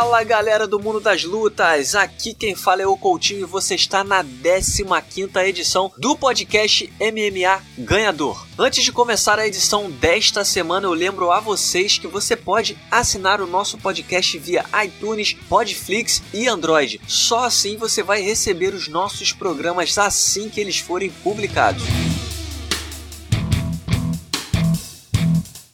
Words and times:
Fala 0.00 0.24
galera 0.24 0.66
do 0.66 0.80
mundo 0.80 0.98
das 0.98 1.24
lutas, 1.24 1.94
aqui 1.94 2.32
quem 2.32 2.54
fala 2.54 2.80
é 2.80 2.86
o 2.86 2.96
Coutinho 2.96 3.42
e 3.42 3.44
você 3.44 3.74
está 3.74 4.02
na 4.02 4.24
15ª 4.24 5.46
edição 5.46 5.92
do 5.98 6.16
podcast 6.16 6.90
MMA 6.98 7.62
Ganhador. 7.76 8.46
Antes 8.58 8.82
de 8.82 8.92
começar 8.92 9.38
a 9.38 9.46
edição 9.46 9.90
desta 9.90 10.42
semana, 10.42 10.86
eu 10.86 10.94
lembro 10.94 11.30
a 11.30 11.38
vocês 11.38 11.98
que 11.98 12.06
você 12.06 12.34
pode 12.34 12.78
assinar 12.90 13.42
o 13.42 13.46
nosso 13.46 13.76
podcast 13.76 14.38
via 14.38 14.64
iTunes, 14.82 15.34
Podflix 15.50 16.22
e 16.32 16.48
Android. 16.48 16.98
Só 17.06 17.44
assim 17.44 17.76
você 17.76 18.02
vai 18.02 18.22
receber 18.22 18.72
os 18.72 18.88
nossos 18.88 19.34
programas 19.34 19.98
assim 19.98 20.48
que 20.48 20.62
eles 20.62 20.78
forem 20.78 21.10
publicados. 21.10 21.84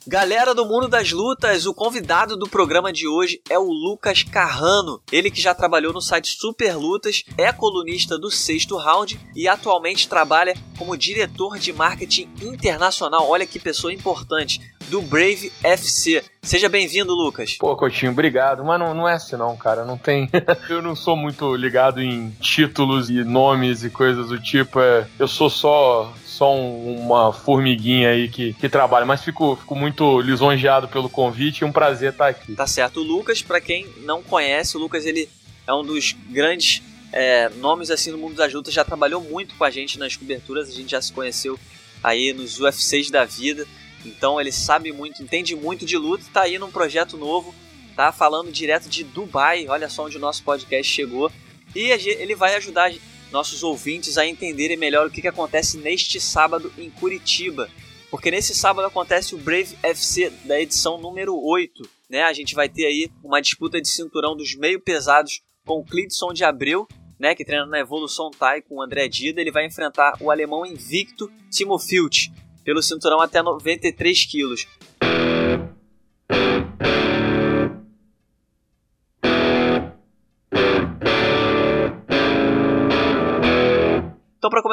Galera 0.09 0.55
do 0.55 0.65
mundo 0.65 0.87
das 0.87 1.10
lutas, 1.10 1.66
o 1.66 1.74
convidado 1.74 2.37
do 2.37 2.48
programa 2.48 2.92
de 2.92 3.09
hoje 3.09 3.41
é 3.51 3.59
o 3.59 3.65
Lucas 3.65 4.23
Carrano. 4.23 5.02
Ele 5.10 5.32
que 5.32 5.41
já 5.41 5.52
trabalhou 5.52 5.92
no 5.92 6.01
site 6.01 6.29
Super 6.38 6.77
Lutas, 6.77 7.24
é 7.37 7.52
colunista 7.52 8.16
do 8.16 8.30
Sexto 8.30 8.77
Round 8.77 9.19
e 9.34 9.48
atualmente 9.48 10.09
trabalha 10.09 10.55
como 10.79 10.96
diretor 10.96 11.59
de 11.59 11.73
marketing 11.73 12.30
internacional. 12.41 13.29
Olha 13.29 13.45
que 13.45 13.59
pessoa 13.59 13.92
importante 13.92 14.60
do 14.88 15.02
Brave 15.02 15.52
FC. 15.65 16.23
Seja 16.41 16.68
bem-vindo, 16.68 17.12
Lucas. 17.12 17.57
Pô, 17.59 17.74
Coutinho, 17.74 18.12
obrigado. 18.12 18.65
Mas 18.65 18.79
não, 18.79 18.95
não 18.95 19.09
é 19.09 19.15
assim 19.15 19.34
não, 19.34 19.57
cara. 19.57 19.84
Não 19.84 19.98
tem. 19.98 20.30
eu 20.70 20.80
não 20.80 20.95
sou 20.95 21.16
muito 21.16 21.57
ligado 21.57 22.01
em 22.01 22.30
títulos 22.41 23.10
e 23.10 23.24
nomes 23.24 23.82
e 23.82 23.91
coisas 23.91 24.29
do 24.29 24.41
tipo. 24.41 24.79
É... 24.79 25.09
Eu 25.18 25.27
sou 25.27 25.51
só 25.51 26.15
só 26.36 26.54
um, 26.54 27.00
uma 27.00 27.32
formiguinha 27.32 28.10
aí 28.10 28.28
que, 28.28 28.52
que 28.52 28.68
trabalha, 28.68 29.06
mas 29.06 29.24
fico, 29.24 29.56
fico 29.56 29.74
muito 29.74 30.20
lisonjeado 30.20 30.87
pelo 30.87 31.09
convite 31.09 31.60
e 31.60 31.65
um 31.65 31.73
prazer 31.73 32.12
estar 32.12 32.29
aqui. 32.29 32.54
Tá 32.54 32.66
certo. 32.66 33.01
O 33.01 33.02
Lucas, 33.02 33.40
para 33.40 33.60
quem 33.60 33.87
não 34.02 34.23
conhece, 34.23 34.76
o 34.76 34.80
Lucas 34.80 35.07
ele 35.07 35.29
é 35.66 35.73
um 35.73 35.82
dos 35.82 36.14
grandes 36.29 36.82
é, 37.10 37.48
nomes 37.48 37.90
assim 37.90 38.10
no 38.10 38.18
mundo 38.18 38.34
das 38.34 38.52
lutas, 38.52 38.74
já 38.74 38.84
trabalhou 38.84 39.23
muito 39.23 39.54
com 39.54 39.64
a 39.64 39.70
gente 39.70 39.98
nas 39.98 40.14
coberturas, 40.14 40.68
a 40.68 40.73
gente 40.73 40.90
já 40.90 41.01
se 41.01 41.12
conheceu 41.12 41.59
aí 42.04 42.34
nos 42.34 42.60
UFCs 42.60 43.10
da 43.10 43.24
vida. 43.24 43.66
Então 44.04 44.38
ele 44.38 44.52
sabe 44.52 44.92
muito, 44.92 45.23
entende 45.23 45.57
muito 45.57 45.87
de 45.87 45.96
luta, 45.96 46.24
tá 46.32 46.42
aí 46.42 46.59
num 46.59 46.70
projeto 46.70 47.16
novo, 47.16 47.54
tá 47.96 48.12
falando 48.12 48.52
direto 48.52 48.88
de 48.90 49.02
Dubai. 49.02 49.66
Olha 49.68 49.88
só 49.88 50.04
onde 50.04 50.18
o 50.18 50.20
nosso 50.20 50.42
podcast 50.42 50.92
chegou. 50.92 51.32
E 51.74 51.90
ele 51.90 52.34
vai 52.34 52.54
ajudar 52.54 52.92
nossos 53.30 53.63
ouvintes 53.63 54.19
a 54.19 54.27
entenderem 54.27 54.77
melhor 54.77 55.07
o 55.07 55.10
que, 55.10 55.21
que 55.21 55.29
acontece 55.29 55.79
neste 55.79 56.21
sábado 56.21 56.73
em 56.79 56.91
Curitiba. 56.91 57.69
Porque 58.10 58.30
nesse 58.30 58.55
sábado 58.55 58.87
acontece 58.87 59.35
o 59.35 59.38
Brave 59.38 59.77
FC 59.82 60.30
da 60.45 60.60
edição 60.60 60.99
número 60.99 61.37
8. 61.37 61.82
Né? 62.09 62.23
A 62.23 62.32
gente 62.32 62.54
vai 62.54 62.69
ter 62.69 62.87
aí 62.87 63.10
uma 63.23 63.41
disputa 63.41 63.80
de 63.80 63.88
cinturão 63.88 64.37
dos 64.37 64.54
meio 64.54 64.81
pesados 64.81 65.43
com 65.66 65.81
o 65.81 65.84
Clidson 65.84 66.32
de 66.32 66.44
Abreu, 66.44 66.87
né, 67.19 67.34
que 67.34 67.44
treina 67.44 67.66
na 67.66 67.81
Evolução 67.81 68.31
Thai 68.31 68.62
com 68.62 68.77
o 68.77 68.82
André 68.82 69.09
Dida. 69.09 69.41
Ele 69.41 69.50
vai 69.50 69.66
enfrentar 69.66 70.16
o 70.21 70.31
alemão 70.31 70.65
invicto 70.65 71.31
Timo 71.50 71.78
Filch 71.78 72.32
pelo 72.65 72.82
cinturão 72.82 73.21
até 73.21 73.43
93 73.43 74.25
quilos. 74.27 74.66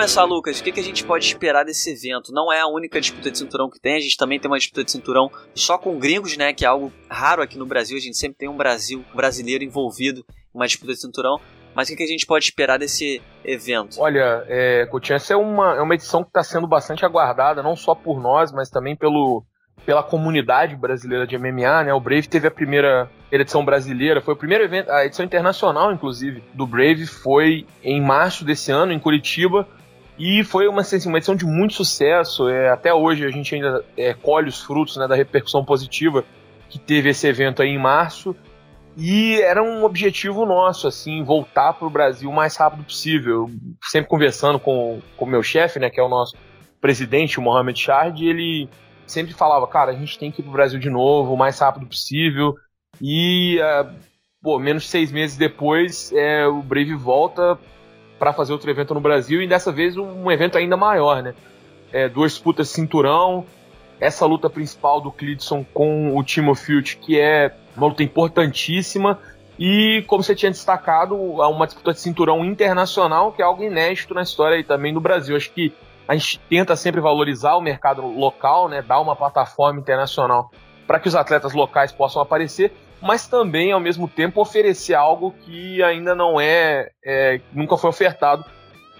Começar, 0.03 0.25
Lucas, 0.25 0.59
o 0.59 0.63
que, 0.65 0.73
que 0.73 0.81
a 0.81 0.83
gente 0.83 1.05
pode 1.05 1.25
esperar 1.25 1.63
desse 1.63 1.89
evento? 1.89 2.33
Não 2.33 2.51
é 2.51 2.59
a 2.59 2.67
única 2.67 2.99
disputa 2.99 3.31
de 3.31 3.37
cinturão 3.37 3.69
que 3.69 3.79
tem, 3.79 3.95
a 3.95 3.99
gente 4.01 4.17
também 4.17 4.37
tem 4.37 4.51
uma 4.51 4.57
disputa 4.57 4.83
de 4.83 4.91
cinturão 4.91 5.31
só 5.55 5.77
com 5.77 5.97
gringos, 5.97 6.35
né? 6.35 6.51
Que 6.51 6.65
é 6.65 6.67
algo 6.67 6.91
raro 7.09 7.41
aqui 7.41 7.57
no 7.57 7.65
Brasil. 7.65 7.95
A 7.95 8.01
gente 8.01 8.17
sempre 8.17 8.37
tem 8.37 8.49
um 8.49 8.57
Brasil 8.57 9.01
um 9.13 9.15
brasileiro 9.15 9.63
envolvido 9.63 10.19
em 10.53 10.57
uma 10.57 10.67
disputa 10.67 10.91
de 10.91 10.99
cinturão. 10.99 11.39
Mas 11.73 11.87
o 11.87 11.91
que, 11.91 11.95
que 11.95 12.03
a 12.03 12.07
gente 12.07 12.25
pode 12.25 12.43
esperar 12.43 12.77
desse 12.77 13.21
evento? 13.45 14.01
Olha, 14.01 14.43
é, 14.49 14.85
Coutinho, 14.87 15.15
essa 15.15 15.35
é 15.35 15.37
uma, 15.37 15.77
é 15.77 15.81
uma 15.81 15.95
edição 15.95 16.21
que 16.21 16.31
está 16.31 16.43
sendo 16.43 16.67
bastante 16.67 17.05
aguardada, 17.05 17.63
não 17.63 17.77
só 17.77 17.95
por 17.95 18.21
nós, 18.21 18.51
mas 18.51 18.69
também 18.69 18.97
pelo, 18.97 19.45
pela 19.85 20.03
comunidade 20.03 20.75
brasileira 20.75 21.25
de 21.25 21.37
MMA, 21.37 21.85
né? 21.85 21.93
O 21.93 22.01
Brave 22.01 22.27
teve 22.27 22.45
a 22.45 22.51
primeira 22.51 23.09
edição 23.31 23.63
brasileira, 23.63 24.19
foi 24.19 24.33
o 24.33 24.37
primeiro 24.37 24.65
evento, 24.65 24.91
a 24.91 25.05
edição 25.05 25.25
internacional, 25.25 25.93
inclusive, 25.93 26.43
do 26.53 26.67
Brave 26.67 27.07
foi 27.07 27.65
em 27.81 28.01
março 28.01 28.43
desse 28.43 28.69
ano, 28.69 28.91
em 28.91 28.99
Curitiba, 28.99 29.65
e 30.17 30.43
foi 30.43 30.67
uma, 30.67 30.81
assim, 30.81 31.07
uma 31.07 31.17
edição 31.17 31.35
de 31.35 31.45
muito 31.45 31.73
sucesso. 31.73 32.47
É, 32.47 32.69
até 32.69 32.93
hoje 32.93 33.25
a 33.25 33.29
gente 33.29 33.55
ainda 33.55 33.83
é, 33.97 34.13
colhe 34.13 34.49
os 34.49 34.61
frutos 34.61 34.97
né, 34.97 35.07
da 35.07 35.15
repercussão 35.15 35.65
positiva 35.65 36.23
que 36.69 36.79
teve 36.79 37.09
esse 37.09 37.27
evento 37.27 37.61
aí 37.61 37.69
em 37.69 37.79
março. 37.79 38.35
E 38.95 39.41
era 39.41 39.61
um 39.63 39.83
objetivo 39.83 40.45
nosso, 40.45 40.87
assim, 40.87 41.23
voltar 41.23 41.73
para 41.73 41.87
o 41.87 41.89
Brasil 41.89 42.29
o 42.29 42.33
mais 42.33 42.55
rápido 42.55 42.83
possível. 42.83 43.49
Sempre 43.83 44.09
conversando 44.09 44.59
com 44.59 45.01
o 45.17 45.25
meu 45.25 45.41
chefe, 45.41 45.79
né, 45.79 45.89
que 45.89 45.99
é 45.99 46.03
o 46.03 46.09
nosso 46.09 46.35
presidente, 46.79 47.39
o 47.39 47.41
Mohamed 47.41 47.79
Shard, 47.79 48.27
ele 48.27 48.69
sempre 49.07 49.33
falava, 49.33 49.65
cara, 49.67 49.91
a 49.91 49.95
gente 49.95 50.19
tem 50.19 50.31
que 50.31 50.41
ir 50.41 50.43
pro 50.43 50.51
Brasil 50.51 50.79
de 50.79 50.89
novo, 50.89 51.33
o 51.33 51.37
mais 51.37 51.57
rápido 51.57 51.87
possível. 51.87 52.55
E, 53.01 53.57
uh, 53.59 53.89
pô, 54.41 54.59
menos 54.59 54.83
de 54.83 54.89
seis 54.89 55.11
meses 55.11 55.37
depois, 55.37 56.11
é, 56.11 56.45
o 56.45 56.61
Brave 56.61 56.93
volta 56.93 57.57
para 58.23 58.31
fazer 58.31 58.53
outro 58.53 58.71
evento 58.71 58.93
no 58.93 59.01
Brasil 59.01 59.41
e 59.41 59.47
dessa 59.47 59.69
vez 59.69 59.97
um 59.97 60.31
evento 60.31 60.57
ainda 60.57 60.77
maior, 60.77 61.21
né? 61.21 61.35
É, 61.91 62.07
duas 62.07 62.31
disputas 62.31 62.69
cinturão, 62.69 63.45
essa 63.99 64.25
luta 64.25 64.49
principal 64.49 65.01
do 65.01 65.11
Clidson 65.11 65.65
com 65.73 66.15
o 66.17 66.23
Timo 66.23 66.55
Field, 66.55 66.95
que 67.01 67.19
é 67.19 67.53
uma 67.75 67.87
luta 67.87 68.01
importantíssima, 68.01 69.19
e 69.59 70.05
como 70.07 70.23
você 70.23 70.33
tinha 70.33 70.49
destacado, 70.49 71.17
uma 71.17 71.65
disputa 71.65 71.91
de 71.91 71.99
cinturão 71.99 72.45
internacional, 72.45 73.33
que 73.33 73.41
é 73.41 73.45
algo 73.45 73.61
inédito 73.61 74.13
na 74.13 74.21
história 74.21 74.55
aí 74.55 74.63
também 74.63 74.93
do 74.93 75.01
Brasil. 75.01 75.35
Acho 75.35 75.51
que 75.51 75.73
a 76.07 76.15
gente 76.15 76.39
tenta 76.49 76.77
sempre 76.77 77.01
valorizar 77.01 77.55
o 77.55 77.61
mercado 77.61 78.07
local, 78.07 78.69
né, 78.69 78.81
dar 78.81 79.01
uma 79.01 79.17
plataforma 79.17 79.81
internacional 79.81 80.49
para 80.87 80.97
que 80.97 81.09
os 81.09 81.15
atletas 81.15 81.51
locais 81.51 81.91
possam 81.91 82.21
aparecer, 82.21 82.71
mas 83.03 83.27
também, 83.27 83.73
ao 83.73 83.81
mesmo 83.81 84.07
tempo, 84.07 84.39
oferecer 84.39 84.93
algo 84.93 85.35
que 85.43 85.83
ainda 85.83 86.15
não 86.15 86.39
é, 86.39 86.89
é 87.03 87.41
nunca 87.51 87.75
foi 87.75 87.89
ofertado 87.89 88.45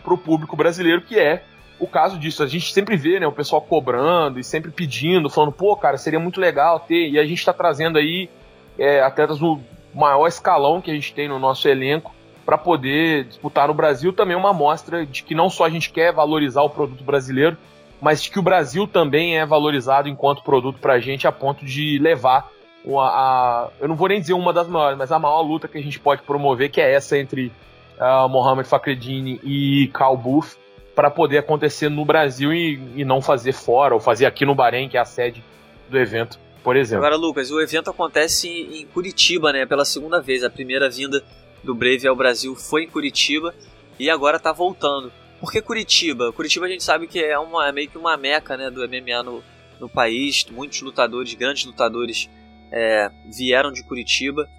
para 0.04 0.14
o 0.14 0.18
público 0.18 0.58
brasileiro, 0.58 1.02
que 1.02 1.18
é 1.18 1.44
o 1.80 1.88
caso 1.88 2.20
disso. 2.20 2.44
A 2.44 2.48
gente 2.48 2.74
sempre 2.74 2.98
vê 2.98 3.18
né, 3.18 3.26
o 3.26 3.32
pessoal 3.32 3.62
cobrando 3.62 4.42
e 4.42 4.44
sempre 4.44 4.72
pedindo, 4.72 5.30
falando, 5.30 5.54
pô, 5.54 5.74
cara, 5.78 5.98
seria 5.98 6.20
muito 6.20 6.42
legal 6.42 6.82
ter, 6.82 7.10
e 7.10 7.18
a 7.18 7.26
gente 7.26 7.40
está 7.40 7.54
trazendo 7.54 7.98
aí 7.98 8.30
é, 8.78 9.02
atletas 9.02 9.40
no 9.40 9.62
maior 9.96 10.28
escalão 10.28 10.82
que 10.82 10.92
a 10.92 10.94
gente 10.94 11.14
tem 11.14 11.30
no 11.30 11.40
nosso 11.40 11.66
elenco 11.70 12.14
para 12.46 12.58
poder 12.58 13.24
disputar 13.24 13.70
no 13.70 13.74
Brasil 13.74 14.12
também 14.12 14.36
uma 14.36 14.50
amostra 14.50 15.06
de 15.06 15.24
que 15.24 15.34
não 15.34 15.50
só 15.50 15.64
a 15.64 15.70
gente 15.70 15.90
quer 15.92 16.12
valorizar 16.12 16.62
o 16.62 16.70
produto 16.70 17.06
brasileiro, 17.06 17.58
mas 18.02 18.28
que 18.28 18.38
o 18.38 18.44
Brasil 18.44 18.86
também 18.86 19.38
é 19.38 19.46
valorizado 19.46 20.10
enquanto 20.10 20.44
produto 20.44 20.78
para 20.80 20.96
a 20.96 21.00
gente 21.00 21.26
a 21.26 21.32
ponto 21.32 21.64
de 21.64 21.98
levar 22.00 22.52
uma, 22.84 23.08
a, 23.08 23.70
eu 23.80 23.88
não 23.88 23.96
vou 23.96 24.08
nem 24.08 24.20
dizer 24.20 24.34
uma 24.34 24.52
das 24.52 24.68
maiores, 24.68 24.98
mas 24.98 25.12
a 25.12 25.20
maior 25.20 25.42
luta 25.42 25.68
que 25.68 25.78
a 25.78 25.82
gente 25.82 26.00
pode 26.00 26.22
promover, 26.24 26.70
que 26.70 26.82
é 26.82 26.94
essa 26.94 27.18
entre 27.18 27.52
uh, 27.98 28.28
Mohamed 28.28 28.68
Fakredini 28.68 29.40
e 29.44 29.90
Carl 29.94 30.18
Booth, 30.18 30.58
para 30.96 31.10
poder 31.10 31.40
acontecer 31.40 31.90
no 31.90 32.06
Brasil 32.06 32.54
e, 32.54 32.80
e 32.96 33.06
não 33.06 33.22
fazer 33.22 33.54
fora, 33.54 33.94
ou 33.94 34.00
fazer 34.00 34.26
aqui 34.26 34.46
no 34.46 34.54
Bahrein, 34.54 34.90
que 34.90 34.98
é 34.98 35.00
a 35.00 35.06
sede 35.06 35.44
do 35.90 35.98
evento, 35.98 36.40
por 36.64 36.76
exemplo. 36.76 37.06
Agora, 37.06 37.20
Lucas, 37.20 37.52
o 37.52 37.60
evento 37.60 37.90
acontece 37.90 38.48
em 38.48 38.86
Curitiba, 38.88 39.52
né, 39.52 39.66
pela 39.66 39.86
segunda 39.86 40.22
vez. 40.22 40.44
A 40.44 40.50
primeira 40.50 40.90
vinda 40.90 41.24
do 41.64 41.74
Brave 41.74 42.08
ao 42.08 42.16
Brasil 42.16 42.56
foi 42.56 42.84
em 42.84 42.88
Curitiba 42.88 43.54
e 44.00 44.10
agora 44.10 44.38
está 44.38 44.52
voltando. 44.52 45.12
Por 45.40 45.52
que 45.52 45.62
Curitiba? 45.62 46.32
Curitiba 46.32 46.66
a 46.66 46.70
gente 46.70 46.84
sabe 46.84 47.08
que 47.08 47.20
é, 47.20 47.38
uma, 47.38 47.68
é 47.68 47.72
meio 47.72 47.90
que 47.90 47.98
uma 47.98 48.16
meca 48.16 48.56
né, 48.56 48.70
do 48.70 48.82
MMA 48.88 49.24
no, 49.24 49.44
no 49.80 49.90
país. 49.90 50.46
Muitos 50.52 50.82
lutadores, 50.82 51.34
grandes 51.34 51.66
lutadores, 51.66 52.30
é, 52.74 53.10
vieram 53.26 53.72
de 53.72 53.84
Curitiba, 53.84 54.50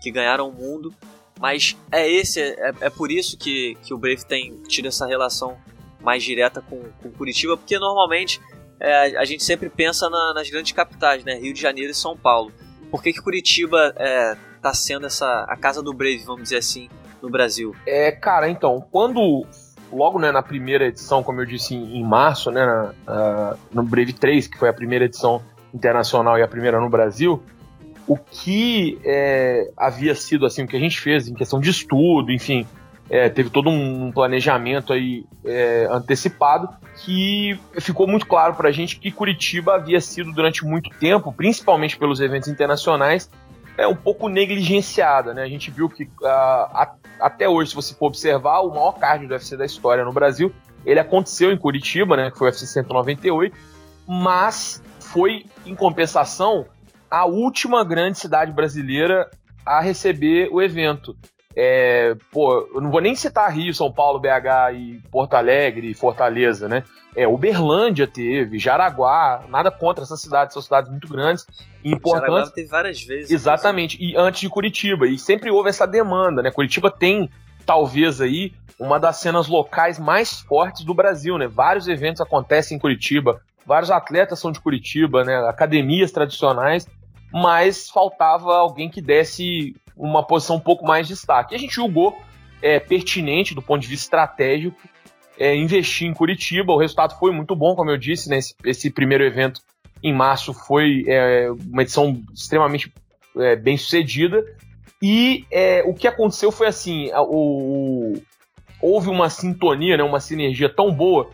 que 0.00 0.10
ganharam 0.10 0.48
o 0.48 0.52
mundo. 0.52 0.94
Mas 1.40 1.76
é 1.90 2.08
esse, 2.08 2.40
é, 2.40 2.72
é 2.82 2.90
por 2.90 3.10
isso 3.10 3.36
que, 3.36 3.76
que 3.82 3.92
o 3.94 3.98
Brave 3.98 4.24
tem 4.24 4.62
tido 4.68 4.86
essa 4.86 5.06
relação 5.06 5.56
mais 6.00 6.22
direta 6.22 6.60
com, 6.60 6.82
com 7.02 7.10
Curitiba, 7.10 7.56
porque 7.56 7.78
normalmente 7.78 8.40
é, 8.78 9.16
a 9.16 9.24
gente 9.24 9.42
sempre 9.42 9.70
pensa 9.70 10.08
na, 10.10 10.34
nas 10.34 10.48
grandes 10.50 10.72
capitais, 10.72 11.24
né? 11.24 11.34
Rio 11.34 11.54
de 11.54 11.60
Janeiro 11.60 11.90
e 11.90 11.94
São 11.94 12.16
Paulo. 12.16 12.52
Por 12.90 13.02
que, 13.02 13.12
que 13.12 13.20
Curitiba 13.20 13.94
é, 13.96 14.36
está 14.56 14.74
sendo 14.74 15.06
essa 15.06 15.44
a 15.48 15.56
casa 15.56 15.82
do 15.82 15.92
Brave, 15.92 16.22
vamos 16.24 16.44
dizer 16.44 16.58
assim, 16.58 16.88
no 17.20 17.30
Brasil? 17.30 17.74
É, 17.86 18.12
cara, 18.12 18.48
então, 18.48 18.86
quando 18.92 19.46
logo 19.90 20.18
né, 20.18 20.30
na 20.30 20.42
primeira 20.42 20.86
edição, 20.86 21.22
como 21.22 21.40
eu 21.40 21.46
disse 21.46 21.74
em, 21.74 21.96
em 21.98 22.04
março, 22.04 22.50
né, 22.50 22.64
na, 22.64 22.94
uh, 23.08 23.58
no 23.72 23.82
Brave 23.82 24.12
3, 24.12 24.46
que 24.46 24.58
foi 24.58 24.68
a 24.68 24.72
primeira 24.72 25.06
edição 25.06 25.42
internacional 25.72 26.38
e 26.38 26.42
a 26.42 26.48
primeira 26.48 26.80
no 26.80 26.88
Brasil, 26.88 27.42
o 28.06 28.16
que 28.16 28.98
é, 29.04 29.70
havia 29.76 30.14
sido 30.14 30.44
assim 30.46 30.64
o 30.64 30.66
que 30.66 30.76
a 30.76 30.80
gente 30.80 31.00
fez 31.00 31.28
em 31.28 31.34
questão 31.34 31.60
de 31.60 31.70
estudo, 31.70 32.30
enfim, 32.30 32.66
é, 33.08 33.28
teve 33.28 33.50
todo 33.50 33.68
um 33.68 34.10
planejamento 34.12 34.92
aí 34.92 35.24
é, 35.44 35.86
antecipado 35.90 36.68
que 36.96 37.58
ficou 37.80 38.06
muito 38.06 38.26
claro 38.26 38.54
para 38.54 38.68
a 38.68 38.72
gente 38.72 38.98
que 38.98 39.10
Curitiba 39.10 39.74
havia 39.74 40.00
sido 40.00 40.32
durante 40.32 40.64
muito 40.64 40.90
tempo, 40.98 41.32
principalmente 41.32 41.98
pelos 41.98 42.20
eventos 42.20 42.48
internacionais, 42.48 43.28
é 43.76 43.86
um 43.86 43.96
pouco 43.96 44.28
negligenciada, 44.28 45.34
né? 45.34 45.42
A 45.42 45.48
gente 45.48 45.70
viu 45.70 45.88
que 45.88 46.04
uh, 46.04 46.26
a, 46.26 46.94
até 47.20 47.48
hoje, 47.48 47.70
se 47.70 47.76
você 47.76 47.94
for 47.94 48.06
observar, 48.06 48.60
o 48.60 48.70
maior 48.70 48.92
card 48.92 49.26
do 49.26 49.32
UFC 49.32 49.56
da 49.56 49.64
história 49.64 50.04
no 50.04 50.12
Brasil, 50.12 50.52
ele 50.86 51.00
aconteceu 51.00 51.50
em 51.50 51.56
Curitiba, 51.56 52.16
né? 52.16 52.30
Que 52.30 52.38
foi 52.38 52.48
o 52.48 52.50
UFC 52.50 52.66
198, 52.66 53.56
mas 54.06 54.82
foi, 55.00 55.46
em 55.66 55.74
compensação, 55.74 56.66
a 57.14 57.24
última 57.26 57.84
grande 57.84 58.18
cidade 58.18 58.50
brasileira 58.50 59.30
a 59.64 59.80
receber 59.80 60.48
o 60.50 60.60
evento. 60.60 61.16
É, 61.56 62.16
pô, 62.32 62.68
eu 62.74 62.80
não 62.80 62.90
vou 62.90 63.00
nem 63.00 63.14
citar 63.14 63.48
Rio, 63.52 63.72
São 63.72 63.92
Paulo, 63.92 64.18
BH 64.18 64.74
e 64.74 65.00
Porto 65.12 65.34
Alegre 65.34 65.88
e 65.88 65.94
Fortaleza, 65.94 66.68
né? 66.68 66.82
É, 67.14 67.28
Uberlândia 67.28 68.08
teve, 68.08 68.58
Jaraguá, 68.58 69.44
nada 69.48 69.70
contra 69.70 70.02
essas 70.02 70.20
cidades, 70.20 70.52
são 70.52 70.60
cidades 70.60 70.90
muito 70.90 71.06
grandes 71.06 71.46
e 71.84 71.92
importantes. 71.92 72.32
Jaraguá 72.32 72.50
teve 72.50 72.68
várias 72.68 73.00
vezes. 73.04 73.30
Exatamente, 73.30 73.96
e 74.00 74.16
antes 74.16 74.40
de 74.40 74.48
Curitiba, 74.48 75.06
e 75.06 75.16
sempre 75.16 75.52
houve 75.52 75.68
essa 75.68 75.86
demanda, 75.86 76.42
né? 76.42 76.50
Curitiba 76.50 76.90
tem, 76.90 77.30
talvez 77.64 78.20
aí, 78.20 78.52
uma 78.76 78.98
das 78.98 79.18
cenas 79.18 79.46
locais 79.46 80.00
mais 80.00 80.40
fortes 80.40 80.84
do 80.84 80.92
Brasil, 80.92 81.38
né? 81.38 81.46
Vários 81.46 81.86
eventos 81.86 82.20
acontecem 82.20 82.76
em 82.76 82.80
Curitiba, 82.80 83.40
vários 83.64 83.92
atletas 83.92 84.40
são 84.40 84.50
de 84.50 84.58
Curitiba, 84.58 85.22
né? 85.22 85.36
Academias 85.48 86.10
tradicionais, 86.10 86.88
mas 87.34 87.90
faltava 87.90 88.56
alguém 88.56 88.88
que 88.88 89.02
desse 89.02 89.74
uma 89.96 90.24
posição 90.24 90.54
um 90.54 90.60
pouco 90.60 90.86
mais 90.86 91.08
de 91.08 91.14
destaque. 91.14 91.52
E 91.52 91.56
a 91.56 91.58
gente 91.58 91.74
julgou 91.74 92.16
é, 92.62 92.78
pertinente 92.78 93.56
do 93.56 93.60
ponto 93.60 93.82
de 93.82 93.88
vista 93.88 94.04
estratégico 94.04 94.80
é, 95.36 95.56
investir 95.56 96.06
em 96.06 96.14
Curitiba. 96.14 96.72
O 96.72 96.78
resultado 96.78 97.18
foi 97.18 97.32
muito 97.32 97.56
bom, 97.56 97.74
como 97.74 97.90
eu 97.90 97.96
disse, 97.96 98.28
né? 98.28 98.38
esse, 98.38 98.54
esse 98.64 98.88
primeiro 98.88 99.24
evento 99.24 99.60
em 100.00 100.12
março 100.12 100.54
foi 100.54 101.04
é, 101.08 101.50
uma 101.50 101.82
edição 101.82 102.22
extremamente 102.32 102.92
é, 103.36 103.56
bem 103.56 103.76
sucedida. 103.76 104.44
E 105.02 105.44
é, 105.50 105.82
o 105.84 105.92
que 105.92 106.06
aconteceu 106.06 106.52
foi 106.52 106.68
assim: 106.68 107.10
o, 107.14 108.12
o, 108.12 108.22
houve 108.80 109.08
uma 109.08 109.28
sintonia, 109.28 109.96
né, 109.96 110.04
uma 110.04 110.20
sinergia 110.20 110.68
tão 110.68 110.92
boa 110.92 111.30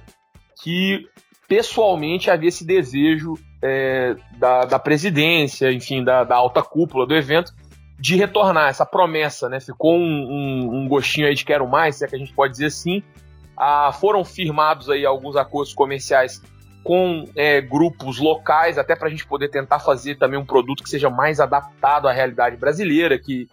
que 0.62 1.06
pessoalmente 1.46 2.30
havia 2.30 2.48
esse 2.48 2.64
desejo 2.64 3.34
é, 3.62 4.16
da, 4.38 4.64
da 4.64 4.78
presidência, 4.78 5.72
enfim, 5.72 6.02
da, 6.02 6.24
da 6.24 6.36
alta 6.36 6.62
cúpula 6.62 7.06
do 7.06 7.14
evento, 7.14 7.52
de 7.98 8.16
retornar, 8.16 8.68
essa 8.68 8.86
promessa, 8.86 9.48
né? 9.48 9.60
Ficou 9.60 9.94
um, 9.94 10.00
um, 10.00 10.76
um, 10.76 10.88
gostinho 10.88 11.26
aí 11.26 11.34
de 11.34 11.44
quero 11.44 11.68
mais, 11.68 11.96
se 11.96 12.04
é 12.04 12.08
que 12.08 12.16
a 12.16 12.18
gente 12.18 12.32
pode 12.32 12.52
dizer 12.52 12.66
assim. 12.66 13.02
Ah, 13.56 13.92
foram 13.92 14.24
firmados 14.24 14.88
aí 14.88 15.04
alguns 15.04 15.36
acordos 15.36 15.74
comerciais 15.74 16.40
com 16.82 17.26
é, 17.36 17.60
grupos 17.60 18.18
locais, 18.18 18.78
até 18.78 18.96
para 18.96 19.08
a 19.08 19.10
gente 19.10 19.26
poder 19.26 19.48
tentar 19.48 19.80
fazer 19.80 20.16
também 20.16 20.38
um 20.38 20.46
produto 20.46 20.82
que 20.82 20.88
seja 20.88 21.10
mais 21.10 21.40
adaptado 21.40 22.08
à 22.08 22.12
realidade 22.12 22.56
brasileira, 22.56 23.18
que, 23.18 23.48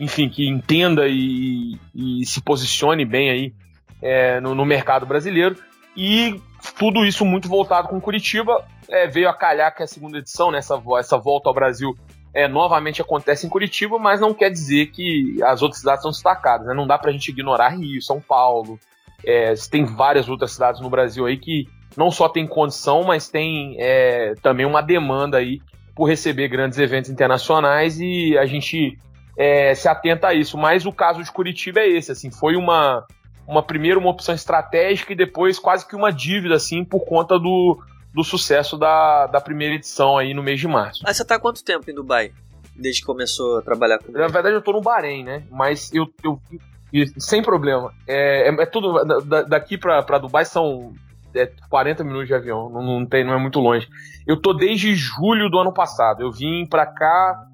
enfim, 0.00 0.28
que 0.28 0.48
entenda 0.48 1.06
e, 1.06 1.78
e 1.94 2.26
se 2.26 2.42
posicione 2.42 3.04
bem 3.04 3.30
aí 3.30 3.54
é, 4.02 4.40
no, 4.40 4.52
no, 4.54 4.64
mercado 4.64 5.06
brasileiro. 5.06 5.56
E 5.96 6.40
tudo 6.78 7.04
isso 7.04 7.24
muito 7.24 7.48
voltado 7.48 7.88
com 7.88 8.00
Curitiba. 8.00 8.64
É, 8.88 9.06
veio 9.06 9.28
a 9.28 9.34
calhar 9.34 9.74
que 9.74 9.82
a 9.82 9.86
segunda 9.86 10.18
edição, 10.18 10.50
né, 10.50 10.58
essa, 10.58 10.80
essa 10.98 11.18
volta 11.18 11.48
ao 11.48 11.54
Brasil 11.54 11.96
é, 12.34 12.48
novamente 12.48 13.02
acontece 13.02 13.46
em 13.46 13.50
Curitiba, 13.50 13.98
mas 13.98 14.20
não 14.20 14.32
quer 14.32 14.50
dizer 14.50 14.86
que 14.86 15.42
as 15.42 15.62
outras 15.62 15.80
cidades 15.80 16.02
são 16.02 16.10
destacadas. 16.10 16.66
Né? 16.66 16.74
Não 16.74 16.86
dá 16.86 16.98
pra 16.98 17.12
gente 17.12 17.28
ignorar 17.28 17.70
Rio, 17.70 18.00
São 18.00 18.20
Paulo. 18.20 18.78
É, 19.24 19.54
tem 19.70 19.84
várias 19.84 20.28
outras 20.28 20.52
cidades 20.52 20.80
no 20.80 20.90
Brasil 20.90 21.26
aí 21.26 21.36
que 21.36 21.68
não 21.96 22.10
só 22.10 22.28
tem 22.28 22.46
condição, 22.46 23.04
mas 23.04 23.28
tem 23.28 23.76
é, 23.78 24.34
também 24.42 24.66
uma 24.66 24.80
demanda 24.80 25.38
aí 25.38 25.60
por 25.94 26.08
receber 26.08 26.48
grandes 26.48 26.78
eventos 26.78 27.10
internacionais 27.10 28.00
e 28.00 28.36
a 28.38 28.46
gente 28.46 28.98
é, 29.36 29.74
se 29.74 29.88
atenta 29.88 30.28
a 30.28 30.34
isso. 30.34 30.56
Mas 30.56 30.86
o 30.86 30.92
caso 30.92 31.22
de 31.22 31.30
Curitiba 31.30 31.80
é 31.80 31.88
esse, 31.88 32.12
assim, 32.12 32.30
foi 32.30 32.56
uma, 32.56 33.06
uma 33.52 33.62
primeira 33.62 33.98
uma 33.98 34.10
opção 34.10 34.34
estratégica 34.34 35.12
e 35.12 35.16
depois 35.16 35.58
quase 35.58 35.86
que 35.86 35.94
uma 35.94 36.10
dívida, 36.10 36.54
assim, 36.54 36.84
por 36.84 37.04
conta 37.04 37.38
do, 37.38 37.78
do 38.12 38.24
sucesso 38.24 38.76
da, 38.76 39.26
da 39.26 39.40
primeira 39.40 39.74
edição 39.74 40.18
aí 40.18 40.34
no 40.34 40.42
mês 40.42 40.58
de 40.58 40.66
março. 40.66 41.02
Ah, 41.06 41.12
você 41.12 41.24
tá 41.24 41.36
há 41.36 41.40
quanto 41.40 41.62
tempo 41.62 41.90
em 41.90 41.94
Dubai? 41.94 42.32
Desde 42.74 43.00
que 43.00 43.06
começou 43.06 43.58
a 43.58 43.62
trabalhar 43.62 43.98
com 43.98 44.10
Na 44.10 44.28
verdade, 44.28 44.54
eu 44.54 44.62
tô 44.62 44.72
no 44.72 44.80
Bahrein, 44.80 45.22
né? 45.22 45.44
Mas 45.50 45.92
eu, 45.92 46.06
eu 46.24 46.40
sem 47.18 47.42
problema. 47.42 47.92
É, 48.06 48.48
é, 48.48 48.62
é 48.62 48.66
tudo. 48.66 48.92
daqui 49.48 49.78
pra, 49.78 50.02
pra 50.02 50.18
Dubai 50.18 50.44
são 50.44 50.92
é, 51.34 51.50
40 51.68 52.04
minutos 52.04 52.28
de 52.28 52.34
avião. 52.34 52.68
Não, 52.68 52.82
não, 52.82 53.06
tem, 53.06 53.24
não 53.24 53.34
é 53.34 53.38
muito 53.38 53.60
longe. 53.60 53.88
Eu 54.26 54.40
tô 54.40 54.52
desde 54.52 54.94
julho 54.94 55.48
do 55.48 55.58
ano 55.58 55.72
passado. 55.72 56.22
Eu 56.22 56.30
vim 56.30 56.66
pra 56.66 56.86
cá. 56.86 57.46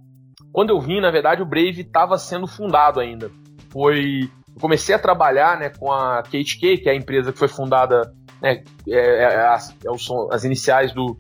Quando 0.53 0.71
eu 0.71 0.81
vim, 0.81 1.01
na 1.01 1.11
verdade, 1.11 1.43
o 1.43 1.47
Brave 1.47 1.83
estava 1.83 2.19
sendo 2.19 2.47
fundado 2.47 3.01
ainda. 3.01 3.31
Foi. 3.71 4.31
Eu 4.59 4.61
comecei 4.61 4.93
a 4.93 4.99
trabalhar 4.99 5.57
né, 5.57 5.69
com 5.69 5.93
a 5.93 6.21
KTK, 6.21 6.79
que 6.79 6.89
é 6.89 6.91
a 6.91 6.97
empresa 6.97 7.33
que 7.33 7.39
foi 7.39 7.47
fundada 7.47 8.13
né, 8.43 8.65
é, 8.89 8.99
é, 8.99 9.23
é 9.23 9.47
as, 9.47 9.71
é 9.71 9.89
as 10.33 10.43
iniciais 10.43 10.93
do 10.93 11.17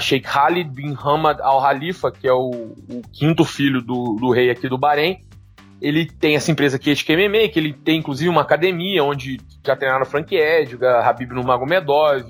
Sheikh 0.00 0.26
Khalid 0.26 0.70
bin 0.70 0.96
Hamad 0.98 1.38
Al 1.42 1.60
Khalifa, 1.60 2.10
que 2.10 2.26
é 2.26 2.32
o, 2.32 2.48
o, 2.50 3.02
quinto 3.12 3.44
filho 3.44 3.82
do, 3.82 4.16
do 4.18 4.30
rei 4.30 4.50
aqui 4.50 4.70
do 4.70 4.78
Bahrein. 4.78 5.18
Ele 5.82 6.06
tem 6.06 6.34
essa 6.34 6.50
empresa 6.50 6.76
aqui 6.76 6.94
de 6.94 7.04
MMA, 7.14 7.48
que 7.52 7.58
ele 7.58 7.74
tem 7.74 7.98
inclusive 7.98 8.30
uma 8.30 8.40
academia 8.40 9.04
onde 9.04 9.38
já 9.66 9.76
treinaram 9.76 10.06
Frank 10.06 10.34
Edgar, 10.34 11.06
Habib 11.06 11.30
Nurmagomedov, 11.30 12.24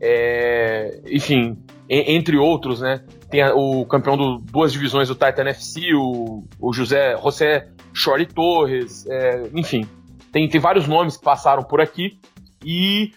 é, 0.00 0.98
enfim, 1.10 1.58
entre 1.90 2.38
outros, 2.38 2.80
né? 2.80 3.02
Tem 3.28 3.44
o 3.50 3.84
campeão 3.84 4.16
de 4.16 4.44
duas 4.50 4.72
divisões 4.72 5.08
do 5.08 5.14
Titan 5.14 5.46
FC, 5.50 5.92
o, 5.94 6.42
o 6.58 6.72
José 6.72 7.18
José 7.18 7.68
Chori 7.92 8.26
Torres, 8.26 9.06
é, 9.06 9.50
enfim, 9.54 9.88
tem, 10.32 10.48
tem 10.48 10.60
vários 10.60 10.86
nomes 10.86 11.16
que 11.16 11.24
passaram 11.24 11.62
por 11.62 11.80
aqui 11.80 12.18
e 12.64 13.12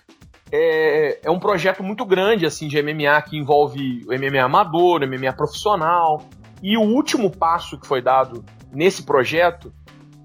é, 0.52 1.20
é 1.24 1.32
um 1.32 1.40
projeto 1.40 1.82
muito 1.82 2.06
grande 2.06 2.46
assim 2.46 2.68
de 2.68 2.82
MMA 2.82 3.22
que 3.22 3.38
envolve 3.38 4.06
o 4.08 4.14
MMA 4.14 4.44
amador, 4.44 5.02
o 5.02 5.08
MMA 5.08 5.34
profissional. 5.34 6.24
E 6.62 6.78
o 6.78 6.82
último 6.82 7.32
passo 7.32 7.80
que 7.80 7.88
foi 7.88 8.02
dado 8.02 8.44
nesse 8.72 9.04
projeto, 9.04 9.74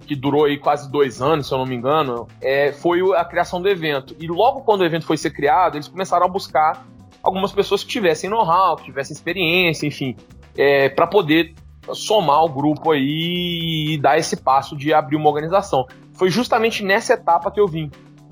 que 0.06 0.14
durou 0.14 0.44
aí 0.44 0.58
quase 0.58 0.90
dois 0.90 1.22
anos, 1.22 1.48
se 1.48 1.54
eu 1.54 1.58
não 1.58 1.66
me 1.66 1.74
engano, 1.74 2.28
é, 2.42 2.72
foi 2.72 3.00
a 3.16 3.24
criação 3.24 3.62
do 3.62 3.68
evento. 3.68 4.14
E 4.20 4.26
logo 4.26 4.60
quando 4.62 4.82
o 4.82 4.84
evento 4.84 5.06
foi 5.06 5.16
ser 5.16 5.30
criado, 5.30 5.76
eles 5.76 5.88
começaram 5.88 6.26
a 6.26 6.28
buscar 6.28 6.86
algumas 7.22 7.52
pessoas 7.52 7.82
que 7.82 7.88
tivessem 7.88 8.28
know-how, 8.28 8.76
que 8.76 8.84
tivessem 8.84 9.14
experiência, 9.14 9.86
enfim, 9.86 10.16
é, 10.56 10.88
para 10.88 11.06
poder 11.06 11.54
somar 11.94 12.44
o 12.44 12.48
grupo 12.48 12.90
aí 12.90 13.94
e 13.94 13.98
dar 13.98 14.18
esse 14.18 14.36
passo 14.36 14.76
de 14.76 14.92
abrir 14.92 15.16
uma 15.16 15.28
organização. 15.28 15.86
Foi 16.12 16.30
justamente 16.30 16.82
nessa 16.82 17.14
etapa 17.14 17.50
que 17.50 17.60
eu 17.60 17.66
vim 17.66 17.90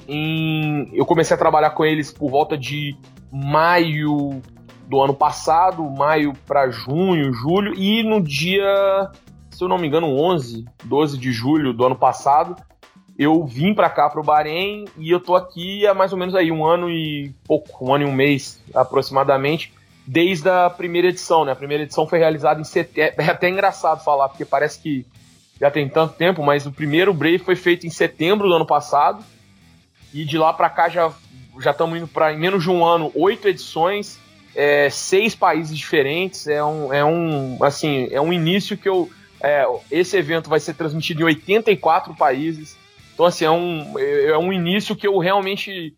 em, 0.09 0.91
eu 0.93 1.07
comecei 1.07 1.35
a 1.35 1.39
trabalhar 1.39 1.71
com 1.71 1.85
eles 1.85 2.13
por 2.13 2.31
volta 2.31 2.57
de 2.57 2.97
maio 3.33 4.41
do 4.87 5.01
ano 5.01 5.15
passado, 5.15 5.83
maio 5.91 6.35
para 6.47 6.71
junho, 6.71 7.33
julho, 7.33 7.75
e 7.75 8.03
no 8.03 8.21
dia, 8.21 9.11
se 9.51 9.65
eu 9.65 9.69
não 9.69 9.79
me 9.79 9.89
engano, 9.89 10.09
11, 10.09 10.65
12 10.85 11.19
de 11.19 11.33
julho 11.33 11.73
do 11.73 11.85
ano 11.85 11.97
passado, 11.97 12.55
eu 13.19 13.45
vim 13.45 13.73
para 13.73 13.89
cá 13.89 14.11
para 14.11 14.21
o 14.21 14.25
Bahrein 14.25 14.85
e 14.99 15.11
eu 15.11 15.21
tô 15.21 15.35
aqui 15.37 15.87
há 15.87 15.95
mais 15.95 16.13
ou 16.13 16.19
menos 16.19 16.35
aí 16.35 16.51
um 16.51 16.67
ano 16.67 16.91
e 16.91 17.33
pouco, 17.47 17.85
um 17.85 17.95
ano 17.95 18.05
e 18.05 18.07
um 18.07 18.13
mês 18.13 18.61
aproximadamente, 18.75 19.73
desde 20.07 20.49
a 20.49 20.69
primeira 20.69 21.09
edição, 21.09 21.45
né? 21.45 21.53
A 21.53 21.57
primeira 21.57 21.83
edição 21.83 22.07
foi 22.07 22.19
realizada 22.19 22.61
em 22.61 22.65
setembro, 22.65 23.15
é 23.19 23.31
até 23.31 23.49
engraçado 23.49 24.05
falar, 24.05 24.29
porque 24.29 24.45
parece 24.45 24.79
que 24.79 25.07
já 25.61 25.71
tem 25.71 25.89
tanto 25.89 26.15
tempo, 26.15 26.43
mas 26.43 26.67
o 26.67 26.73
primeiro 26.73 27.15
Brave 27.15 27.39
foi 27.39 27.57
feito 27.57 27.87
em 27.87 27.91
setembro 27.91 28.49
do 28.49 28.55
ano 28.55 28.67
passado 28.67 29.25
e 30.13 30.25
de 30.25 30.37
lá 30.37 30.53
para 30.53 30.69
cá 30.69 30.89
já 30.89 31.13
já 31.61 31.71
estamos 31.71 31.97
indo 31.97 32.09
para 32.09 32.33
em 32.33 32.39
menos 32.39 32.65
de 32.65 32.71
um 32.71 32.85
ano 32.85 33.13
oito 33.15 33.49
edições, 33.49 34.19
é, 34.55 34.91
seis 34.91 35.35
países 35.35 35.77
diferentes. 35.77 36.49
É 36.49 36.63
um, 36.65 36.93
é 36.93 37.05
um 37.05 37.59
assim 37.63 38.09
é 38.11 38.21
um 38.21 38.33
início 38.33 38.77
que 38.77 38.89
eu 38.89 39.09
é, 39.41 39.65
esse 39.91 40.17
evento 40.17 40.51
vai 40.51 40.59
ser 40.59 40.75
transmitido 40.75 41.23
em 41.23 41.25
84 41.25 42.15
países. 42.15 42.77
Então 43.15 43.25
assim 43.27 43.45
é 43.45 43.51
um 43.51 43.99
é 43.99 44.37
um 44.37 44.53
início 44.53 44.97
que 44.97 45.07
eu 45.07 45.17
realmente 45.19 45.95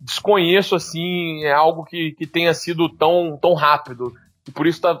desconheço 0.00 0.74
assim 0.74 1.44
é 1.44 1.52
algo 1.52 1.84
que, 1.84 2.12
que 2.12 2.26
tenha 2.26 2.54
sido 2.54 2.88
tão 2.88 3.38
tão 3.40 3.54
rápido. 3.54 4.12
E 4.48 4.50
por 4.50 4.66
isso, 4.66 4.80
tá, 4.80 4.98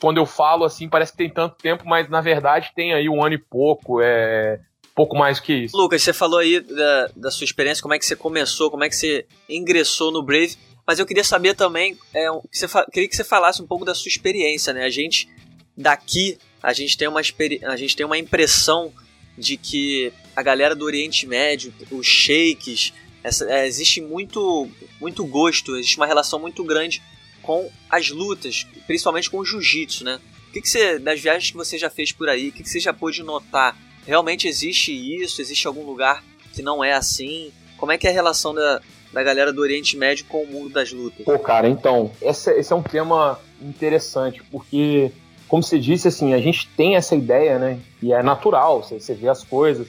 quando 0.00 0.18
eu 0.18 0.26
falo 0.26 0.64
assim, 0.64 0.88
parece 0.88 1.12
que 1.12 1.18
tem 1.18 1.30
tanto 1.30 1.56
tempo, 1.56 1.84
mas 1.86 2.08
na 2.08 2.20
verdade 2.20 2.72
tem 2.74 2.92
aí 2.92 3.08
um 3.08 3.24
ano 3.24 3.34
e 3.34 3.38
pouco. 3.38 4.00
É, 4.00 4.60
pouco 4.94 5.16
mais 5.16 5.40
que 5.40 5.64
isso. 5.64 5.76
Lucas, 5.76 6.02
você 6.02 6.12
falou 6.12 6.40
aí 6.40 6.60
da, 6.60 7.10
da 7.16 7.30
sua 7.30 7.44
experiência, 7.44 7.80
como 7.80 7.94
é 7.94 7.98
que 7.98 8.04
você 8.04 8.16
começou, 8.16 8.70
como 8.70 8.84
é 8.84 8.88
que 8.88 8.96
você 8.96 9.24
ingressou 9.48 10.10
no 10.10 10.22
Brave, 10.22 10.56
mas 10.86 10.98
eu 10.98 11.06
queria 11.06 11.24
saber 11.24 11.54
também, 11.54 11.96
é, 12.12 12.26
que 12.50 12.58
você, 12.58 12.66
queria 12.92 13.08
que 13.08 13.16
você 13.16 13.24
falasse 13.24 13.62
um 13.62 13.66
pouco 13.66 13.84
da 13.84 13.94
sua 13.94 14.08
experiência, 14.08 14.72
né? 14.72 14.84
A 14.84 14.90
gente 14.90 15.28
daqui, 15.76 16.36
a 16.62 16.72
gente 16.72 16.98
tem 16.98 17.08
uma, 17.08 17.20
a 17.20 17.76
gente 17.76 17.96
tem 17.96 18.04
uma 18.04 18.18
impressão 18.18 18.92
de 19.38 19.56
que 19.56 20.12
a 20.36 20.42
galera 20.42 20.74
do 20.74 20.84
Oriente 20.84 21.26
Médio, 21.26 21.72
os 21.90 22.06
sheiks, 22.06 22.92
essa, 23.22 23.50
é, 23.50 23.66
existe 23.66 24.00
muito, 24.00 24.68
muito 25.00 25.24
gosto, 25.24 25.76
existe 25.76 25.96
uma 25.96 26.06
relação 26.06 26.38
muito 26.38 26.64
grande 26.64 27.02
com 27.42 27.70
as 27.88 28.10
lutas, 28.10 28.66
principalmente 28.86 29.30
com 29.30 29.38
o 29.38 29.44
jiu-jitsu, 29.44 30.04
né? 30.04 30.20
O 30.48 30.52
que, 30.52 30.60
que 30.60 30.68
você, 30.68 30.98
das 30.98 31.20
viagens 31.20 31.50
que 31.50 31.56
você 31.56 31.78
já 31.78 31.88
fez 31.88 32.12
por 32.12 32.28
aí, 32.28 32.48
o 32.48 32.52
que, 32.52 32.62
que 32.62 32.68
você 32.68 32.80
já 32.80 32.92
pôde 32.92 33.22
notar? 33.22 33.76
Realmente 34.06 34.48
existe 34.48 34.92
isso? 34.92 35.40
Existe 35.40 35.66
algum 35.66 35.84
lugar 35.84 36.24
que 36.52 36.62
não 36.62 36.82
é 36.82 36.92
assim? 36.92 37.52
Como 37.76 37.92
é 37.92 37.98
que 37.98 38.06
é 38.06 38.10
a 38.10 38.12
relação 38.12 38.52
da, 38.52 38.80
da 39.12 39.22
galera 39.22 39.52
do 39.52 39.60
Oriente 39.60 39.96
Médio 39.96 40.24
com 40.26 40.42
o 40.42 40.46
mundo 40.46 40.70
das 40.70 40.92
lutas? 40.92 41.24
Pô, 41.24 41.38
cara, 41.38 41.68
então, 41.68 42.10
esse, 42.20 42.50
é 42.50 42.74
um 42.74 42.82
tema 42.82 43.38
interessante, 43.60 44.42
porque, 44.50 45.12
como 45.46 45.62
você 45.62 45.78
disse, 45.78 46.08
assim, 46.08 46.34
a 46.34 46.38
gente 46.38 46.68
tem 46.76 46.96
essa 46.96 47.14
ideia, 47.14 47.58
né? 47.58 47.78
E 48.02 48.12
é 48.12 48.22
natural, 48.22 48.82
você, 48.82 48.98
você 48.98 49.14
vê 49.14 49.28
as 49.28 49.44
coisas. 49.44 49.86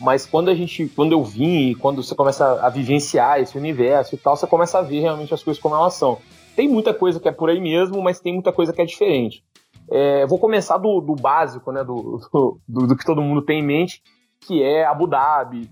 Mas 0.00 0.24
quando 0.24 0.48
a 0.48 0.54
gente, 0.54 0.86
quando 0.88 1.12
eu 1.12 1.24
vim, 1.24 1.74
quando 1.74 2.02
você 2.02 2.14
começa 2.14 2.60
a 2.64 2.68
vivenciar 2.68 3.40
esse 3.40 3.58
universo 3.58 4.14
e 4.14 4.18
tal, 4.18 4.36
você 4.36 4.46
começa 4.46 4.78
a 4.78 4.82
ver 4.82 5.00
realmente 5.00 5.34
as 5.34 5.42
coisas 5.42 5.60
como 5.60 5.74
elas 5.74 5.94
são. 5.94 6.18
Tem 6.54 6.68
muita 6.68 6.94
coisa 6.94 7.18
que 7.18 7.28
é 7.28 7.32
por 7.32 7.50
aí 7.50 7.60
mesmo, 7.60 8.00
mas 8.02 8.20
tem 8.20 8.32
muita 8.32 8.52
coisa 8.52 8.72
que 8.72 8.80
é 8.80 8.84
diferente. 8.84 9.42
É, 9.90 10.26
vou 10.26 10.38
começar 10.38 10.78
do, 10.78 11.00
do 11.00 11.14
básico, 11.14 11.72
né, 11.72 11.82
do, 11.82 12.20
do, 12.68 12.86
do, 12.86 12.96
que 12.96 13.04
todo 13.04 13.22
mundo 13.22 13.42
tem 13.42 13.60
em 13.60 13.66
mente, 13.66 14.02
que 14.40 14.62
é 14.62 14.84
Abu 14.84 15.06
Dhabi, 15.06 15.68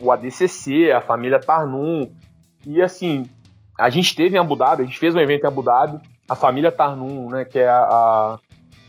o 0.00 0.12
ADCC, 0.12 0.92
a 0.92 1.00
família 1.00 1.40
Tarnum. 1.40 2.12
E 2.66 2.80
assim, 2.82 3.24
a 3.78 3.90
gente 3.90 4.14
teve 4.14 4.36
em 4.36 4.40
Abu 4.40 4.54
Dhabi, 4.54 4.82
a 4.82 4.86
gente 4.86 4.98
fez 4.98 5.14
um 5.14 5.20
evento 5.20 5.44
em 5.44 5.48
Abu 5.48 5.62
Dhabi, 5.62 6.00
a 6.28 6.34
família 6.34 6.70
Tarnum, 6.70 7.28
né, 7.30 7.44
que 7.44 7.58
é 7.58 7.68
a, 7.68 7.80
a 7.82 8.38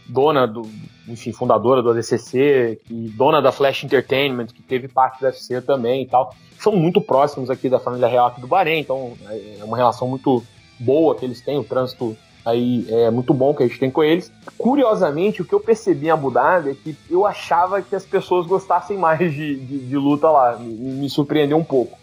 dona 0.07 0.45
do, 0.45 0.61
enfim, 1.07 1.31
fundadora 1.31 1.81
do 1.81 1.91
ADCC 1.91 2.79
e 2.89 3.09
dona 3.09 3.41
da 3.41 3.51
Flash 3.51 3.83
Entertainment, 3.83 4.47
que 4.47 4.61
teve 4.61 4.87
parte 4.87 5.19
do 5.19 5.25
UFC 5.25 5.61
também 5.61 6.03
e 6.03 6.07
tal, 6.07 6.33
são 6.59 6.75
muito 6.75 6.99
próximos 7.01 7.49
aqui 7.49 7.69
da 7.69 7.79
família 7.79 8.07
real 8.07 8.27
aqui 8.27 8.41
do 8.41 8.47
Bahrein, 8.47 8.79
então 8.79 9.13
é 9.29 9.63
uma 9.63 9.77
relação 9.77 10.07
muito 10.07 10.43
boa 10.79 11.15
que 11.15 11.25
eles 11.25 11.41
têm, 11.41 11.57
o 11.57 11.63
trânsito 11.63 12.17
aí 12.45 12.85
é 12.89 13.09
muito 13.09 13.33
bom 13.33 13.53
que 13.53 13.63
a 13.63 13.67
gente 13.67 13.79
tem 13.79 13.89
com 13.89 14.03
eles. 14.03 14.31
Curiosamente, 14.57 15.41
o 15.41 15.45
que 15.45 15.53
eu 15.53 15.59
percebi 15.59 16.07
em 16.07 16.11
Abu 16.11 16.29
Dhabi 16.29 16.69
é 16.69 16.75
que 16.75 16.95
eu 17.09 17.25
achava 17.25 17.81
que 17.81 17.95
as 17.95 18.05
pessoas 18.05 18.45
gostassem 18.45 18.97
mais 18.97 19.19
de, 19.19 19.55
de, 19.55 19.79
de 19.79 19.97
luta 19.97 20.29
lá, 20.29 20.55
me, 20.57 20.67
me, 20.67 21.09
surpreendeu 21.09 21.57
um 21.57 21.63
pouco. 21.63 21.97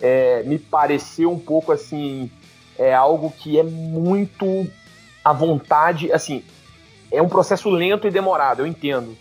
É, 0.00 0.42
me 0.44 0.58
pareceu 0.58 1.30
um 1.30 1.38
pouco 1.38 1.70
assim, 1.70 2.30
é 2.78 2.94
algo 2.94 3.30
que 3.30 3.58
é 3.58 3.62
muito 3.62 4.66
à 5.22 5.32
vontade, 5.32 6.10
assim, 6.10 6.42
é 7.12 7.22
um 7.22 7.28
processo 7.28 7.68
lento 7.68 8.08
e 8.08 8.10
demorado, 8.10 8.62
eu 8.62 8.66
entendo. 8.66 9.16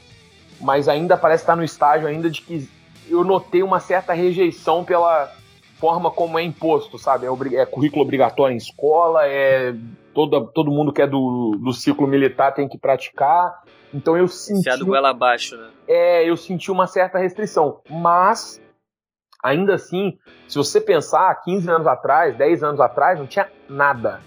Mas 0.59 0.87
ainda 0.87 1.17
parece 1.17 1.43
estar 1.43 1.55
no 1.55 1.63
estágio 1.63 2.07
ainda 2.07 2.29
de 2.29 2.41
que 2.41 2.69
eu 3.09 3.23
notei 3.23 3.61
uma 3.61 3.79
certa 3.79 4.13
rejeição 4.13 4.83
pela 4.83 5.31
forma 5.77 6.09
como 6.09 6.39
é 6.39 6.43
imposto, 6.43 6.97
sabe? 6.97 7.25
É, 7.25 7.55
é 7.55 7.65
currículo 7.65 8.03
obrigatório 8.03 8.53
em 8.53 8.57
escola, 8.57 9.27
é 9.27 9.73
todo, 10.13 10.47
todo 10.47 10.71
mundo 10.71 10.93
que 10.93 11.01
é 11.01 11.07
do, 11.07 11.57
do 11.59 11.73
ciclo 11.73 12.07
militar 12.07 12.53
tem 12.53 12.69
que 12.69 12.77
praticar. 12.77 13.61
Então 13.93 14.15
eu 14.15 14.27
senti. 14.27 14.59
Enfiado 14.59 14.85
goela 14.85 15.09
abaixo, 15.09 15.57
né? 15.57 15.69
É, 15.87 16.29
eu 16.29 16.37
senti 16.37 16.71
uma 16.71 16.87
certa 16.87 17.17
restrição. 17.17 17.81
Mas, 17.89 18.61
ainda 19.43 19.73
assim, 19.73 20.17
se 20.47 20.57
você 20.57 20.79
pensar, 20.79 21.33
15 21.43 21.69
anos 21.69 21.87
atrás, 21.87 22.37
10 22.37 22.63
anos 22.63 22.79
atrás, 22.79 23.19
não 23.19 23.27
tinha 23.27 23.49
nada. 23.67 24.21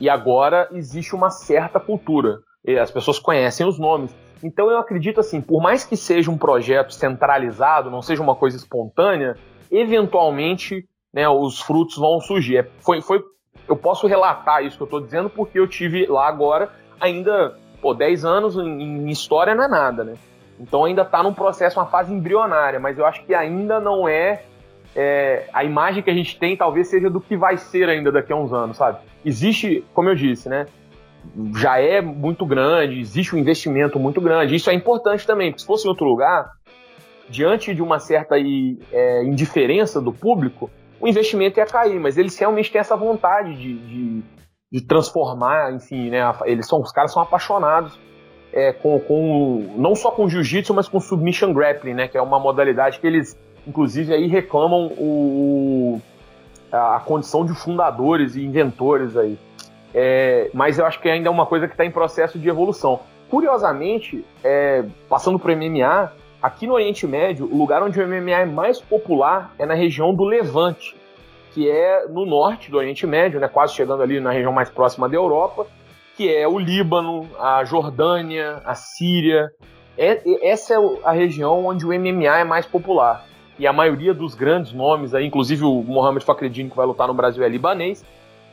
E 0.00 0.08
agora 0.08 0.68
existe 0.72 1.14
uma 1.14 1.30
certa 1.30 1.78
cultura 1.78 2.38
as 2.80 2.90
pessoas 2.90 3.18
conhecem 3.18 3.66
os 3.66 3.78
nomes. 3.78 4.14
Então 4.42 4.70
eu 4.70 4.78
acredito 4.78 5.20
assim, 5.20 5.40
por 5.40 5.62
mais 5.62 5.84
que 5.84 5.96
seja 5.96 6.30
um 6.30 6.38
projeto 6.38 6.92
centralizado, 6.92 7.90
não 7.90 8.02
seja 8.02 8.22
uma 8.22 8.34
coisa 8.34 8.56
espontânea, 8.56 9.36
eventualmente 9.70 10.86
né, 11.12 11.28
os 11.28 11.60
frutos 11.60 11.96
vão 11.96 12.20
surgir. 12.20 12.58
É, 12.58 12.68
foi, 12.80 13.00
foi, 13.00 13.22
eu 13.68 13.76
posso 13.76 14.06
relatar 14.06 14.64
isso 14.64 14.76
que 14.76 14.82
eu 14.82 14.86
estou 14.86 15.00
dizendo 15.00 15.30
porque 15.30 15.58
eu 15.58 15.66
tive 15.66 16.06
lá 16.06 16.26
agora 16.28 16.70
ainda, 17.00 17.58
pô, 17.80 17.94
10 17.94 18.24
anos 18.24 18.56
em, 18.56 18.82
em 18.82 19.08
história 19.08 19.54
não 19.54 19.64
é 19.64 19.68
nada, 19.68 20.04
né? 20.04 20.14
Então 20.58 20.84
ainda 20.84 21.02
está 21.02 21.22
num 21.22 21.34
processo, 21.34 21.78
uma 21.78 21.86
fase 21.86 22.12
embrionária, 22.12 22.78
mas 22.78 22.98
eu 22.98 23.06
acho 23.06 23.24
que 23.24 23.34
ainda 23.34 23.80
não 23.80 24.08
é, 24.08 24.42
é, 24.94 25.48
a 25.52 25.64
imagem 25.64 26.02
que 26.02 26.10
a 26.10 26.14
gente 26.14 26.38
tem 26.38 26.56
talvez 26.56 26.88
seja 26.88 27.10
do 27.10 27.20
que 27.20 27.36
vai 27.36 27.56
ser 27.56 27.88
ainda 27.88 28.12
daqui 28.12 28.32
a 28.32 28.36
uns 28.36 28.52
anos, 28.52 28.76
sabe? 28.76 28.98
Existe, 29.24 29.84
como 29.92 30.08
eu 30.08 30.14
disse, 30.14 30.48
né? 30.48 30.66
Já 31.56 31.78
é 31.78 32.00
muito 32.00 32.46
grande, 32.46 33.00
existe 33.00 33.34
um 33.34 33.38
investimento 33.38 33.98
muito 33.98 34.20
grande. 34.20 34.54
Isso 34.54 34.70
é 34.70 34.74
importante 34.74 35.26
também, 35.26 35.50
porque 35.50 35.62
se 35.62 35.66
fosse 35.66 35.86
em 35.86 35.90
outro 35.90 36.06
lugar, 36.06 36.50
diante 37.28 37.74
de 37.74 37.82
uma 37.82 37.98
certa 37.98 38.36
é, 38.36 39.24
indiferença 39.24 40.00
do 40.00 40.12
público, 40.12 40.70
o 41.00 41.08
investimento 41.08 41.58
ia 41.58 41.66
cair, 41.66 41.98
mas 41.98 42.16
eles 42.16 42.38
realmente 42.38 42.70
têm 42.70 42.80
essa 42.80 42.96
vontade 42.96 43.54
de, 43.56 43.74
de, 43.78 44.22
de 44.72 44.80
transformar, 44.86 45.72
enfim, 45.74 46.10
né? 46.10 46.20
Eles 46.44 46.66
são, 46.66 46.80
os 46.80 46.92
caras 46.92 47.12
são 47.12 47.22
apaixonados 47.22 47.98
é, 48.52 48.72
com, 48.72 49.00
com, 49.00 49.74
não 49.76 49.94
só 49.94 50.10
com 50.10 50.28
jiu-jitsu, 50.28 50.72
mas 50.72 50.88
com 50.88 51.00
submission 51.00 51.52
grappling, 51.52 51.94
né? 51.94 52.08
Que 52.08 52.16
é 52.16 52.22
uma 52.22 52.38
modalidade 52.38 53.00
que 53.00 53.06
eles, 53.06 53.36
inclusive, 53.66 54.14
aí 54.14 54.28
reclamam 54.28 54.92
o, 54.96 56.00
a 56.72 57.00
condição 57.00 57.44
de 57.44 57.52
fundadores 57.52 58.36
e 58.36 58.44
inventores 58.44 59.16
aí. 59.16 59.36
É, 59.94 60.50
mas 60.52 60.78
eu 60.78 60.84
acho 60.84 61.00
que 61.00 61.08
ainda 61.08 61.28
é 61.28 61.30
uma 61.30 61.46
coisa 61.46 61.68
que 61.68 61.74
está 61.74 61.84
em 61.84 61.90
processo 61.90 62.38
de 62.38 62.48
evolução. 62.48 63.00
Curiosamente, 63.30 64.24
é, 64.42 64.84
passando 65.08 65.38
para 65.38 65.52
o 65.52 65.56
MMA, 65.56 66.12
aqui 66.42 66.66
no 66.66 66.74
Oriente 66.74 67.06
Médio, 67.06 67.48
o 67.50 67.56
lugar 67.56 67.82
onde 67.82 68.00
o 68.00 68.06
MMA 68.06 68.30
é 68.30 68.44
mais 68.44 68.80
popular 68.80 69.54
é 69.56 69.64
na 69.64 69.74
região 69.74 70.12
do 70.12 70.24
Levante, 70.24 70.96
que 71.52 71.70
é 71.70 72.06
no 72.08 72.26
norte 72.26 72.70
do 72.70 72.76
Oriente 72.76 73.06
Médio, 73.06 73.38
né, 73.38 73.46
quase 73.46 73.74
chegando 73.74 74.02
ali 74.02 74.18
na 74.18 74.32
região 74.32 74.52
mais 74.52 74.68
próxima 74.68 75.08
da 75.08 75.14
Europa, 75.14 75.66
que 76.16 76.32
é 76.32 76.46
o 76.46 76.58
Líbano, 76.58 77.28
a 77.38 77.64
Jordânia, 77.64 78.60
a 78.64 78.74
Síria. 78.74 79.50
É, 79.96 80.20
essa 80.42 80.74
é 80.74 80.78
a 81.04 81.12
região 81.12 81.66
onde 81.66 81.86
o 81.86 81.88
MMA 81.88 82.40
é 82.40 82.44
mais 82.44 82.66
popular. 82.66 83.24
E 83.56 83.66
a 83.68 83.72
maioria 83.72 84.12
dos 84.12 84.34
grandes 84.34 84.72
nomes, 84.72 85.14
aí, 85.14 85.24
inclusive 85.24 85.64
o 85.64 85.82
Mohamed 85.84 86.24
Fakreddin, 86.24 86.68
que 86.68 86.76
vai 86.76 86.84
lutar 86.84 87.06
no 87.06 87.14
Brasil, 87.14 87.44
é 87.44 87.48
libanês 87.48 88.04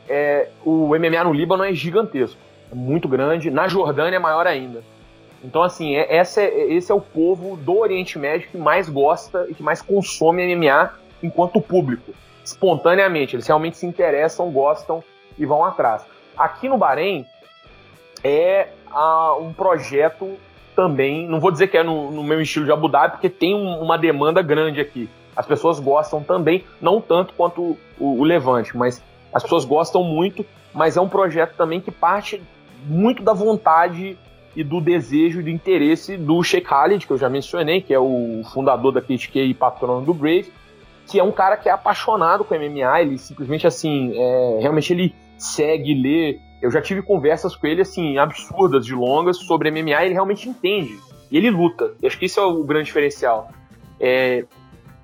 é, 0.08 0.48
o 0.64 0.88
MMA 0.88 1.24
no 1.24 1.32
Líbano 1.32 1.64
é 1.64 1.72
gigantesco, 1.72 2.38
é 2.70 2.74
muito 2.74 3.08
grande. 3.08 3.50
Na 3.50 3.68
Jordânia 3.68 4.16
é 4.16 4.20
maior 4.20 4.46
ainda. 4.46 4.82
Então, 5.44 5.62
assim, 5.62 5.96
é, 5.96 6.14
essa 6.16 6.40
é, 6.40 6.72
esse 6.72 6.92
é 6.92 6.94
o 6.94 7.00
povo 7.00 7.56
do 7.56 7.78
Oriente 7.78 8.18
Médio 8.18 8.48
que 8.48 8.56
mais 8.56 8.88
gosta 8.88 9.46
e 9.48 9.54
que 9.54 9.62
mais 9.62 9.82
consome 9.82 10.54
MMA 10.54 10.92
enquanto 11.22 11.60
público, 11.60 12.12
espontaneamente. 12.44 13.36
Eles 13.36 13.46
realmente 13.46 13.76
se 13.76 13.86
interessam, 13.86 14.50
gostam 14.50 15.02
e 15.38 15.44
vão 15.44 15.64
atrás. 15.64 16.04
Aqui 16.36 16.68
no 16.68 16.78
Bahrein 16.78 17.26
é 18.22 18.68
ah, 18.90 19.36
um 19.40 19.52
projeto 19.52 20.36
também, 20.74 21.28
não 21.28 21.38
vou 21.38 21.50
dizer 21.50 21.68
que 21.68 21.76
é 21.76 21.82
no, 21.82 22.10
no 22.10 22.22
meu 22.22 22.40
estilo 22.40 22.64
de 22.64 22.72
Abu 22.72 22.88
Dhabi, 22.88 23.12
porque 23.12 23.28
tem 23.28 23.54
um, 23.54 23.80
uma 23.80 23.98
demanda 23.98 24.40
grande 24.42 24.80
aqui. 24.80 25.08
As 25.36 25.46
pessoas 25.46 25.78
gostam 25.80 26.22
também, 26.22 26.64
não 26.80 27.00
tanto 27.00 27.34
quanto 27.34 27.76
o, 27.98 28.20
o 28.20 28.24
Levante, 28.24 28.76
mas 28.76 29.02
as 29.32 29.42
pessoas 29.42 29.64
gostam 29.64 30.02
muito, 30.04 30.44
mas 30.74 30.96
é 30.96 31.00
um 31.00 31.08
projeto 31.08 31.56
também 31.56 31.80
que 31.80 31.90
parte 31.90 32.42
muito 32.86 33.22
da 33.22 33.32
vontade 33.32 34.18
e 34.54 34.62
do 34.62 34.80
desejo 34.80 35.40
e 35.40 35.42
do 35.44 35.50
interesse 35.50 36.16
do 36.16 36.42
Sheikh 36.42 36.66
Khalid, 36.66 37.06
que 37.06 37.12
eu 37.12 37.18
já 37.18 37.28
mencionei, 37.28 37.80
que 37.80 37.94
é 37.94 37.98
o 37.98 38.42
fundador 38.52 38.92
da 38.92 39.00
KTK 39.00 39.44
e 39.44 39.54
patrono 39.54 40.04
do 40.04 40.12
Brave, 40.12 40.52
que 41.06 41.18
é 41.18 41.24
um 41.24 41.32
cara 41.32 41.56
que 41.56 41.68
é 41.68 41.72
apaixonado 41.72 42.44
com 42.44 42.54
MMA, 42.54 43.00
ele 43.00 43.18
simplesmente 43.18 43.66
assim, 43.66 44.12
é, 44.14 44.58
realmente 44.60 44.92
ele 44.92 45.14
segue, 45.38 45.94
lê. 45.94 46.38
Eu 46.60 46.70
já 46.70 46.80
tive 46.80 47.02
conversas 47.02 47.56
com 47.56 47.66
ele 47.66 47.82
assim, 47.82 48.18
absurdas 48.18 48.84
de 48.84 48.94
longas 48.94 49.38
sobre 49.38 49.70
MMA, 49.70 50.04
ele 50.04 50.14
realmente 50.14 50.48
entende. 50.48 50.98
E 51.30 51.36
ele 51.36 51.50
luta. 51.50 51.94
Eu 52.00 52.08
acho 52.08 52.18
que 52.18 52.26
isso 52.26 52.38
é 52.38 52.44
o 52.44 52.62
grande 52.62 52.86
diferencial. 52.86 53.48
É, 53.98 54.44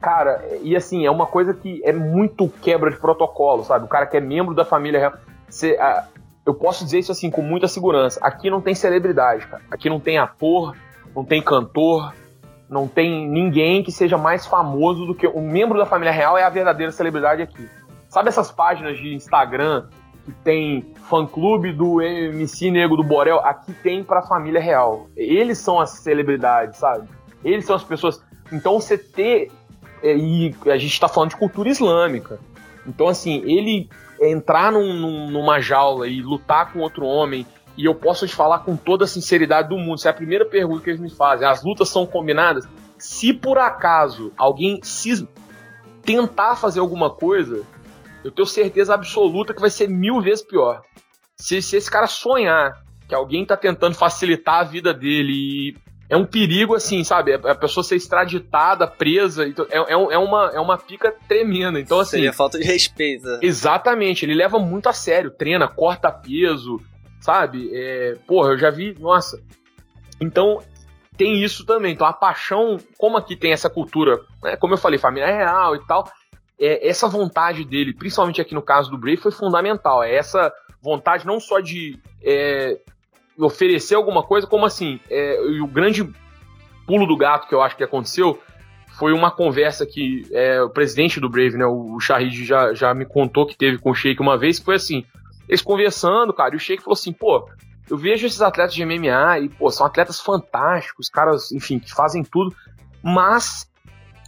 Cara, 0.00 0.44
e 0.62 0.76
assim, 0.76 1.04
é 1.04 1.10
uma 1.10 1.26
coisa 1.26 1.52
que 1.52 1.80
é 1.84 1.92
muito 1.92 2.48
quebra 2.48 2.90
de 2.90 2.96
protocolo, 2.98 3.64
sabe? 3.64 3.84
O 3.84 3.88
cara 3.88 4.06
que 4.06 4.16
é 4.16 4.20
membro 4.20 4.54
da 4.54 4.64
família 4.64 5.00
real. 5.00 5.14
Você, 5.48 5.76
eu 6.46 6.54
posso 6.54 6.84
dizer 6.84 7.00
isso 7.00 7.12
assim 7.12 7.30
com 7.30 7.42
muita 7.42 7.66
segurança. 7.66 8.20
Aqui 8.22 8.48
não 8.48 8.60
tem 8.60 8.74
celebridade, 8.74 9.46
cara. 9.46 9.62
Aqui 9.70 9.88
não 9.88 9.98
tem 9.98 10.18
ator, 10.18 10.76
não 11.14 11.24
tem 11.24 11.42
cantor, 11.42 12.12
não 12.68 12.86
tem 12.86 13.28
ninguém 13.28 13.82
que 13.82 13.90
seja 13.90 14.16
mais 14.16 14.46
famoso 14.46 15.06
do 15.06 15.14
que 15.14 15.26
um 15.26 15.50
membro 15.50 15.78
da 15.78 15.86
família 15.86 16.12
real 16.12 16.38
é 16.38 16.44
a 16.44 16.50
verdadeira 16.50 16.92
celebridade 16.92 17.42
aqui. 17.42 17.68
Sabe 18.08 18.28
essas 18.28 18.50
páginas 18.50 18.98
de 18.98 19.14
Instagram 19.14 19.88
que 20.24 20.32
tem 20.44 20.92
fã-clube 21.08 21.72
do 21.72 22.00
MC 22.00 22.70
Nego 22.70 22.96
do 22.96 23.02
Borel? 23.02 23.40
Aqui 23.40 23.72
tem 23.72 24.04
pra 24.04 24.22
família 24.22 24.60
real. 24.60 25.08
Eles 25.16 25.58
são 25.58 25.80
as 25.80 25.90
celebridades, 25.90 26.78
sabe? 26.78 27.08
Eles 27.42 27.64
são 27.64 27.74
as 27.74 27.84
pessoas. 27.84 28.22
Então 28.52 28.80
você 28.80 28.96
ter 28.96 29.50
e 30.02 30.54
a 30.66 30.76
gente 30.78 30.92
está 30.92 31.08
falando 31.08 31.30
de 31.30 31.36
cultura 31.36 31.68
islâmica. 31.68 32.38
Então, 32.86 33.08
assim, 33.08 33.42
ele 33.44 33.88
entrar 34.20 34.72
num, 34.72 34.94
num, 34.94 35.30
numa 35.30 35.60
jaula 35.60 36.08
e 36.08 36.20
lutar 36.20 36.72
com 36.72 36.80
outro 36.80 37.04
homem, 37.04 37.46
e 37.76 37.84
eu 37.84 37.94
posso 37.94 38.26
te 38.26 38.34
falar 38.34 38.60
com 38.60 38.76
toda 38.76 39.04
a 39.04 39.08
sinceridade 39.08 39.68
do 39.68 39.78
mundo, 39.78 39.94
essa 39.94 40.08
é 40.08 40.10
a 40.10 40.14
primeira 40.14 40.44
pergunta 40.44 40.82
que 40.82 40.90
eles 40.90 41.00
me 41.00 41.10
fazem. 41.10 41.46
As 41.46 41.62
lutas 41.62 41.88
são 41.88 42.04
combinadas? 42.06 42.68
Se 42.98 43.32
por 43.32 43.58
acaso 43.58 44.32
alguém 44.36 44.80
se 44.82 45.28
tentar 46.02 46.56
fazer 46.56 46.80
alguma 46.80 47.10
coisa, 47.10 47.64
eu 48.24 48.32
tenho 48.32 48.46
certeza 48.46 48.94
absoluta 48.94 49.54
que 49.54 49.60
vai 49.60 49.70
ser 49.70 49.88
mil 49.88 50.20
vezes 50.20 50.44
pior. 50.44 50.82
Se, 51.36 51.62
se 51.62 51.76
esse 51.76 51.90
cara 51.90 52.08
sonhar 52.08 52.82
que 53.08 53.14
alguém 53.14 53.46
tá 53.46 53.56
tentando 53.56 53.94
facilitar 53.94 54.60
a 54.60 54.64
vida 54.64 54.92
dele 54.92 55.76
é 56.08 56.16
um 56.16 56.24
perigo, 56.24 56.74
assim, 56.74 57.04
sabe? 57.04 57.34
A 57.34 57.54
pessoa 57.54 57.84
ser 57.84 57.96
extraditada, 57.96 58.86
presa. 58.86 59.46
Então, 59.46 59.66
é, 59.70 59.78
é, 59.78 59.92
é, 59.92 60.18
uma, 60.18 60.50
é 60.54 60.60
uma 60.60 60.78
pica 60.78 61.14
tremenda. 61.28 61.78
Então, 61.78 62.00
assim. 62.00 62.12
Seria 62.12 62.32
falta 62.32 62.58
de 62.58 62.64
respeito. 62.64 63.26
Exatamente. 63.42 64.24
Ele 64.24 64.34
leva 64.34 64.58
muito 64.58 64.88
a 64.88 64.92
sério. 64.92 65.30
Treina, 65.30 65.68
corta 65.68 66.10
peso, 66.10 66.80
sabe? 67.20 67.70
É, 67.74 68.16
porra, 68.26 68.52
eu 68.52 68.58
já 68.58 68.70
vi. 68.70 68.96
Nossa. 68.98 69.38
Então, 70.18 70.62
tem 71.16 71.42
isso 71.44 71.66
também. 71.66 71.92
Então, 71.92 72.06
a 72.06 72.12
paixão, 72.12 72.78
como 72.96 73.18
aqui 73.18 73.36
tem 73.36 73.52
essa 73.52 73.68
cultura, 73.68 74.18
né, 74.42 74.56
como 74.56 74.72
eu 74.72 74.78
falei, 74.78 74.98
família 74.98 75.26
real 75.26 75.76
e 75.76 75.86
tal, 75.86 76.10
é, 76.58 76.88
essa 76.88 77.06
vontade 77.06 77.64
dele, 77.64 77.92
principalmente 77.92 78.40
aqui 78.40 78.54
no 78.54 78.62
caso 78.62 78.90
do 78.90 78.96
Brave, 78.96 79.18
foi 79.18 79.30
fundamental. 79.30 80.02
É 80.02 80.14
essa 80.14 80.50
vontade 80.80 81.26
não 81.26 81.38
só 81.38 81.60
de 81.60 81.98
é, 82.22 82.78
oferecer 83.38 83.94
alguma 83.94 84.22
coisa, 84.22 84.46
como 84.46 84.66
assim, 84.66 85.00
é, 85.08 85.40
o 85.62 85.66
grande 85.66 86.08
pulo 86.86 87.06
do 87.06 87.16
gato 87.16 87.48
que 87.48 87.54
eu 87.54 87.62
acho 87.62 87.76
que 87.76 87.84
aconteceu 87.84 88.38
foi 88.98 89.12
uma 89.12 89.30
conversa 89.30 89.86
que 89.86 90.26
é, 90.32 90.60
o 90.60 90.70
presidente 90.70 91.20
do 91.20 91.28
Brave, 91.28 91.56
né, 91.56 91.64
o 91.64 92.00
Shahid, 92.00 92.44
já, 92.44 92.74
já 92.74 92.92
me 92.92 93.06
contou 93.06 93.46
que 93.46 93.56
teve 93.56 93.78
com 93.78 93.90
o 93.90 93.94
Sheik 93.94 94.20
uma 94.20 94.36
vez, 94.36 94.58
que 94.58 94.64
foi 94.64 94.74
assim, 94.74 95.04
eles 95.48 95.62
conversando, 95.62 96.32
cara, 96.32 96.54
e 96.54 96.56
o 96.56 96.60
Sheik 96.60 96.82
falou 96.82 96.94
assim, 96.94 97.12
pô, 97.12 97.48
eu 97.88 97.96
vejo 97.96 98.26
esses 98.26 98.42
atletas 98.42 98.74
de 98.74 98.84
MMA 98.84 99.38
e, 99.40 99.48
pô, 99.48 99.70
são 99.70 99.86
atletas 99.86 100.20
fantásticos, 100.20 101.08
caras, 101.08 101.52
enfim, 101.52 101.78
que 101.78 101.92
fazem 101.92 102.24
tudo, 102.24 102.54
mas 103.02 103.70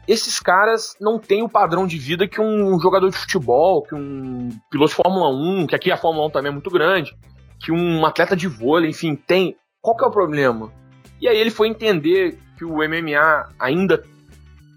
esses 0.07 0.40
caras 0.40 0.97
não 1.00 1.19
têm 1.19 1.43
o 1.43 1.49
padrão 1.49 1.87
de 1.87 1.99
vida 1.99 2.26
que 2.26 2.40
um 2.40 2.79
jogador 2.81 3.11
de 3.11 3.17
futebol, 3.17 3.83
que 3.83 3.95
um 3.95 4.49
piloto 4.71 4.90
de 4.90 4.97
Fórmula 4.97 5.29
1, 5.29 5.67
que 5.67 5.75
aqui 5.75 5.90
a 5.90 5.97
Fórmula 5.97 6.26
1 6.29 6.31
também 6.31 6.50
é 6.50 6.52
muito 6.52 6.71
grande, 6.71 7.14
que 7.61 7.71
um 7.71 8.05
atleta 8.07 8.35
de 8.35 8.49
vôlei, 8.49 8.90
enfim, 8.90 9.14
tem. 9.14 9.57
Qual 9.81 9.97
que 9.97 10.05
é 10.05 10.07
o 10.07 10.11
problema? 10.11 10.73
E 11.21 11.29
aí 11.29 11.38
ele 11.38 11.50
foi 11.50 11.69
entender 11.69 12.38
que 12.57 12.64
o 12.64 12.76
MMA 12.76 13.49
ainda 13.59 14.02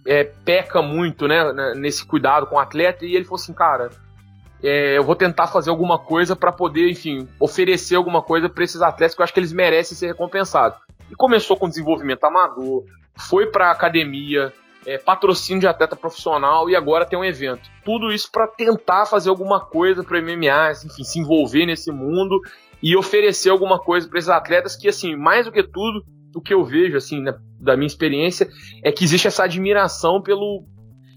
é, 0.06 0.24
peca 0.24 0.82
muito, 0.82 1.28
né, 1.28 1.74
nesse 1.76 2.06
cuidado 2.06 2.48
com 2.48 2.56
o 2.56 2.60
atleta, 2.60 3.06
e 3.06 3.16
ele 3.16 3.24
falou 3.26 3.36
assim, 3.36 3.54
cara, 3.54 3.90
é, 4.62 4.98
eu 4.98 5.04
vou 5.04 5.16
tentar 5.16 5.48
fazer 5.48 5.70
alguma 5.70 5.98
coisa 5.98 6.36
para 6.36 6.52
poder, 6.52 6.90
enfim, 6.90 7.28
oferecer 7.40 7.96
alguma 7.96 8.22
coisa 8.22 8.50
para 8.50 8.64
esses 8.64 8.82
atletas 8.82 9.16
que 9.16 9.22
eu 9.22 9.24
acho 9.24 9.34
que 9.34 9.40
eles 9.40 9.54
merecem 9.54 9.98
ser 9.98 10.08
recompensados. 10.08 10.78
E 11.10 11.16
começou 11.16 11.58
com 11.58 11.68
desenvolvimento 11.68 12.24
amador, 12.24 12.84
foi 13.16 13.48
para 13.48 13.72
academia, 13.72 14.54
é, 14.86 14.98
patrocínio 14.98 15.62
de 15.62 15.68
atleta 15.68 15.96
profissional 15.96 16.70
e 16.70 16.76
agora 16.76 17.06
tem 17.06 17.18
um 17.18 17.24
evento. 17.24 17.70
Tudo 17.84 18.12
isso 18.12 18.30
para 18.32 18.48
tentar 18.48 19.06
fazer 19.06 19.30
alguma 19.30 19.60
coisa 19.60 20.04
para 20.04 20.22
MMA, 20.22 20.72
enfim, 20.86 21.04
se 21.04 21.20
envolver 21.20 21.66
nesse 21.66 21.92
mundo 21.92 22.40
e 22.84 22.98
oferecer 22.98 23.50
alguma 23.50 23.80
coisa 23.80 24.10
para 24.10 24.20
esses 24.20 24.30
atletas 24.30 24.76
que, 24.76 24.90
assim, 24.90 25.16
mais 25.16 25.46
do 25.46 25.54
que 25.54 25.64
tudo, 25.64 26.04
o 26.36 26.42
que 26.42 26.54
eu 26.54 26.66
vejo, 26.66 26.98
assim, 26.98 27.22
né, 27.22 27.34
da 27.58 27.78
minha 27.78 27.88
experiência, 27.88 28.50
é 28.84 28.92
que 28.92 29.06
existe 29.06 29.26
essa 29.26 29.46
admiração 29.46 30.22
pelo 30.22 30.66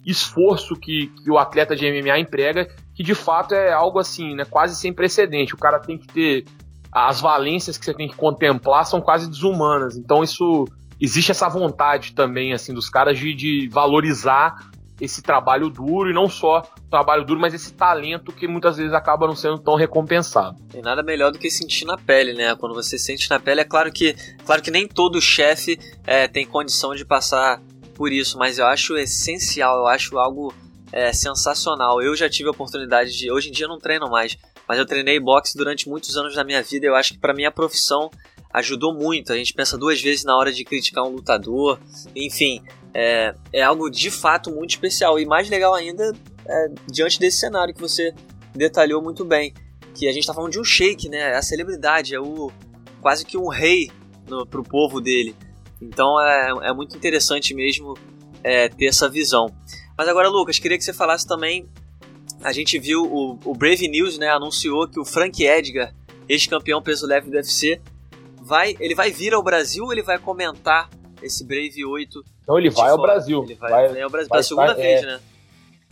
esforço 0.06 0.76
que, 0.76 1.08
que 1.08 1.28
o 1.28 1.36
atleta 1.36 1.74
de 1.74 1.84
MMA 1.90 2.20
emprega, 2.20 2.68
que 2.94 3.02
de 3.02 3.16
fato 3.16 3.52
é 3.52 3.72
algo, 3.72 3.98
assim, 3.98 4.36
né, 4.36 4.44
quase 4.44 4.76
sem 4.76 4.92
precedente. 4.92 5.56
O 5.56 5.58
cara 5.58 5.80
tem 5.80 5.98
que 5.98 6.06
ter. 6.06 6.44
As 6.92 7.20
valências 7.20 7.76
que 7.76 7.84
você 7.84 7.92
tem 7.92 8.08
que 8.08 8.16
contemplar 8.16 8.86
são 8.86 9.00
quase 9.00 9.28
desumanas. 9.28 9.96
Então, 9.96 10.22
isso. 10.22 10.66
Existe 10.98 11.30
essa 11.30 11.46
vontade 11.46 12.14
também, 12.14 12.54
assim, 12.54 12.72
dos 12.72 12.88
caras 12.88 13.18
de, 13.18 13.34
de 13.34 13.68
valorizar 13.70 14.54
esse 15.00 15.22
trabalho 15.22 15.68
duro 15.68 16.10
e 16.10 16.14
não 16.14 16.28
só 16.28 16.62
trabalho 16.90 17.24
duro, 17.24 17.40
mas 17.40 17.52
esse 17.52 17.72
talento 17.72 18.32
que 18.32 18.48
muitas 18.48 18.76
vezes 18.76 18.92
acaba 18.92 19.26
não 19.26 19.36
sendo 19.36 19.58
tão 19.58 19.74
recompensado. 19.74 20.56
Tem 20.70 20.80
nada 20.80 21.02
melhor 21.02 21.30
do 21.30 21.38
que 21.38 21.50
sentir 21.50 21.84
na 21.84 21.98
pele, 21.98 22.32
né? 22.32 22.54
Quando 22.56 22.74
você 22.74 22.98
sente 22.98 23.28
na 23.28 23.38
pele, 23.38 23.60
é 23.60 23.64
claro 23.64 23.92
que, 23.92 24.14
claro 24.44 24.62
que 24.62 24.70
nem 24.70 24.88
todo 24.88 25.20
chefe 25.20 25.78
é, 26.06 26.26
tem 26.26 26.46
condição 26.46 26.94
de 26.94 27.04
passar 27.04 27.60
por 27.94 28.12
isso, 28.12 28.38
mas 28.38 28.58
eu 28.58 28.66
acho 28.66 28.96
essencial, 28.96 29.78
eu 29.78 29.86
acho 29.86 30.18
algo 30.18 30.52
é, 30.92 31.12
sensacional. 31.12 32.00
Eu 32.02 32.16
já 32.16 32.28
tive 32.28 32.48
a 32.48 32.52
oportunidade 32.52 33.16
de, 33.16 33.30
hoje 33.30 33.48
em 33.48 33.52
dia 33.52 33.66
eu 33.66 33.70
não 33.70 33.78
treino 33.78 34.08
mais, 34.08 34.36
mas 34.68 34.78
eu 34.78 34.86
treinei 34.86 35.20
boxe 35.20 35.56
durante 35.56 35.88
muitos 35.88 36.16
anos 36.16 36.34
da 36.34 36.44
minha 36.44 36.62
vida. 36.62 36.86
Eu 36.86 36.94
acho 36.94 37.14
que 37.14 37.18
para 37.18 37.34
minha 37.34 37.50
profissão 37.50 38.10
ajudou 38.52 38.94
muito. 38.94 39.32
A 39.32 39.36
gente 39.36 39.52
pensa 39.52 39.76
duas 39.76 40.00
vezes 40.00 40.24
na 40.24 40.36
hora 40.36 40.52
de 40.52 40.64
criticar 40.64 41.04
um 41.04 41.10
lutador, 41.10 41.78
enfim, 42.14 42.62
é, 42.98 43.34
é 43.52 43.62
algo 43.62 43.90
de 43.90 44.10
fato 44.10 44.50
muito 44.50 44.70
especial. 44.70 45.20
E 45.20 45.26
mais 45.26 45.50
legal 45.50 45.74
ainda, 45.74 46.14
é, 46.46 46.68
diante 46.90 47.20
desse 47.20 47.36
cenário 47.36 47.74
que 47.74 47.80
você 47.80 48.14
detalhou 48.54 49.02
muito 49.02 49.22
bem, 49.22 49.52
que 49.94 50.08
a 50.08 50.12
gente 50.12 50.22
está 50.22 50.32
falando 50.32 50.52
de 50.52 50.58
um 50.58 50.64
sheik, 50.64 51.06
né? 51.10 51.18
É 51.18 51.36
a 51.36 51.42
celebridade, 51.42 52.14
é 52.14 52.20
o 52.20 52.50
quase 53.02 53.26
que 53.26 53.36
um 53.36 53.48
rei 53.48 53.90
no, 54.26 54.46
pro 54.46 54.62
povo 54.62 54.98
dele. 54.98 55.36
Então 55.80 56.18
é, 56.18 56.68
é 56.68 56.72
muito 56.72 56.96
interessante 56.96 57.52
mesmo 57.52 57.98
é, 58.42 58.70
ter 58.70 58.86
essa 58.86 59.10
visão. 59.10 59.54
Mas 59.96 60.08
agora, 60.08 60.30
Lucas, 60.30 60.58
queria 60.58 60.78
que 60.78 60.84
você 60.84 60.94
falasse 60.94 61.26
também. 61.26 61.68
A 62.42 62.52
gente 62.52 62.78
viu 62.78 63.04
o, 63.04 63.38
o 63.44 63.54
Brave 63.54 63.88
News, 63.88 64.16
né? 64.16 64.30
Anunciou 64.30 64.88
que 64.88 64.98
o 64.98 65.04
Frank 65.04 65.44
Edgar, 65.44 65.94
ex-campeão 66.26 66.80
peso 66.80 67.06
leve 67.06 67.28
do 67.28 67.36
UFC, 67.36 67.78
vai, 68.40 68.74
ele 68.80 68.94
vai 68.94 69.10
vir 69.10 69.34
ao 69.34 69.42
Brasil 69.42 69.92
ele 69.92 70.02
vai 70.02 70.18
comentar 70.18 70.88
esse 71.22 71.44
Brave 71.44 71.84
8 71.84 72.24
então 72.46 72.56
ele 72.56 72.70
vai 72.70 72.90
ao 72.90 73.02
Brasil. 73.02 73.42
Ele 73.42 73.56
vai, 73.56 73.70
vai, 73.70 73.88
vai 73.88 74.02
ao 74.02 74.08
Brasil. 74.08 74.30
Pela 74.30 74.42
segunda 74.44 74.74
vai, 74.74 74.82
vez, 74.82 75.02
é, 75.02 75.06
né? 75.06 75.20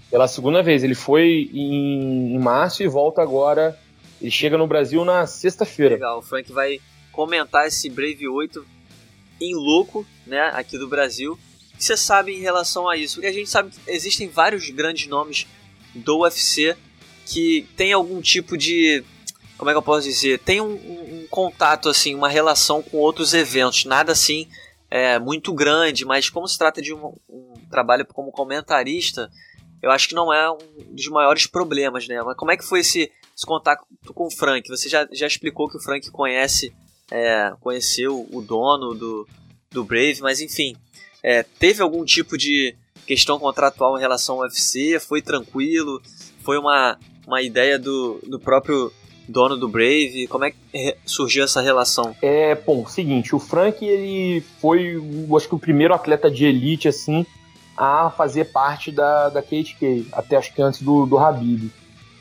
Pela 0.08 0.28
segunda 0.28 0.62
vez. 0.62 0.84
Ele 0.84 0.94
foi 0.94 1.50
em, 1.52 2.32
em 2.32 2.38
março 2.38 2.84
e 2.84 2.86
volta 2.86 3.20
agora. 3.20 3.76
Ele 4.22 4.30
chega 4.30 4.56
no 4.56 4.64
Brasil 4.64 5.04
na 5.04 5.26
sexta-feira. 5.26 5.96
Legal, 5.96 6.20
o 6.20 6.22
Frank 6.22 6.52
vai 6.52 6.80
comentar 7.10 7.66
esse 7.66 7.90
Brave 7.90 8.28
8 8.28 8.64
em 9.40 9.52
louco, 9.52 10.06
né, 10.24 10.52
aqui 10.54 10.78
do 10.78 10.86
Brasil. 10.86 11.32
O 11.32 11.76
que 11.76 11.84
você 11.84 11.96
sabe 11.96 12.32
em 12.32 12.40
relação 12.40 12.88
a 12.88 12.96
isso? 12.96 13.16
Porque 13.16 13.26
a 13.26 13.32
gente 13.32 13.50
sabe 13.50 13.70
que 13.70 13.90
existem 13.90 14.28
vários 14.28 14.70
grandes 14.70 15.08
nomes 15.08 15.48
do 15.92 16.20
UFC 16.20 16.76
que 17.26 17.66
tem 17.76 17.92
algum 17.92 18.20
tipo 18.20 18.56
de. 18.56 19.02
Como 19.58 19.70
é 19.70 19.74
que 19.74 19.78
eu 19.78 19.82
posso 19.82 20.06
dizer? 20.06 20.38
Tem 20.38 20.60
um, 20.60 20.66
um, 20.66 21.22
um 21.22 21.26
contato, 21.28 21.88
assim, 21.88 22.14
uma 22.14 22.28
relação 22.28 22.80
com 22.80 22.98
outros 22.98 23.34
eventos. 23.34 23.84
Nada 23.84 24.12
assim 24.12 24.46
é, 24.94 25.18
muito 25.18 25.52
grande, 25.52 26.04
mas 26.04 26.30
como 26.30 26.46
se 26.46 26.56
trata 26.56 26.80
de 26.80 26.94
um, 26.94 27.16
um, 27.28 27.54
trabalho 27.68 28.06
como 28.06 28.30
comentarista, 28.30 29.28
eu 29.82 29.90
acho 29.90 30.08
que 30.08 30.14
não 30.14 30.32
é 30.32 30.48
um 30.48 30.94
dos 30.94 31.08
maiores 31.08 31.48
problemas, 31.48 32.06
né? 32.06 32.22
Mas 32.22 32.36
como 32.36 32.52
é 32.52 32.56
que 32.56 32.64
foi 32.64 32.78
esse, 32.78 33.10
esse 33.36 33.44
contato 33.44 33.84
com 34.14 34.28
o 34.28 34.30
Frank? 34.30 34.68
Você 34.68 34.88
já, 34.88 35.04
já 35.10 35.26
explicou 35.26 35.68
que 35.68 35.76
o 35.76 35.80
Frank 35.80 36.08
conhece, 36.12 36.72
é, 37.10 37.52
conheceu 37.58 38.24
o 38.30 38.40
dono 38.40 38.94
do, 38.94 39.28
do 39.68 39.82
Brave, 39.82 40.20
mas 40.20 40.40
enfim, 40.40 40.76
é, 41.24 41.42
teve 41.42 41.82
algum 41.82 42.04
tipo 42.04 42.38
de 42.38 42.76
questão 43.04 43.36
contratual 43.36 43.98
em 43.98 44.00
relação 44.00 44.36
ao 44.36 44.42
UFC? 44.42 45.00
Foi 45.00 45.20
tranquilo? 45.20 46.00
Foi 46.44 46.56
uma, 46.56 46.96
uma 47.26 47.42
ideia 47.42 47.80
do, 47.80 48.20
do 48.28 48.38
próprio 48.38 48.92
dono 49.28 49.56
do 49.56 49.68
Brave? 49.68 50.26
Como 50.28 50.44
é 50.44 50.50
que 50.50 50.96
surgiu 51.04 51.44
essa 51.44 51.60
relação? 51.60 52.14
É, 52.20 52.54
bom, 52.54 52.86
seguinte, 52.86 53.34
o 53.34 53.38
Frank 53.38 53.84
ele 53.84 54.40
foi, 54.60 54.96
acho 55.36 55.48
que 55.48 55.54
o 55.54 55.58
primeiro 55.58 55.94
atleta 55.94 56.30
de 56.30 56.44
elite 56.44 56.88
assim 56.88 57.26
a 57.76 58.10
fazer 58.10 58.52
parte 58.52 58.92
da 58.92 59.28
da 59.28 59.42
KHK, 59.42 60.06
até 60.12 60.36
acho 60.36 60.54
que 60.54 60.62
antes 60.62 60.82
do 60.82 61.06
do 61.06 61.18
Habib. 61.18 61.70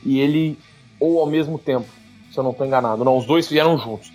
E 0.06 0.20
ele 0.20 0.58
ou 1.00 1.20
ao 1.20 1.26
mesmo 1.26 1.60
tempo, 1.60 1.88
se 2.32 2.38
eu 2.38 2.44
não 2.44 2.52
estou 2.52 2.66
enganado, 2.66 3.04
não, 3.04 3.18
os 3.18 3.26
dois 3.26 3.48
vieram 3.48 3.78
juntos. 3.78 4.12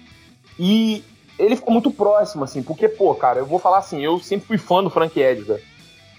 E 0.59 1.05
ele 1.39 1.55
ficou 1.55 1.73
muito 1.73 1.91
próximo 1.91 2.45
assim, 2.45 2.63
porque 2.63 2.89
pô, 2.89 3.15
cara, 3.15 3.39
eu 3.39 3.47
vou 3.47 3.59
falar 3.59 3.79
assim, 3.79 4.05
eu 4.05 4.19
sempre 4.19 4.47
fui 4.47 4.59
fã 4.59 4.83
do 4.83 4.91
Frank 4.91 5.19
Edgar. 5.19 5.59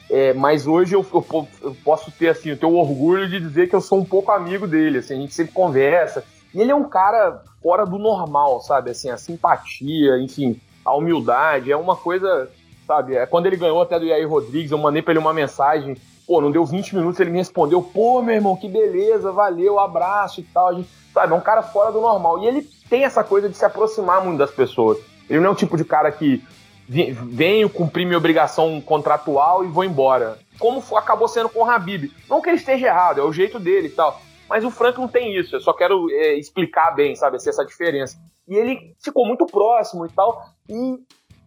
É, 0.09 0.33
mas 0.33 0.65
hoje 0.65 0.95
eu, 0.95 1.05
eu, 1.13 1.47
eu, 1.61 1.77
posso 1.83 2.09
ter 2.11 2.29
assim, 2.29 2.51
o 2.51 2.73
orgulho 2.73 3.29
de 3.29 3.39
dizer 3.39 3.69
que 3.69 3.75
eu 3.75 3.81
sou 3.81 3.99
um 3.99 4.05
pouco 4.05 4.31
amigo 4.31 4.65
dele. 4.65 4.97
Assim, 4.99 5.13
a 5.13 5.17
gente 5.17 5.35
sempre 5.35 5.53
conversa, 5.53 6.23
e 6.53 6.61
ele 6.61 6.71
é 6.71 6.75
um 6.75 6.87
cara 6.87 7.43
fora 7.61 7.85
do 7.85 7.97
normal, 7.97 8.61
sabe? 8.61 8.91
Assim, 8.91 9.09
a 9.09 9.17
simpatia, 9.17 10.17
enfim, 10.19 10.59
a 10.83 10.95
humildade, 10.95 11.71
é 11.71 11.77
uma 11.77 11.95
coisa, 11.95 12.49
sabe? 12.87 13.15
É 13.15 13.25
quando 13.25 13.45
ele 13.45 13.57
ganhou 13.57 13.81
até 13.81 13.99
do 13.99 14.05
Yair 14.05 14.27
Rodrigues, 14.27 14.71
eu 14.71 14.77
mandei 14.77 15.01
pra 15.01 15.11
ele 15.11 15.19
uma 15.19 15.33
mensagem, 15.33 15.95
pô, 16.25 16.41
não 16.41 16.51
deu 16.51 16.65
20 16.65 16.95
minutos, 16.95 17.19
ele 17.19 17.31
me 17.31 17.37
respondeu, 17.37 17.81
pô, 17.81 18.21
meu 18.21 18.35
irmão, 18.35 18.55
que 18.55 18.67
beleza, 18.67 19.31
valeu, 19.31 19.79
abraço 19.79 20.39
e 20.39 20.43
tal. 20.43 20.75
Gente, 20.75 20.89
sabe, 21.13 21.33
é 21.33 21.35
um 21.35 21.41
cara 21.41 21.61
fora 21.61 21.91
do 21.91 22.01
normal. 22.01 22.39
E 22.39 22.47
ele 22.47 22.67
tem 22.89 23.03
essa 23.03 23.23
coisa 23.23 23.49
de 23.49 23.55
se 23.55 23.65
aproximar 23.65 24.23
muito 24.23 24.39
das 24.39 24.51
pessoas. 24.51 24.97
Ele 25.29 25.39
não 25.39 25.49
é 25.49 25.51
o 25.51 25.55
tipo 25.55 25.77
de 25.77 25.85
cara 25.85 26.11
que 26.11 26.43
venho 26.87 27.69
cumprir 27.69 28.05
minha 28.05 28.17
obrigação 28.17 28.81
contratual 28.81 29.63
e 29.63 29.67
vou 29.67 29.83
embora. 29.83 30.39
Como 30.57 30.83
acabou 30.97 31.27
sendo 31.27 31.47
com 31.47 31.59
o 31.59 31.69
Habib. 31.69 32.11
Não 32.27 32.41
que 32.41 32.49
ele 32.49 32.57
esteja 32.57 32.87
errado, 32.87 33.21
é 33.21 33.23
o 33.23 33.31
jeito 33.31 33.59
dele 33.59 33.87
e 33.87 33.91
tal. 33.91 34.19
Mas 34.49 34.65
o 34.65 34.71
Frank 34.71 34.99
não 34.99 35.07
tem 35.07 35.37
isso, 35.37 35.55
eu 35.55 35.61
só 35.61 35.71
quero 35.73 36.09
é, 36.09 36.33
explicar 36.33 36.91
bem, 36.91 37.15
sabe, 37.15 37.37
assim, 37.37 37.49
essa 37.49 37.65
diferença. 37.65 38.17
E 38.47 38.55
ele 38.55 38.95
ficou 39.03 39.25
muito 39.25 39.45
próximo 39.45 40.05
e 40.05 40.09
tal, 40.09 40.43
e 40.67 40.97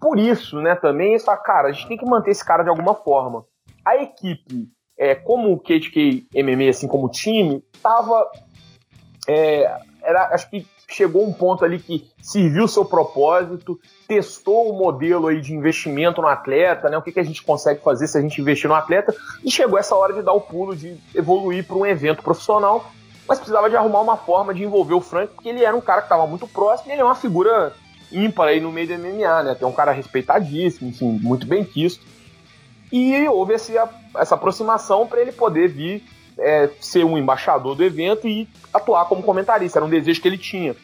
por 0.00 0.18
isso, 0.18 0.60
né, 0.60 0.74
também, 0.74 1.14
essa 1.14 1.36
cara, 1.36 1.68
a 1.68 1.72
gente 1.72 1.88
tem 1.88 1.96
que 1.96 2.04
manter 2.04 2.30
esse 2.30 2.44
cara 2.44 2.62
de 2.62 2.68
alguma 2.68 2.94
forma. 2.94 3.44
A 3.84 3.96
equipe, 3.96 4.68
é, 4.96 5.14
como 5.14 5.52
o 5.52 5.58
KTK 5.58 6.26
MMA, 6.34 6.70
assim, 6.70 6.86
como 6.86 7.08
time, 7.08 7.62
tava. 7.82 8.30
É, 9.28 9.80
era, 10.02 10.28
acho 10.34 10.48
que 10.50 10.66
chegou 10.94 11.26
um 11.26 11.32
ponto 11.32 11.64
ali 11.64 11.78
que 11.78 12.10
serviu 12.20 12.64
o 12.64 12.68
seu 12.68 12.84
propósito, 12.84 13.78
testou 14.06 14.70
o 14.70 14.78
modelo 14.78 15.28
aí 15.28 15.40
de 15.40 15.54
investimento 15.54 16.20
no 16.20 16.28
atleta, 16.28 16.88
né? 16.88 16.96
O 16.96 17.02
que, 17.02 17.12
que 17.12 17.20
a 17.20 17.24
gente 17.24 17.42
consegue 17.42 17.82
fazer 17.82 18.06
se 18.06 18.18
a 18.18 18.20
gente 18.20 18.40
investir 18.40 18.68
no 18.68 18.74
atleta, 18.74 19.14
e 19.44 19.50
chegou 19.50 19.78
essa 19.78 19.94
hora 19.94 20.12
de 20.12 20.22
dar 20.22 20.32
o 20.32 20.40
pulo, 20.40 20.76
de 20.76 20.96
evoluir 21.14 21.66
para 21.66 21.76
um 21.76 21.86
evento 21.86 22.22
profissional, 22.22 22.90
mas 23.28 23.38
precisava 23.38 23.70
de 23.70 23.76
arrumar 23.76 24.00
uma 24.00 24.16
forma 24.16 24.52
de 24.52 24.62
envolver 24.62 24.94
o 24.94 25.00
Frank, 25.00 25.32
porque 25.34 25.48
ele 25.48 25.64
era 25.64 25.76
um 25.76 25.80
cara 25.80 26.02
que 26.02 26.06
estava 26.06 26.26
muito 26.26 26.46
próximo 26.46 26.90
e 26.90 26.92
ele 26.92 27.02
é 27.02 27.04
uma 27.04 27.14
figura 27.14 27.72
ímpar 28.10 28.48
aí 28.48 28.60
no 28.60 28.70
meio 28.70 28.88
do 28.88 28.98
MMA, 28.98 29.42
né? 29.42 29.54
Tem 29.54 29.66
um 29.66 29.72
cara 29.72 29.92
respeitadíssimo, 29.92 30.90
enfim, 30.90 31.18
muito 31.22 31.46
bem 31.46 31.64
quisto. 31.64 32.04
E 32.92 33.26
houve 33.26 33.54
esse, 33.54 33.74
essa 34.16 34.34
aproximação 34.34 35.06
para 35.06 35.20
ele 35.20 35.32
poder 35.32 35.68
vir 35.68 36.04
é, 36.38 36.70
ser 36.80 37.04
um 37.04 37.18
embaixador 37.18 37.74
do 37.74 37.84
evento 37.84 38.26
e 38.26 38.48
atuar 38.72 39.04
como 39.06 39.22
comentarista. 39.22 39.78
Era 39.78 39.86
um 39.86 39.90
desejo 39.90 40.20
que 40.20 40.28
ele 40.28 40.38
tinha. 40.38 40.74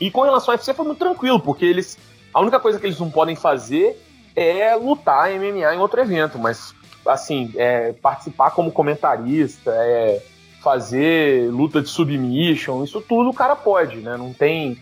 E 0.00 0.10
com 0.10 0.22
relação 0.22 0.52
ao 0.52 0.56
UFC 0.56 0.72
foi 0.74 0.86
muito 0.86 0.98
tranquilo, 0.98 1.40
porque 1.40 1.64
eles. 1.64 1.98
A 2.32 2.40
única 2.40 2.60
coisa 2.60 2.78
que 2.78 2.86
eles 2.86 3.00
não 3.00 3.10
podem 3.10 3.34
fazer 3.34 4.00
é 4.36 4.74
lutar 4.76 5.30
MMA 5.30 5.74
em 5.74 5.78
outro 5.78 6.00
evento, 6.00 6.38
mas 6.38 6.74
assim, 7.06 7.52
é, 7.56 7.92
participar 7.94 8.50
como 8.50 8.70
comentarista, 8.70 9.70
é, 9.70 10.22
fazer 10.62 11.50
luta 11.50 11.80
de 11.80 11.88
submission, 11.88 12.84
isso 12.84 13.00
tudo 13.00 13.30
o 13.30 13.34
cara 13.34 13.56
pode, 13.56 13.96
né? 13.96 14.16
Não 14.16 14.32
tem, 14.32 14.76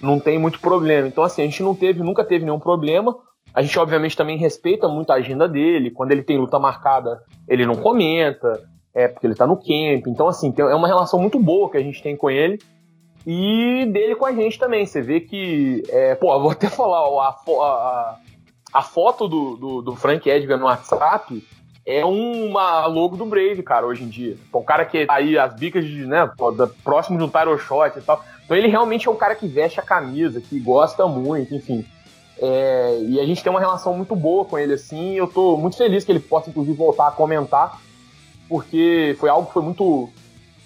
não 0.00 0.18
tem 0.18 0.38
muito 0.38 0.58
problema. 0.58 1.06
Então, 1.06 1.22
assim, 1.22 1.42
a 1.42 1.44
gente 1.44 1.62
não 1.62 1.74
teve, 1.74 2.02
nunca 2.02 2.24
teve 2.24 2.44
nenhum 2.44 2.58
problema. 2.58 3.16
A 3.52 3.62
gente, 3.62 3.78
obviamente, 3.78 4.16
também 4.16 4.36
respeita 4.36 4.88
muito 4.88 5.10
a 5.10 5.16
agenda 5.16 5.48
dele. 5.48 5.90
Quando 5.90 6.12
ele 6.12 6.22
tem 6.22 6.38
luta 6.38 6.58
marcada, 6.58 7.22
ele 7.48 7.64
não 7.66 7.76
comenta 7.76 8.62
é 8.96 9.06
porque 9.06 9.26
ele 9.26 9.34
tá 9.34 9.46
no 9.46 9.58
camp. 9.58 10.06
Então, 10.06 10.26
assim, 10.26 10.50
tem, 10.50 10.64
é 10.64 10.74
uma 10.74 10.88
relação 10.88 11.20
muito 11.20 11.38
boa 11.38 11.70
que 11.70 11.76
a 11.76 11.82
gente 11.82 12.02
tem 12.02 12.16
com 12.16 12.30
ele 12.30 12.58
e 13.26 13.84
dele 13.92 14.16
com 14.16 14.24
a 14.24 14.32
gente 14.32 14.58
também. 14.58 14.86
Você 14.86 15.02
vê 15.02 15.20
que, 15.20 15.82
é, 15.90 16.14
pô, 16.14 16.40
vou 16.40 16.50
até 16.50 16.70
falar, 16.70 17.00
a, 17.00 17.28
a, 17.28 18.16
a 18.72 18.82
foto 18.82 19.28
do, 19.28 19.56
do, 19.56 19.82
do, 19.82 19.94
Frank 19.94 20.26
Edgar 20.26 20.58
no 20.58 20.64
WhatsApp 20.64 21.44
é 21.84 22.04
uma 22.06 22.86
logo 22.86 23.18
do 23.18 23.26
Brave, 23.26 23.62
cara, 23.62 23.86
hoje 23.86 24.02
em 24.02 24.08
dia. 24.08 24.38
Pô, 24.50 24.60
um 24.60 24.64
cara 24.64 24.86
que 24.86 25.04
tá 25.04 25.14
aí 25.14 25.38
as 25.38 25.54
bicas 25.54 25.84
de, 25.84 26.06
né, 26.06 26.28
próximo 26.82 27.18
de 27.18 27.24
um 27.24 27.28
Tyro 27.28 27.58
Shot 27.58 27.98
e 27.98 28.00
tal. 28.02 28.24
Então 28.46 28.56
ele 28.56 28.68
realmente 28.68 29.06
é 29.06 29.10
um 29.10 29.16
cara 29.16 29.34
que 29.34 29.46
veste 29.46 29.78
a 29.78 29.82
camisa, 29.82 30.40
que 30.40 30.58
gosta 30.58 31.06
muito, 31.06 31.54
enfim. 31.54 31.84
É, 32.38 32.98
e 33.02 33.20
a 33.20 33.26
gente 33.26 33.42
tem 33.42 33.50
uma 33.50 33.60
relação 33.60 33.94
muito 33.94 34.16
boa 34.16 34.46
com 34.46 34.58
ele, 34.58 34.72
assim. 34.72 35.14
Eu 35.14 35.26
tô 35.26 35.58
muito 35.58 35.76
feliz 35.76 36.02
que 36.02 36.10
ele 36.10 36.20
possa, 36.20 36.48
inclusive, 36.48 36.76
voltar 36.76 37.08
a 37.08 37.12
comentar 37.12 37.78
porque 38.48 39.16
foi 39.18 39.28
algo 39.28 39.46
que 39.46 39.52
foi 39.52 39.62
muito. 39.62 40.10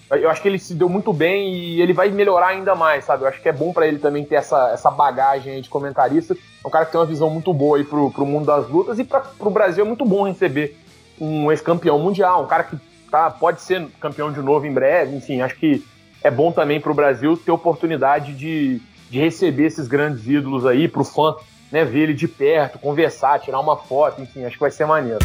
Eu 0.09 0.29
acho 0.29 0.41
que 0.41 0.47
ele 0.47 0.59
se 0.59 0.73
deu 0.73 0.89
muito 0.89 1.13
bem 1.13 1.53
e 1.53 1.81
ele 1.81 1.93
vai 1.93 2.09
melhorar 2.09 2.47
ainda 2.47 2.75
mais, 2.75 3.05
sabe? 3.05 3.23
Eu 3.23 3.29
acho 3.29 3.41
que 3.41 3.47
é 3.47 3.53
bom 3.53 3.71
para 3.71 3.87
ele 3.87 3.97
também 3.97 4.25
ter 4.25 4.35
essa, 4.35 4.71
essa 4.71 4.91
bagagem 4.91 5.61
de 5.61 5.69
comentarista. 5.69 6.33
É 6.33 6.67
um 6.67 6.69
cara 6.69 6.85
que 6.85 6.91
tem 6.91 6.99
uma 6.99 7.07
visão 7.07 7.29
muito 7.29 7.53
boa 7.53 7.77
aí 7.77 7.85
pro, 7.85 8.11
pro 8.11 8.25
mundo 8.25 8.45
das 8.45 8.67
lutas 8.67 8.99
e 8.99 9.05
para 9.05 9.21
pro 9.21 9.49
Brasil 9.49 9.85
é 9.85 9.87
muito 9.87 10.03
bom 10.03 10.23
receber 10.23 10.77
um 11.19 11.49
ex-campeão 11.49 11.97
mundial, 11.97 12.43
um 12.43 12.47
cara 12.47 12.63
que 12.63 12.77
tá, 13.09 13.29
pode 13.29 13.61
ser 13.61 13.87
campeão 14.01 14.31
de 14.31 14.41
novo 14.41 14.65
em 14.65 14.73
breve, 14.73 15.15
enfim, 15.15 15.41
acho 15.41 15.55
que 15.55 15.85
é 16.23 16.31
bom 16.31 16.51
também 16.51 16.81
pro 16.81 16.93
Brasil 16.93 17.37
ter 17.37 17.51
oportunidade 17.51 18.33
de, 18.33 18.81
de 19.09 19.19
receber 19.19 19.67
esses 19.67 19.87
grandes 19.87 20.27
ídolos 20.27 20.65
aí, 20.65 20.87
pro 20.87 21.03
fã 21.03 21.35
né, 21.71 21.85
ver 21.85 22.01
ele 22.01 22.13
de 22.13 22.27
perto, 22.27 22.77
conversar, 22.77 23.39
tirar 23.39 23.59
uma 23.59 23.77
foto, 23.77 24.21
enfim, 24.21 24.43
acho 24.43 24.55
que 24.55 24.61
vai 24.61 24.71
ser 24.71 24.85
maneiro. 24.85 25.19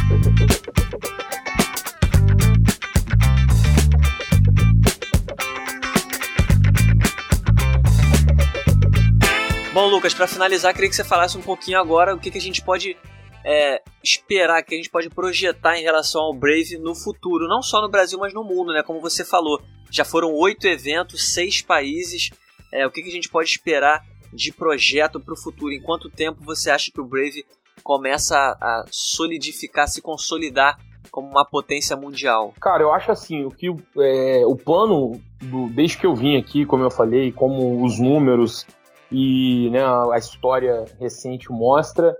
Bom, 9.76 9.88
Lucas, 9.88 10.14
para 10.14 10.26
finalizar, 10.26 10.72
queria 10.72 10.88
que 10.88 10.96
você 10.96 11.04
falasse 11.04 11.36
um 11.36 11.42
pouquinho 11.42 11.78
agora 11.78 12.14
o 12.14 12.18
que, 12.18 12.30
que 12.30 12.38
a 12.38 12.40
gente 12.40 12.62
pode 12.62 12.96
é, 13.44 13.82
esperar, 14.02 14.62
que 14.62 14.74
a 14.74 14.78
gente 14.78 14.88
pode 14.88 15.10
projetar 15.10 15.78
em 15.78 15.82
relação 15.82 16.22
ao 16.22 16.32
Brave 16.32 16.78
no 16.78 16.94
futuro, 16.94 17.46
não 17.46 17.60
só 17.60 17.82
no 17.82 17.90
Brasil, 17.90 18.18
mas 18.18 18.32
no 18.32 18.42
mundo, 18.42 18.72
né? 18.72 18.82
Como 18.82 19.02
você 19.02 19.22
falou, 19.22 19.60
já 19.90 20.02
foram 20.02 20.32
oito 20.32 20.66
eventos, 20.66 21.30
seis 21.30 21.60
países. 21.60 22.30
É, 22.72 22.86
o 22.86 22.90
que, 22.90 23.02
que 23.02 23.10
a 23.10 23.12
gente 23.12 23.28
pode 23.28 23.50
esperar 23.50 24.02
de 24.32 24.50
projeto 24.50 25.20
para 25.20 25.34
o 25.34 25.36
futuro? 25.36 25.70
Em 25.70 25.82
quanto 25.82 26.08
tempo 26.08 26.42
você 26.42 26.70
acha 26.70 26.90
que 26.90 27.00
o 27.02 27.04
Brave 27.04 27.44
começa 27.84 28.34
a, 28.34 28.52
a 28.52 28.84
solidificar, 28.90 29.88
se 29.88 30.00
consolidar 30.00 30.78
como 31.10 31.28
uma 31.28 31.44
potência 31.44 31.94
mundial? 31.94 32.54
Cara, 32.62 32.82
eu 32.82 32.94
acho 32.94 33.12
assim, 33.12 33.44
o 33.44 33.50
que 33.50 33.66
é, 33.98 34.42
o 34.46 34.56
plano 34.56 35.20
do, 35.38 35.68
desde 35.68 35.98
que 35.98 36.06
eu 36.06 36.14
vim 36.14 36.38
aqui, 36.38 36.64
como 36.64 36.82
eu 36.82 36.90
falei, 36.90 37.30
como 37.30 37.84
os 37.84 38.00
números 38.00 38.66
e 39.10 39.70
né, 39.70 39.80
a 40.12 40.18
história 40.18 40.84
recente 40.98 41.50
mostra, 41.50 42.16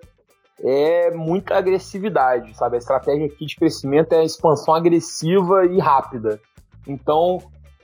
é 0.61 1.11
muita 1.11 1.57
agressividade, 1.57 2.57
sabe? 2.57 2.77
A 2.77 2.79
estratégia 2.79 3.27
aqui 3.27 3.45
de 3.45 3.57
crescimento 3.57 4.13
é 4.13 4.21
a 4.21 4.25
expansão 4.25 4.75
agressiva 4.75 5.67
e 5.67 5.79
rápida. 5.79 6.41
Então, 6.87 7.39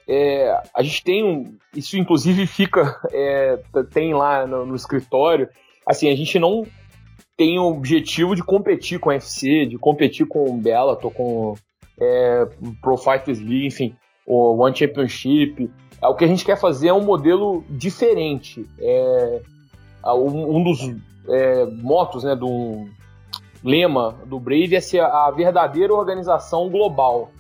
é, 0.09 0.61
a 0.75 0.83
gente 0.83 1.03
tem 1.03 1.25
um. 1.25 1.57
Isso, 1.75 1.97
inclusive, 1.99 2.47
fica. 2.47 3.01
É, 3.13 3.59
tem 3.93 4.15
lá 4.15 4.47
no, 4.47 4.65
no, 4.65 4.75
escritório. 4.75 5.49
Assim, 5.87 6.09
a 6.09 6.17
gente 6.17 6.39
não 6.39 6.67
tem 7.37 7.59
o 7.59 7.65
objetivo 7.65 8.35
de 8.35 8.43
competir 8.43 8.99
com 8.99 9.11
o 9.11 9.13
UFC, 9.13 9.67
de 9.67 9.79
competir 9.79 10.27
com 10.27 10.45
o 10.45 10.57
Bellator, 10.57 11.11
com 11.11 11.55
é, 12.01 12.47
Pro 12.81 12.97
Fighters 12.97 13.39
League, 13.39 13.67
enfim, 13.67 13.95
o 14.27 14.57
One 14.57 14.77
Championship. 14.77 15.71
É, 16.01 16.09
o 16.09 16.15
que 16.15 16.25
a 16.25 16.29
gente 16.29 16.45
quer 16.45 16.59
fazer 16.59 16.89
é 16.89 16.93
um 16.93 17.05
modelo 17.05 17.65
diferente. 17.69 18.69
É, 18.79 19.43
um 20.07 20.63
dos 20.63 20.81
é, 21.29 21.67
motos, 21.67 22.25
né, 22.25 22.35
do 22.35 22.87
lema 23.63 24.17
do 24.27 24.41
Brave 24.41 24.75
é 24.75 24.81
ser 24.81 25.01
a 25.01 25.31
verdadeira 25.31 25.95
organização 25.95 26.69
global. 26.69 27.31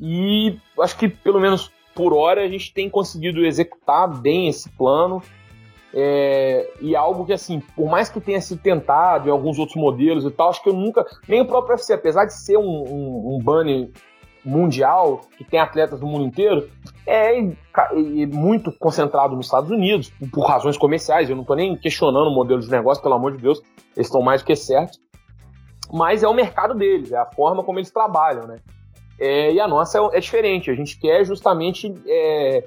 E 0.00 0.58
acho 0.80 0.96
que, 0.96 1.08
pelo 1.08 1.40
menos 1.40 1.72
por 1.94 2.12
hora, 2.12 2.44
a 2.44 2.48
gente 2.48 2.72
tem 2.72 2.88
conseguido 2.88 3.44
executar 3.44 4.06
bem 4.20 4.48
esse 4.48 4.68
plano. 4.70 5.22
É, 5.92 6.70
e 6.82 6.94
algo 6.94 7.24
que, 7.24 7.32
assim, 7.32 7.60
por 7.74 7.90
mais 7.90 8.08
que 8.10 8.20
tenha 8.20 8.40
sido 8.40 8.60
tentado 8.60 9.28
em 9.28 9.32
alguns 9.32 9.58
outros 9.58 9.76
modelos 9.76 10.24
e 10.24 10.30
tal, 10.30 10.50
acho 10.50 10.62
que 10.62 10.68
eu 10.68 10.74
nunca. 10.74 11.04
Nem 11.26 11.40
o 11.40 11.46
próprio 11.46 11.74
UFC, 11.74 11.94
apesar 11.94 12.26
de 12.26 12.34
ser 12.34 12.58
um, 12.58 12.62
um, 12.62 13.34
um 13.34 13.38
banner 13.42 13.90
mundial, 14.44 15.22
que 15.36 15.44
tem 15.44 15.60
atletas 15.60 16.00
do 16.00 16.06
mundo 16.06 16.24
inteiro, 16.24 16.68
é 17.06 17.40
muito 18.32 18.72
concentrado 18.78 19.34
nos 19.34 19.46
Estados 19.46 19.70
Unidos, 19.70 20.12
por 20.32 20.46
razões 20.46 20.76
comerciais. 20.76 21.28
Eu 21.28 21.36
não 21.36 21.42
estou 21.42 21.56
nem 21.56 21.76
questionando 21.76 22.28
o 22.28 22.34
modelo 22.34 22.60
de 22.60 22.70
negócio, 22.70 23.02
pelo 23.02 23.14
amor 23.14 23.36
de 23.36 23.42
Deus, 23.42 23.62
eles 23.96 24.06
estão 24.06 24.22
mais 24.22 24.42
do 24.42 24.46
que 24.46 24.56
certos. 24.56 25.00
Mas 25.92 26.22
é 26.22 26.28
o 26.28 26.34
mercado 26.34 26.74
deles, 26.74 27.12
é 27.12 27.16
a 27.16 27.26
forma 27.26 27.64
como 27.64 27.78
eles 27.78 27.90
trabalham, 27.90 28.46
né? 28.46 28.56
É, 29.18 29.52
e 29.52 29.60
a 29.60 29.66
nossa 29.66 29.98
é, 29.98 30.18
é, 30.18 30.20
diferente, 30.20 30.70
a 30.70 30.74
gente 30.74 30.98
quer 30.98 31.24
justamente, 31.24 31.92
é, 32.06 32.64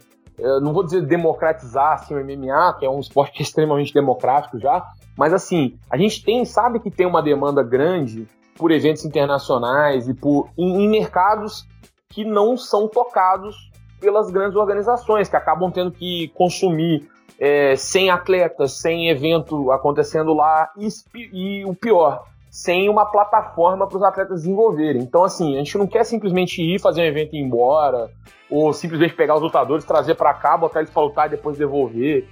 não 0.61 0.73
vou 0.73 0.83
dizer 0.83 1.05
democratizar 1.05 1.93
assim, 1.93 2.13
o 2.13 2.19
MMA, 2.19 2.77
que 2.77 2.85
é 2.85 2.89
um 2.89 2.99
esporte 2.99 3.41
extremamente 3.41 3.93
democrático 3.93 4.59
já, 4.59 4.85
mas 5.17 5.33
assim, 5.33 5.77
a 5.89 5.97
gente 5.97 6.23
tem, 6.23 6.43
sabe 6.43 6.79
que 6.79 6.91
tem 6.91 7.05
uma 7.05 7.21
demanda 7.21 7.63
grande 7.63 8.27
por 8.61 8.69
eventos 8.69 9.03
internacionais 9.03 10.07
e 10.07 10.13
por 10.13 10.47
em, 10.55 10.83
em 10.83 10.87
mercados 10.87 11.67
que 12.07 12.23
não 12.23 12.55
são 12.55 12.87
tocados 12.87 13.55
pelas 13.99 14.29
grandes 14.29 14.55
organizações, 14.55 15.27
que 15.27 15.35
acabam 15.35 15.71
tendo 15.71 15.91
que 15.91 16.27
consumir 16.35 17.09
é, 17.39 17.75
sem 17.75 18.11
atletas, 18.11 18.73
sem 18.73 19.09
evento 19.09 19.71
acontecendo 19.71 20.31
lá, 20.31 20.69
e, 20.77 20.87
e 21.33 21.65
o 21.65 21.73
pior, 21.73 22.23
sem 22.51 22.87
uma 22.87 23.03
plataforma 23.03 23.87
para 23.87 23.97
os 23.97 24.03
atletas 24.03 24.41
desenvolverem. 24.41 25.01
Então, 25.01 25.23
assim, 25.23 25.55
a 25.55 25.57
gente 25.57 25.75
não 25.75 25.87
quer 25.87 26.03
simplesmente 26.03 26.61
ir 26.61 26.79
fazer 26.79 27.01
um 27.01 27.05
evento 27.05 27.35
e 27.35 27.39
ir 27.39 27.41
embora, 27.41 28.11
ou 28.47 28.71
simplesmente 28.73 29.15
pegar 29.15 29.35
os 29.35 29.41
lutadores, 29.41 29.85
trazer 29.85 30.13
para 30.13 30.35
cá, 30.35 30.55
botar 30.55 30.81
eles 30.81 30.91
para 30.91 31.01
lutar 31.01 31.25
e 31.25 31.31
depois 31.31 31.57
devolver. 31.57 32.29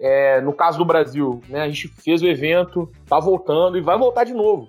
É, 0.00 0.40
no 0.40 0.52
caso 0.52 0.76
do 0.76 0.84
Brasil, 0.84 1.40
né, 1.48 1.62
a 1.62 1.68
gente 1.68 1.86
fez 1.86 2.20
o 2.20 2.26
evento, 2.26 2.90
tá 3.08 3.20
voltando 3.20 3.78
e 3.78 3.80
vai 3.80 3.96
voltar 3.96 4.24
de 4.24 4.34
novo. 4.34 4.68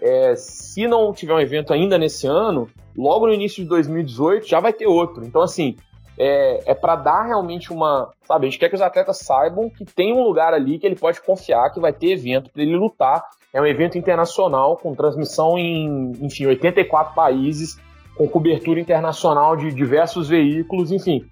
É, 0.00 0.34
se 0.36 0.86
não 0.86 1.12
tiver 1.12 1.34
um 1.34 1.40
evento 1.40 1.72
ainda 1.72 1.98
nesse 1.98 2.26
ano, 2.26 2.68
logo 2.96 3.26
no 3.26 3.32
início 3.32 3.62
de 3.62 3.68
2018 3.68 4.46
já 4.46 4.60
vai 4.60 4.72
ter 4.72 4.86
outro. 4.86 5.24
Então, 5.24 5.42
assim, 5.42 5.76
é, 6.18 6.72
é 6.72 6.74
para 6.74 6.96
dar 6.96 7.22
realmente 7.26 7.72
uma. 7.72 8.10
Sabe, 8.24 8.46
a 8.46 8.50
gente 8.50 8.58
quer 8.58 8.68
que 8.68 8.74
os 8.74 8.80
atletas 8.80 9.18
saibam 9.18 9.70
que 9.70 9.84
tem 9.84 10.12
um 10.12 10.22
lugar 10.22 10.52
ali 10.52 10.78
que 10.78 10.86
ele 10.86 10.96
pode 10.96 11.22
confiar 11.22 11.72
que 11.72 11.80
vai 11.80 11.92
ter 11.92 12.12
evento 12.12 12.50
para 12.50 12.62
ele 12.62 12.76
lutar. 12.76 13.22
É 13.52 13.60
um 13.60 13.66
evento 13.66 13.96
internacional 13.96 14.76
com 14.76 14.94
transmissão 14.94 15.56
em, 15.56 16.12
enfim, 16.20 16.46
84 16.46 17.14
países, 17.14 17.80
com 18.16 18.28
cobertura 18.28 18.80
internacional 18.80 19.56
de 19.56 19.72
diversos 19.72 20.28
veículos, 20.28 20.92
enfim. 20.92 21.24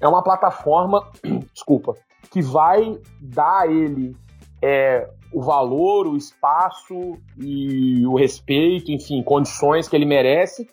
É 0.00 0.06
uma 0.06 0.22
plataforma, 0.22 1.10
desculpa, 1.52 1.94
que 2.30 2.42
vai 2.42 2.96
dar 3.20 3.62
a 3.62 3.66
ele 3.66 4.14
é, 4.62 5.08
o 5.32 5.42
valor, 5.42 6.06
o 6.06 6.16
espaço 6.16 7.18
e 7.38 8.06
o 8.06 8.16
respeito, 8.16 8.90
enfim, 8.90 9.22
condições 9.22 9.88
que 9.88 9.96
ele 9.96 10.06
merece, 10.06 10.68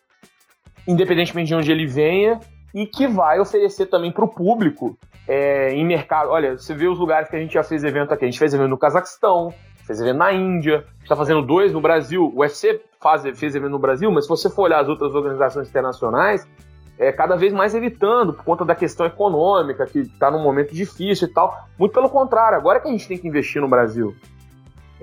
independentemente 0.88 1.48
de 1.48 1.56
onde 1.56 1.72
ele 1.72 1.86
venha, 1.86 2.40
e 2.74 2.86
que 2.86 3.08
vai 3.08 3.40
oferecer 3.40 3.86
também 3.86 4.12
para 4.12 4.26
o 4.26 4.28
público 4.28 4.98
é, 5.28 5.74
em 5.74 5.86
mercado. 5.86 6.30
Olha, 6.30 6.58
você 6.58 6.74
vê 6.74 6.88
os 6.88 6.98
lugares 6.98 7.30
que 7.30 7.36
a 7.36 7.40
gente 7.40 7.54
já 7.54 7.64
fez 7.64 7.84
evento 7.84 8.14
aqui. 8.14 8.26
A 8.26 8.28
gente 8.28 8.40
fez 8.40 8.54
evento 8.54 8.70
no 8.70 8.78
Cazaquistão, 8.78 9.54
fez 9.86 10.02
evento 10.02 10.18
na 10.18 10.34
Índia, 10.34 10.86
está 11.02 11.16
fazendo 11.16 11.42
dois 11.42 11.72
no 11.72 11.80
Brasil. 11.80 12.32
O 12.34 12.40
UFC 12.40 12.82
faz, 13.02 13.22
fez 13.38 13.56
evento 13.56 13.72
no 13.72 13.80
Brasil, 13.80 14.12
mas 14.12 14.26
se 14.26 14.30
você 14.30 14.50
for 14.50 14.64
olhar 14.64 14.82
as 14.82 14.88
outras 14.88 15.14
organizações 15.14 15.70
internacionais, 15.70 16.48
é 16.98 17.12
cada 17.12 17.36
vez 17.36 17.54
mais 17.54 17.74
evitando 17.74 18.34
por 18.34 18.44
conta 18.44 18.66
da 18.66 18.76
questão 18.76 19.06
econômica, 19.06 19.86
que 19.86 20.00
está 20.00 20.30
num 20.30 20.42
momento 20.42 20.74
difícil 20.74 21.28
e 21.28 21.32
tal. 21.32 21.68
Muito 21.78 21.94
pelo 21.94 22.10
contrário, 22.10 22.58
agora 22.58 22.80
que 22.80 22.88
a 22.88 22.92
gente 22.92 23.08
tem 23.08 23.18
que 23.18 23.28
investir 23.28 23.62
no 23.62 23.68
Brasil. 23.68 24.16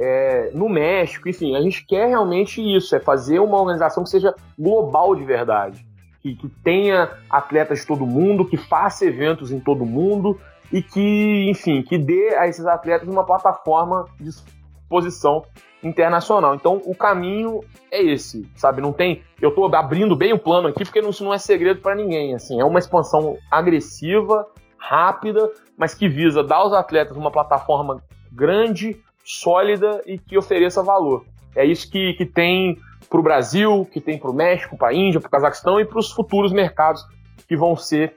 É, 0.03 0.51
no 0.55 0.67
México, 0.67 1.29
enfim, 1.29 1.55
a 1.55 1.61
gente 1.61 1.85
quer 1.85 2.09
realmente 2.09 2.61
isso, 2.61 2.97
é 2.97 3.01
fazer 3.01 3.39
uma 3.39 3.61
organização 3.61 4.03
que 4.03 4.09
seja 4.09 4.35
global 4.59 5.15
de 5.15 5.25
verdade 5.25 5.85
que, 6.23 6.35
que 6.35 6.49
tenha 6.63 7.11
atletas 7.29 7.81
de 7.81 7.87
todo 7.87 8.07
mundo, 8.07 8.45
que 8.45 8.57
faça 8.57 9.05
eventos 9.05 9.51
em 9.51 9.59
todo 9.59 9.87
mundo 9.87 10.39
e 10.73 10.83
que, 10.83 11.49
enfim, 11.51 11.83
que 11.83 11.99
dê 11.99 12.35
a 12.37 12.47
esses 12.47 12.67
atletas 12.67 13.09
uma 13.09 13.25
plataforma 13.25 14.05
de 14.19 14.29
exposição 14.29 15.45
internacional. 15.83 16.55
Então, 16.55 16.81
o 16.85 16.95
caminho 16.95 17.61
é 17.91 18.03
esse, 18.03 18.49
sabe? 18.55 18.83
Não 18.83 18.93
tem. 18.93 19.23
Eu 19.41 19.49
estou 19.49 19.75
abrindo 19.75 20.15
bem 20.15 20.33
o 20.33 20.39
plano 20.39 20.69
aqui 20.69 20.85
porque 20.85 21.01
isso 21.01 21.25
não 21.25 21.33
é 21.33 21.39
segredo 21.39 21.81
para 21.81 21.95
ninguém. 21.95 22.35
Assim, 22.35 22.61
é 22.61 22.65
uma 22.65 22.79
expansão 22.79 23.37
agressiva, 23.51 24.47
rápida, 24.77 25.51
mas 25.77 25.95
que 25.95 26.09
visa 26.09 26.45
dar 26.45 26.57
aos 26.57 26.73
atletas 26.73 27.17
uma 27.17 27.31
plataforma 27.31 28.03
grande, 28.31 29.01
sólida 29.39 30.03
e 30.07 30.19
que 30.19 30.37
ofereça 30.37 30.83
valor. 30.83 31.25
É 31.55 31.65
isso 31.65 31.91
que, 31.91 32.15
que 32.15 32.27
tem 32.27 32.79
para 33.09 33.21
o 33.21 33.23
Brasil, 33.23 33.89
que 33.93 34.01
tem 34.01 34.19
para 34.19 34.31
o 34.31 34.35
México, 34.35 34.77
para 34.77 34.89
a 34.89 34.95
Índia, 34.95 35.21
para 35.21 35.29
o 35.29 35.31
Cazaquistão 35.31 35.81
e 35.81 35.85
para 35.85 35.99
os 35.99 36.11
futuros 36.11 36.53
mercados 36.53 37.05
que 37.47 37.57
vão 37.57 37.75
ser, 37.77 38.17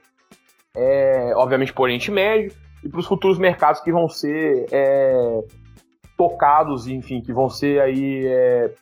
é, 0.74 1.32
obviamente, 1.36 1.72
para 1.72 1.80
o 1.80 1.84
Oriente 1.84 2.10
Médio 2.10 2.52
e 2.82 2.88
para 2.88 3.00
os 3.00 3.06
futuros 3.06 3.38
mercados 3.38 3.80
que 3.80 3.90
vão 3.90 4.08
ser 4.08 4.66
é, 4.70 5.40
tocados, 6.16 6.86
enfim, 6.86 7.20
que 7.20 7.32
vão 7.32 7.48
ser 7.48 7.80
aí 7.80 8.26
é, 8.26 8.72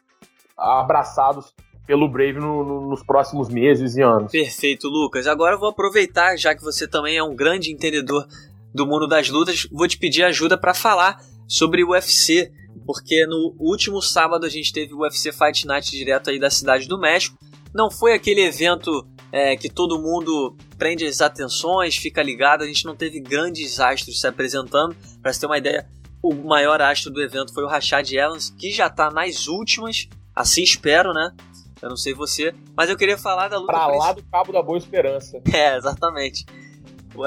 abraçados 0.57 1.55
pelo 1.87 2.09
Brave 2.09 2.39
no, 2.39 2.65
no, 2.65 2.89
nos 2.89 3.03
próximos 3.03 3.49
meses 3.49 3.97
e 3.97 4.03
anos. 4.03 4.31
Perfeito, 4.31 4.89
Lucas. 4.89 5.27
Agora 5.27 5.55
eu 5.55 5.59
vou 5.59 5.71
aproveitar, 5.71 6.37
já 6.37 6.55
que 6.55 6.63
você 6.63 6.87
também 6.87 7.17
é 7.17 7.23
um 7.23 7.35
grande 7.35 7.73
entendedor 7.73 8.27
do 8.75 8.87
mundo 8.87 9.07
das 9.07 9.29
lutas, 9.29 9.67
vou 9.71 9.87
te 9.87 9.99
pedir 9.99 10.25
ajuda 10.25 10.57
para 10.57 10.75
falar 10.75 11.19
sobre 11.53 11.85
o 11.85 11.91
UFC 11.91 12.51
porque 12.87 13.27
no 13.27 13.55
último 13.59 14.01
sábado 14.01 14.47
a 14.47 14.49
gente 14.49 14.73
teve 14.73 14.95
o 14.95 15.01
UFC 15.01 15.33
Fight 15.33 15.67
Night 15.67 15.91
direto 15.91 16.31
aí 16.31 16.39
da 16.39 16.51
cidade 16.51 16.89
do 16.89 16.99
México. 16.99 17.37
Não 17.75 17.91
foi 17.91 18.13
aquele 18.15 18.43
evento 18.43 19.07
é, 19.31 19.57
que 19.57 19.69
todo 19.69 20.01
mundo 20.01 20.57
prende 20.77 21.07
as 21.07 21.21
atenções, 21.21 21.97
fica 21.97 22.23
ligado. 22.23 22.63
A 22.63 22.67
gente 22.67 22.85
não 22.85 22.95
teve 22.95 23.21
grandes 23.21 23.81
astros 23.81 24.21
se 24.21 24.27
apresentando. 24.27 24.97
Para 25.23 25.33
você 25.33 25.41
ter 25.41 25.47
uma 25.47 25.59
ideia, 25.59 25.87
o 26.23 26.35
maior 26.35 26.81
astro 26.83 27.11
do 27.11 27.23
evento 27.23 27.55
foi 27.55 27.65
o 27.65 27.69
Rashad 27.69 28.11
Evans, 28.13 28.51
que 28.51 28.71
já 28.71 28.89
está 28.89 29.11
nas 29.11 29.47
últimas. 29.47 30.09
Assim 30.35 30.63
espero, 30.63 31.13
né? 31.13 31.33
Eu 31.81 31.89
não 31.89 31.97
sei 31.97 32.15
você, 32.15 32.55
mas 32.77 32.89
eu 32.89 32.97
queria 32.97 33.19
falar 33.19 33.49
da 33.49 33.59
luta. 33.59 33.73
Pra 33.73 33.87
lá 33.87 34.13
do 34.13 34.23
Cabo 34.25 34.53
da 34.53 34.63
Boa 34.63 34.79
Esperança. 34.79 35.41
É, 35.53 35.77
exatamente. 35.77 36.47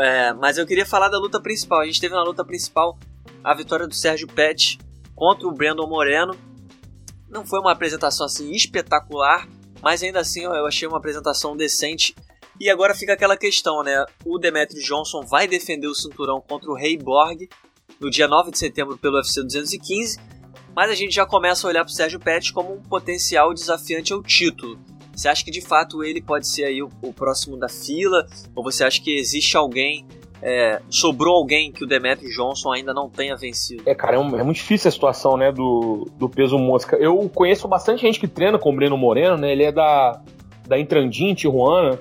É, 0.01 0.33
mas 0.33 0.57
eu 0.57 0.65
queria 0.65 0.85
falar 0.85 1.09
da 1.09 1.19
luta 1.19 1.39
principal. 1.39 1.81
A 1.81 1.85
gente 1.85 1.99
teve 1.99 2.15
na 2.15 2.23
luta 2.23 2.43
principal 2.43 2.97
a 3.43 3.53
vitória 3.53 3.87
do 3.87 3.93
Sérgio 3.93 4.27
Pet 4.27 4.79
contra 5.15 5.47
o 5.47 5.51
Brandon 5.51 5.87
Moreno. 5.87 6.35
Não 7.29 7.45
foi 7.45 7.59
uma 7.59 7.71
apresentação 7.71 8.25
assim 8.25 8.51
espetacular, 8.51 9.47
mas 9.81 10.03
ainda 10.03 10.19
assim 10.19 10.43
eu 10.43 10.65
achei 10.65 10.87
uma 10.87 10.97
apresentação 10.97 11.55
decente. 11.55 12.15
E 12.59 12.69
agora 12.69 12.93
fica 12.93 13.13
aquela 13.13 13.35
questão, 13.35 13.83
né? 13.83 14.05
O 14.23 14.37
Demetri 14.37 14.81
Johnson 14.81 15.21
vai 15.21 15.47
defender 15.47 15.87
o 15.87 15.95
cinturão 15.95 16.41
contra 16.41 16.69
o 16.69 16.75
Rei 16.75 16.97
Borg 16.97 17.49
no 17.99 18.09
dia 18.09 18.27
9 18.27 18.51
de 18.51 18.57
setembro 18.57 18.97
pelo 18.97 19.15
UFC 19.15 19.41
215, 19.41 20.19
mas 20.75 20.89
a 20.89 20.95
gente 20.95 21.13
já 21.13 21.25
começa 21.25 21.65
a 21.65 21.69
olhar 21.69 21.83
para 21.83 21.91
o 21.91 21.95
Sérgio 21.95 22.19
Pettis 22.19 22.51
como 22.51 22.73
um 22.73 22.81
potencial 22.81 23.53
desafiante 23.53 24.13
ao 24.13 24.21
título. 24.21 24.79
Você 25.15 25.29
acha 25.29 25.43
que 25.43 25.51
de 25.51 25.61
fato 25.61 26.03
ele 26.03 26.21
pode 26.21 26.47
ser 26.47 26.65
aí 26.65 26.83
o, 26.83 26.89
o 27.01 27.13
próximo 27.13 27.57
da 27.57 27.69
fila? 27.69 28.27
Ou 28.53 28.63
você 28.63 28.83
acha 28.83 29.01
que 29.01 29.17
existe 29.17 29.55
alguém 29.55 30.05
é, 30.47 30.79
sobrou 30.91 31.35
alguém 31.35 31.71
que 31.71 31.83
o 31.83 31.87
Demetri 31.87 32.29
Johnson 32.29 32.71
ainda 32.71 32.93
não 32.93 33.09
tenha 33.09 33.35
vencido. 33.35 33.81
É, 33.83 33.95
cara, 33.95 34.15
é, 34.15 34.19
um, 34.19 34.39
é, 34.39 34.43
muito 34.43 34.57
difícil 34.57 34.89
a 34.89 34.91
situação, 34.91 35.35
né, 35.35 35.51
do, 35.51 36.07
do 36.19 36.29
peso 36.29 36.59
mosca. 36.59 36.95
Eu 36.97 37.17
conheço 37.33 37.67
bastante 37.67 38.01
gente 38.01 38.19
que 38.19 38.27
treina 38.27 38.59
com 38.59 38.71
o 38.71 38.75
Breno 38.75 38.95
Moreno, 38.95 39.37
né, 39.37 39.51
ele 39.51 39.63
é 39.63 39.71
da, 39.71 40.21
da 40.67 40.77
Intrandim, 40.77 41.33
Tijuana, 41.33 41.97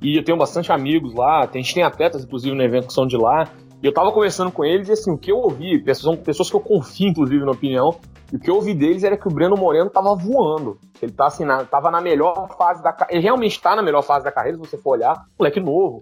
e 0.00 0.16
eu 0.16 0.24
tenho 0.24 0.38
bastante 0.38 0.72
amigos 0.72 1.12
lá, 1.12 1.40
a 1.44 1.56
gente 1.58 1.74
tem 1.74 1.82
atletas, 1.82 2.24
inclusive, 2.24 2.56
no 2.56 2.62
evento 2.62 2.86
que 2.86 2.94
são 2.94 3.06
de 3.06 3.18
lá, 3.18 3.46
e 3.82 3.86
eu 3.86 3.92
tava 3.92 4.10
conversando 4.10 4.50
com 4.50 4.64
eles 4.64 4.88
e, 4.88 4.92
assim, 4.92 5.10
o 5.10 5.18
que 5.18 5.30
eu 5.30 5.36
ouvi, 5.36 5.84
são 5.94 6.16
pessoas 6.16 6.48
que 6.48 6.56
eu 6.56 6.60
confio, 6.60 7.08
inclusive, 7.08 7.44
na 7.44 7.50
opinião, 7.50 7.94
e 8.32 8.36
o 8.36 8.40
que 8.40 8.48
eu 8.48 8.54
ouvi 8.54 8.72
deles 8.72 9.04
era 9.04 9.18
que 9.18 9.28
o 9.28 9.30
Breno 9.30 9.54
Moreno 9.54 9.90
tava 9.90 10.16
voando. 10.16 10.78
Ele 11.02 11.12
tá, 11.12 11.26
assim, 11.26 11.44
na, 11.44 11.64
tava 11.64 11.90
na 11.90 12.00
melhor 12.00 12.48
fase 12.56 12.82
da. 12.82 12.96
Ele 13.10 13.20
realmente 13.20 13.60
tá 13.60 13.76
na 13.76 13.82
melhor 13.82 14.00
fase 14.00 14.24
da 14.24 14.32
carreira, 14.32 14.56
se 14.56 14.70
você 14.70 14.78
for 14.78 14.92
olhar. 14.92 15.26
Moleque 15.38 15.60
novo. 15.60 16.00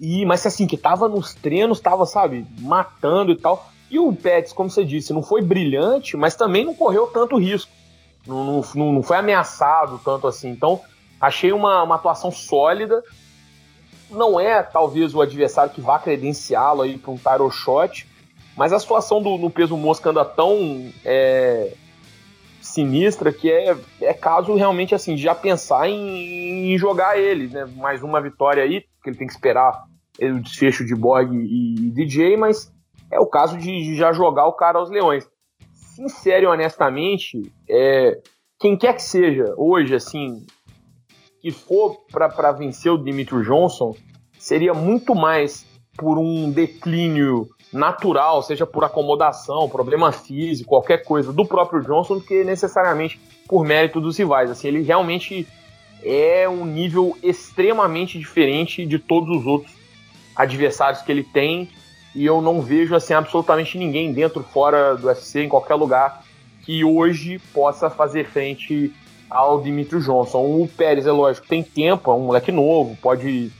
E, 0.00 0.24
mas 0.24 0.44
assim, 0.46 0.66
que 0.66 0.76
tava 0.76 1.08
nos 1.08 1.34
treinos, 1.34 1.80
tava, 1.80 2.04
sabe, 2.06 2.46
matando 2.58 3.32
e 3.32 3.36
tal. 3.36 3.70
E 3.90 3.98
o 3.98 4.12
Pets, 4.12 4.52
como 4.52 4.70
você 4.70 4.84
disse, 4.84 5.12
não 5.12 5.22
foi 5.22 5.40
brilhante, 5.40 6.16
mas 6.16 6.34
também 6.34 6.64
não 6.64 6.74
correu 6.74 7.06
tanto 7.06 7.38
risco. 7.38 7.70
Não, 8.26 8.62
não, 8.74 8.92
não 8.92 9.02
foi 9.02 9.16
ameaçado 9.16 10.00
tanto 10.04 10.26
assim. 10.26 10.48
Então, 10.48 10.80
achei 11.20 11.52
uma, 11.52 11.82
uma 11.82 11.94
atuação 11.94 12.30
sólida. 12.30 13.02
Não 14.10 14.38
é, 14.40 14.62
talvez, 14.62 15.14
o 15.14 15.20
adversário 15.20 15.72
que 15.72 15.80
vá 15.80 15.98
credenciá-lo 15.98 16.82
aí 16.82 16.98
para 16.98 17.10
um 17.10 17.16
title 17.16 17.50
shot, 17.50 18.06
mas 18.56 18.72
a 18.72 18.78
situação 18.78 19.22
do, 19.22 19.36
no 19.36 19.50
peso 19.50 19.76
mosca 19.76 20.10
anda 20.10 20.24
tão 20.24 20.92
é, 21.04 21.72
sinistra 22.64 23.30
que 23.30 23.50
é, 23.52 23.76
é 24.00 24.14
caso 24.14 24.54
realmente 24.54 24.94
assim 24.94 25.14
de 25.14 25.22
já 25.22 25.34
pensar 25.34 25.88
em, 25.88 26.72
em 26.72 26.78
jogar 26.78 27.18
ele, 27.18 27.48
né? 27.48 27.66
Mais 27.76 28.02
uma 28.02 28.20
vitória 28.20 28.62
aí, 28.62 28.80
que 29.02 29.10
ele 29.10 29.16
tem 29.16 29.26
que 29.26 29.34
esperar 29.34 29.84
o 30.20 30.40
desfecho 30.40 30.84
de 30.84 30.94
Borg 30.94 31.30
e, 31.34 31.74
e 31.74 31.90
DJ, 31.90 32.36
mas 32.36 32.72
é 33.10 33.20
o 33.20 33.26
caso 33.26 33.58
de, 33.58 33.66
de, 33.66 33.94
já 33.96 34.12
jogar 34.12 34.46
o 34.46 34.54
cara 34.54 34.78
aos 34.78 34.90
leões. 34.90 35.28
Sincero 35.72 36.44
e 36.44 36.46
honestamente, 36.46 37.52
é, 37.68 38.18
quem 38.58 38.76
quer 38.76 38.94
que 38.94 39.02
seja 39.02 39.54
hoje, 39.56 39.94
assim, 39.94 40.44
que 41.40 41.50
for 41.50 41.98
para 42.10 42.52
vencer 42.52 42.90
o 42.90 42.96
Dimitri 42.96 43.42
Johnson, 43.44 43.94
seria 44.38 44.72
muito 44.72 45.14
mais 45.14 45.66
por 45.96 46.18
um 46.18 46.50
declínio 46.50 47.48
natural, 47.74 48.40
seja 48.40 48.64
por 48.64 48.84
acomodação, 48.84 49.68
problema 49.68 50.12
físico, 50.12 50.70
qualquer 50.70 51.04
coisa 51.04 51.32
do 51.32 51.44
próprio 51.44 51.82
Johnson, 51.82 52.18
do 52.18 52.20
que 52.20 52.44
necessariamente 52.44 53.20
por 53.48 53.64
mérito 53.64 54.00
dos 54.00 54.16
rivais. 54.16 54.48
Assim, 54.48 54.68
ele 54.68 54.82
realmente 54.82 55.46
é 56.02 56.48
um 56.48 56.64
nível 56.64 57.18
extremamente 57.20 58.16
diferente 58.18 58.86
de 58.86 58.98
todos 58.98 59.36
os 59.36 59.44
outros 59.44 59.74
adversários 60.36 61.02
que 61.02 61.10
ele 61.10 61.24
tem 61.24 61.68
e 62.14 62.24
eu 62.24 62.40
não 62.40 62.60
vejo 62.60 62.94
assim 62.94 63.12
absolutamente 63.12 63.76
ninguém 63.76 64.12
dentro 64.12 64.42
fora 64.42 64.94
do 64.94 65.08
UFC 65.08 65.42
em 65.42 65.48
qualquer 65.48 65.74
lugar 65.74 66.22
que 66.62 66.84
hoje 66.84 67.40
possa 67.52 67.90
fazer 67.90 68.24
frente 68.26 68.92
ao 69.28 69.60
Dimitri 69.60 70.00
Johnson. 70.00 70.38
O 70.38 70.68
Pérez 70.68 71.06
é 71.06 71.12
lógico 71.12 71.46
tem 71.48 71.62
tempo, 71.62 72.10
é 72.10 72.14
um 72.14 72.26
moleque 72.26 72.52
novo, 72.52 72.96
pode 73.02 73.50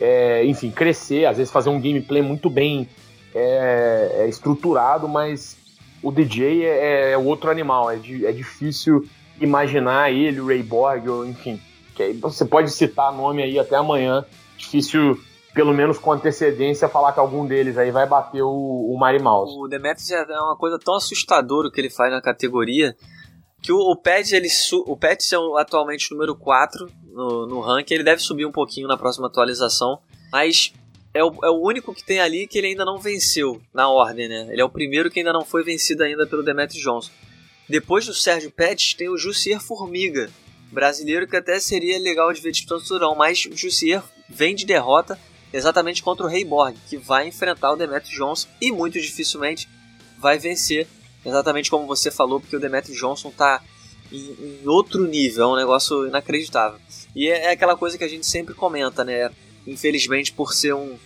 é, 0.00 0.44
enfim 0.44 0.70
crescer, 0.70 1.24
às 1.24 1.36
vezes 1.36 1.52
fazer 1.52 1.70
um 1.70 1.80
gameplay 1.80 2.20
muito 2.20 2.50
bem 2.50 2.88
é, 3.34 4.16
é 4.20 4.28
estruturado, 4.28 5.08
mas 5.08 5.56
o 6.02 6.12
DJ 6.12 6.64
é, 6.64 7.12
é 7.12 7.18
outro 7.18 7.50
animal, 7.50 7.90
é, 7.90 7.96
é 7.96 8.32
difícil 8.32 9.08
imaginar 9.40 10.12
ele, 10.12 10.40
o 10.40 10.46
Ray 10.46 10.62
Borg, 10.62 11.08
ou, 11.08 11.26
enfim, 11.26 11.60
que 11.94 12.12
você 12.14 12.44
pode 12.44 12.70
citar 12.70 13.12
nome 13.12 13.42
aí 13.42 13.58
até 13.58 13.76
amanhã, 13.76 14.24
difícil 14.56 15.18
pelo 15.52 15.72
menos 15.72 15.98
com 15.98 16.12
antecedência, 16.12 16.88
falar 16.88 17.12
que 17.12 17.20
algum 17.20 17.46
deles 17.46 17.78
aí 17.78 17.92
vai 17.92 18.06
bater 18.06 18.42
o, 18.42 18.50
o 18.50 18.98
Mari 18.98 19.22
Mouse. 19.22 19.56
O 19.56 19.68
Demetrius 19.68 20.10
é 20.10 20.40
uma 20.40 20.56
coisa 20.56 20.78
tão 20.78 20.96
assustadora 20.96 21.70
que 21.70 21.80
ele 21.80 21.90
faz 21.90 22.12
na 22.12 22.20
categoria 22.20 22.96
que 23.64 23.72
o, 23.72 23.78
o 23.78 23.96
Pets, 23.96 24.32
ele 24.32 24.48
o 24.86 24.94
Pets 24.94 25.32
é 25.32 25.36
atualmente 25.58 26.10
número 26.10 26.36
4 26.36 26.86
no, 27.06 27.46
no 27.46 27.60
ranking, 27.60 27.94
ele 27.94 28.04
deve 28.04 28.20
subir 28.20 28.44
um 28.44 28.52
pouquinho 28.52 28.86
na 28.86 28.98
próxima 28.98 29.26
atualização, 29.26 30.00
mas 30.30 30.74
é 31.14 31.22
o, 31.22 31.32
é 31.44 31.48
o 31.48 31.60
único 31.62 31.94
que 31.94 32.04
tem 32.04 32.18
ali 32.18 32.46
que 32.48 32.58
ele 32.58 32.66
ainda 32.66 32.84
não 32.84 32.98
venceu 32.98 33.62
na 33.72 33.88
ordem, 33.88 34.28
né? 34.28 34.48
Ele 34.50 34.60
é 34.60 34.64
o 34.64 34.68
primeiro 34.68 35.08
que 35.10 35.20
ainda 35.20 35.32
não 35.32 35.44
foi 35.44 35.62
vencido 35.62 36.02
ainda 36.02 36.26
pelo 36.26 36.42
Demetrius 36.42 36.82
Johnson. 36.82 37.10
Depois 37.68 38.04
do 38.04 38.12
Sérgio 38.12 38.50
Pets 38.50 38.94
tem 38.94 39.08
o 39.08 39.16
Jussier 39.16 39.60
Formiga, 39.60 40.28
brasileiro 40.72 41.26
que 41.26 41.36
até 41.36 41.58
seria 41.60 41.98
legal 41.98 42.32
de 42.32 42.40
ver 42.40 42.50
disputa 42.50 42.84
mas 43.16 43.46
o 43.46 43.56
Jussier 43.56 44.02
vem 44.28 44.54
de 44.54 44.66
derrota 44.66 45.18
exatamente 45.52 46.02
contra 46.02 46.26
o 46.26 46.28
Rei 46.28 46.44
Borg, 46.44 46.76
que 46.88 46.96
vai 46.96 47.28
enfrentar 47.28 47.72
o 47.72 47.76
Demetrius 47.76 48.16
Johnson 48.16 48.48
e 48.60 48.72
muito 48.72 49.00
dificilmente 49.00 49.68
vai 50.18 50.36
vencer, 50.36 50.88
exatamente 51.24 51.70
como 51.70 51.86
você 51.86 52.10
falou, 52.10 52.40
porque 52.40 52.56
o 52.56 52.60
Demetrius 52.60 52.98
Johnson 52.98 53.28
está 53.28 53.62
em, 54.10 54.62
em, 54.62 54.68
outro 54.68 55.06
nível, 55.06 55.44
é 55.44 55.46
um 55.52 55.56
negócio 55.56 56.08
inacreditável. 56.08 56.80
E 57.14 57.28
é, 57.28 57.44
é, 57.44 57.50
aquela 57.50 57.76
coisa 57.76 57.96
que 57.96 58.02
a 58.02 58.08
gente 58.08 58.26
sempre 58.26 58.52
comenta, 58.52 59.04
né? 59.04 59.30
Infelizmente 59.66 60.32
por 60.32 60.52
ser 60.52 60.74
um 60.74 60.96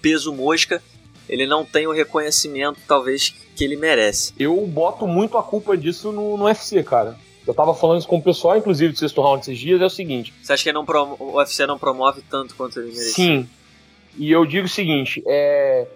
peso 0.00 0.32
mosca, 0.32 0.82
ele 1.28 1.46
não 1.46 1.64
tem 1.64 1.86
o 1.86 1.92
reconhecimento 1.92 2.80
talvez 2.86 3.30
que 3.54 3.64
ele 3.64 3.76
merece. 3.76 4.34
Eu 4.38 4.66
boto 4.66 5.06
muito 5.06 5.38
a 5.38 5.42
culpa 5.42 5.76
disso 5.76 6.12
no, 6.12 6.36
no 6.36 6.44
UFC, 6.44 6.82
cara. 6.82 7.16
Eu 7.46 7.54
tava 7.54 7.74
falando 7.74 7.98
isso 7.98 8.08
com 8.08 8.18
o 8.18 8.22
pessoal, 8.22 8.56
inclusive, 8.56 8.92
do 8.92 8.98
sexto 8.98 9.20
round 9.20 9.42
esses 9.42 9.58
dias, 9.58 9.80
é 9.80 9.84
o 9.84 9.90
seguinte. 9.90 10.32
Você 10.42 10.52
acha 10.52 10.62
que 10.62 10.72
não 10.72 10.84
o 11.18 11.36
UFC 11.36 11.66
não 11.66 11.78
promove 11.78 12.22
tanto 12.22 12.54
quanto 12.54 12.78
ele 12.78 12.88
merece? 12.88 13.14
Sim. 13.14 13.48
E 14.16 14.30
eu 14.30 14.44
digo 14.44 14.66
o 14.66 14.70
seguinte, 14.70 15.22
é... 15.26 15.86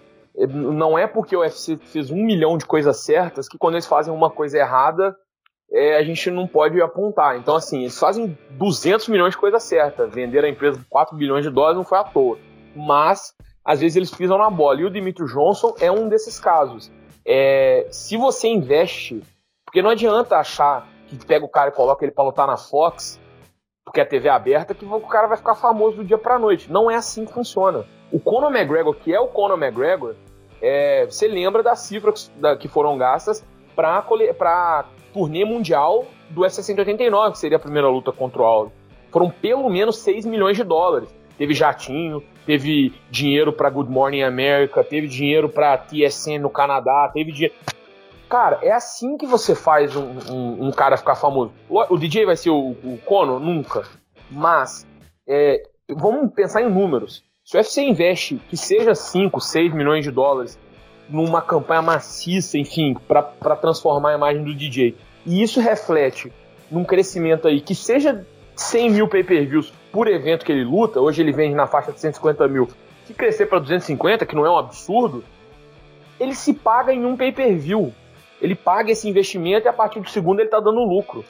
Não 0.49 0.99
é 0.99 1.07
porque 1.07 1.35
o 1.35 1.39
UFC 1.39 1.77
fez 1.77 2.11
um 2.11 2.23
milhão 2.23 2.57
de 2.59 2.65
coisas 2.65 2.97
certas 2.97 3.47
que 3.47 3.57
quando 3.57 3.73
eles 3.73 3.87
fazem 3.87 4.13
uma 4.13 4.29
coisa 4.29 4.59
errada, 4.59 5.15
é, 5.71 5.97
a 5.97 6.03
gente 6.03 6.31
não 6.31 6.47
pode 6.47 6.81
apontar. 6.81 7.37
Então, 7.37 7.55
assim, 7.55 7.81
eles 7.81 7.99
fazem 7.99 8.37
200 8.51 9.07
milhões 9.09 9.31
de 9.31 9.37
coisas 9.37 9.63
certas. 9.63 10.13
Vender 10.13 10.43
a 10.43 10.49
empresa 10.49 10.77
por 10.77 10.85
4 10.89 11.15
bilhões 11.15 11.43
de 11.43 11.51
dólares 11.51 11.77
não 11.77 11.83
foi 11.83 11.97
à 11.97 12.03
toa. 12.03 12.37
Mas, 12.75 13.33
às 13.63 13.81
vezes, 13.81 13.95
eles 13.95 14.11
pisam 14.11 14.37
na 14.37 14.49
bola. 14.49 14.81
E 14.81 14.85
o 14.85 14.89
Dimitri 14.89 15.25
Johnson 15.25 15.75
é 15.79 15.91
um 15.91 16.07
desses 16.07 16.39
casos. 16.39 16.91
É, 17.25 17.87
se 17.91 18.15
você 18.15 18.47
investe, 18.47 19.21
porque 19.65 19.81
não 19.81 19.89
adianta 19.89 20.37
achar 20.37 20.87
que 21.07 21.25
pega 21.25 21.45
o 21.45 21.49
cara 21.49 21.69
e 21.69 21.73
coloca 21.73 22.05
ele 22.05 22.13
para 22.13 22.23
lutar 22.23 22.47
na 22.47 22.57
Fox, 22.57 23.19
porque 23.83 24.01
a 24.01 24.05
TV 24.05 24.27
é 24.27 24.31
aberta, 24.31 24.73
que 24.73 24.85
o 24.85 24.99
cara 25.01 25.27
vai 25.27 25.37
ficar 25.37 25.55
famoso 25.55 25.97
do 25.97 26.05
dia 26.05 26.17
pra 26.17 26.39
noite. 26.39 26.71
Não 26.71 26.89
é 26.89 26.95
assim 26.95 27.25
que 27.25 27.33
funciona. 27.33 27.85
O 28.11 28.19
Conor 28.19 28.53
McGregor, 28.53 28.93
que 28.95 29.13
é 29.13 29.19
o 29.19 29.27
Conor 29.27 29.61
McGregor, 29.61 30.15
é, 30.61 31.05
você 31.05 31.27
lembra 31.27 31.61
das 31.61 31.79
cifras 31.79 32.31
que 32.59 32.67
foram 32.67 32.97
gastas 32.97 33.45
para 33.75 34.01
turnê 35.17 35.43
mundial 35.43 36.05
do 36.29 36.41
UFC 36.41 36.61
189, 36.61 37.31
que 37.31 37.39
seria 37.39 37.57
a 37.57 37.59
primeira 37.59 37.89
luta 37.89 38.11
contra 38.11 38.41
o 38.41 38.45
Aldo. 38.45 38.71
Foram 39.11 39.31
pelo 39.31 39.67
menos 39.67 39.97
6 39.99 40.25
milhões 40.25 40.55
de 40.55 40.63
dólares. 40.63 41.09
Teve 41.37 41.53
jatinho, 41.53 42.23
teve 42.45 42.93
dinheiro 43.09 43.51
para 43.51 43.69
Good 43.69 43.89
Morning 43.89 44.21
America, 44.21 44.83
teve 44.83 45.07
dinheiro 45.07 45.49
para 45.49 45.77
TSN 45.77 46.39
no 46.39 46.49
Canadá, 46.49 47.09
teve 47.11 47.31
dinheiro. 47.31 47.55
Cara, 48.29 48.59
é 48.61 48.71
assim 48.71 49.17
que 49.17 49.25
você 49.25 49.55
faz 49.55 49.95
um, 49.95 50.05
um, 50.29 50.67
um, 50.67 50.71
cara 50.71 50.97
ficar 50.97 51.15
famoso. 51.15 51.51
O 51.69 51.97
DJ 51.97 52.25
vai 52.25 52.35
ser 52.35 52.49
o, 52.49 52.71
o 52.83 52.99
Conor? 53.05 53.39
Nunca. 53.39 53.87
Mas, 54.29 54.85
é, 55.27 55.63
vamos 55.89 56.33
pensar 56.33 56.61
em 56.61 56.69
números. 56.69 57.23
Se 57.43 57.55
o 57.55 57.59
UFC 57.59 57.81
investe 57.81 58.41
que 58.49 58.57
seja 58.57 58.93
5, 58.93 59.39
6 59.39 59.73
milhões 59.73 60.03
de 60.03 60.11
dólares 60.11 60.59
numa 61.09 61.41
campanha 61.41 61.81
maciça, 61.81 62.57
enfim, 62.57 62.95
para 63.07 63.55
transformar 63.55 64.11
a 64.11 64.15
imagem 64.15 64.43
do 64.43 64.53
DJ, 64.53 64.95
e 65.25 65.41
isso 65.41 65.59
reflete 65.59 66.31
num 66.69 66.83
crescimento 66.83 67.47
aí 67.47 67.61
que 67.61 67.73
seja 67.73 68.25
100 68.55 68.89
mil 68.89 69.07
pay-per-views 69.07 69.73
por 69.91 70.07
evento 70.07 70.45
que 70.45 70.51
ele 70.51 70.63
luta, 70.63 70.99
hoje 70.99 71.21
ele 71.21 71.31
vende 71.31 71.55
na 71.55 71.67
faixa 71.67 71.91
de 71.91 71.99
150 71.99 72.47
mil, 72.47 72.67
se 73.05 73.13
crescer 73.13 73.45
para 73.45 73.59
250, 73.59 74.25
que 74.25 74.35
não 74.35 74.45
é 74.45 74.51
um 74.51 74.57
absurdo, 74.57 75.23
ele 76.19 76.35
se 76.35 76.53
paga 76.53 76.93
em 76.93 77.05
um 77.05 77.15
pay-per-view. 77.15 77.93
Ele 78.41 78.53
paga 78.53 78.91
esse 78.91 79.07
investimento 79.07 79.67
e 79.67 79.69
a 79.69 79.73
partir 79.73 79.99
do 79.99 80.09
segundo 80.09 80.39
ele 80.39 80.47
está 80.47 80.59
dando 80.59 80.83
lucro. 80.83 81.23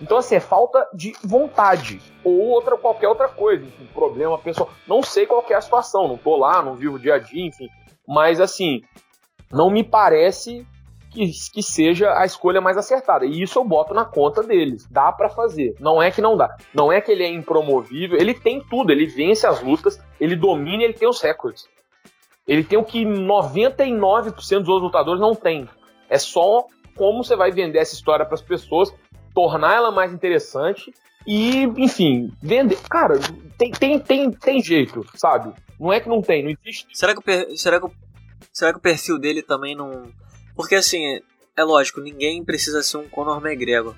Então, 0.00 0.18
assim, 0.18 0.34
é 0.34 0.40
falta 0.40 0.86
de 0.92 1.14
vontade. 1.24 2.00
Ou 2.22 2.40
outra, 2.48 2.76
qualquer 2.76 3.08
outra 3.08 3.28
coisa. 3.28 3.64
Enfim, 3.64 3.88
problema 3.94 4.38
pessoal. 4.38 4.70
Não 4.86 5.02
sei 5.02 5.26
qual 5.26 5.44
é 5.48 5.54
a 5.54 5.60
situação. 5.60 6.08
Não 6.08 6.16
tô 6.16 6.36
lá, 6.36 6.62
não 6.62 6.74
vivo 6.74 6.98
dia 6.98 7.14
a 7.14 7.18
dia, 7.18 7.46
enfim. 7.46 7.68
Mas, 8.06 8.40
assim, 8.40 8.82
não 9.54 9.70
me 9.70 9.84
parece 9.84 10.66
que, 11.10 11.30
que 11.52 11.62
seja 11.62 12.12
a 12.18 12.26
escolha 12.26 12.60
mais 12.60 12.76
acertada. 12.76 13.24
E 13.24 13.42
isso 13.42 13.58
eu 13.58 13.64
boto 13.64 13.94
na 13.94 14.04
conta 14.04 14.42
deles. 14.42 14.86
Dá 14.90 15.12
para 15.12 15.28
fazer. 15.28 15.74
Não 15.78 16.02
é 16.02 16.10
que 16.10 16.20
não 16.20 16.36
dá. 16.36 16.56
Não 16.74 16.92
é 16.92 17.00
que 17.00 17.10
ele 17.10 17.22
é 17.22 17.28
impromovível. 17.28 18.18
Ele 18.18 18.34
tem 18.34 18.60
tudo. 18.60 18.90
Ele 18.90 19.06
vence 19.06 19.46
as 19.46 19.62
lutas, 19.62 19.98
ele 20.20 20.34
domina 20.34 20.82
ele 20.82 20.92
tem 20.92 21.08
os 21.08 21.22
recordes. 21.22 21.68
Ele 22.46 22.64
tem 22.64 22.78
o 22.78 22.84
que 22.84 23.04
99% 23.04 24.34
dos 24.34 24.50
outros 24.50 24.82
lutadores 24.82 25.20
não 25.20 25.34
tem. 25.34 25.68
É 26.10 26.18
só 26.18 26.66
como 26.96 27.24
você 27.24 27.36
vai 27.36 27.50
vender 27.50 27.78
essa 27.78 27.94
história 27.94 28.24
para 28.24 28.34
as 28.34 28.42
pessoas, 28.42 28.92
tornar 29.34 29.74
ela 29.76 29.90
mais 29.90 30.12
interessante 30.12 30.92
e, 31.26 31.62
enfim, 31.78 32.30
vender. 32.42 32.78
Cara, 32.88 33.18
tem, 33.56 33.70
tem, 33.70 33.98
tem, 33.98 34.30
tem 34.30 34.62
jeito, 34.62 35.04
sabe? 35.14 35.52
Não 35.78 35.92
é 35.92 36.00
que 36.00 36.08
não 36.08 36.20
tem, 36.20 36.42
não 36.42 36.50
existe. 36.50 36.86
Será 36.92 37.14
que 37.14 37.56
será 37.56 37.80
que 37.80 37.88
será 38.52 38.72
que 38.72 38.78
o 38.78 38.82
perfil 38.82 39.18
dele 39.18 39.42
também 39.42 39.74
não 39.74 40.12
porque 40.54 40.76
assim, 40.76 41.20
é 41.56 41.64
lógico, 41.64 42.00
ninguém 42.00 42.44
precisa 42.44 42.82
ser 42.82 42.98
um 42.98 43.08
Conor 43.08 43.44
McGregor. 43.44 43.94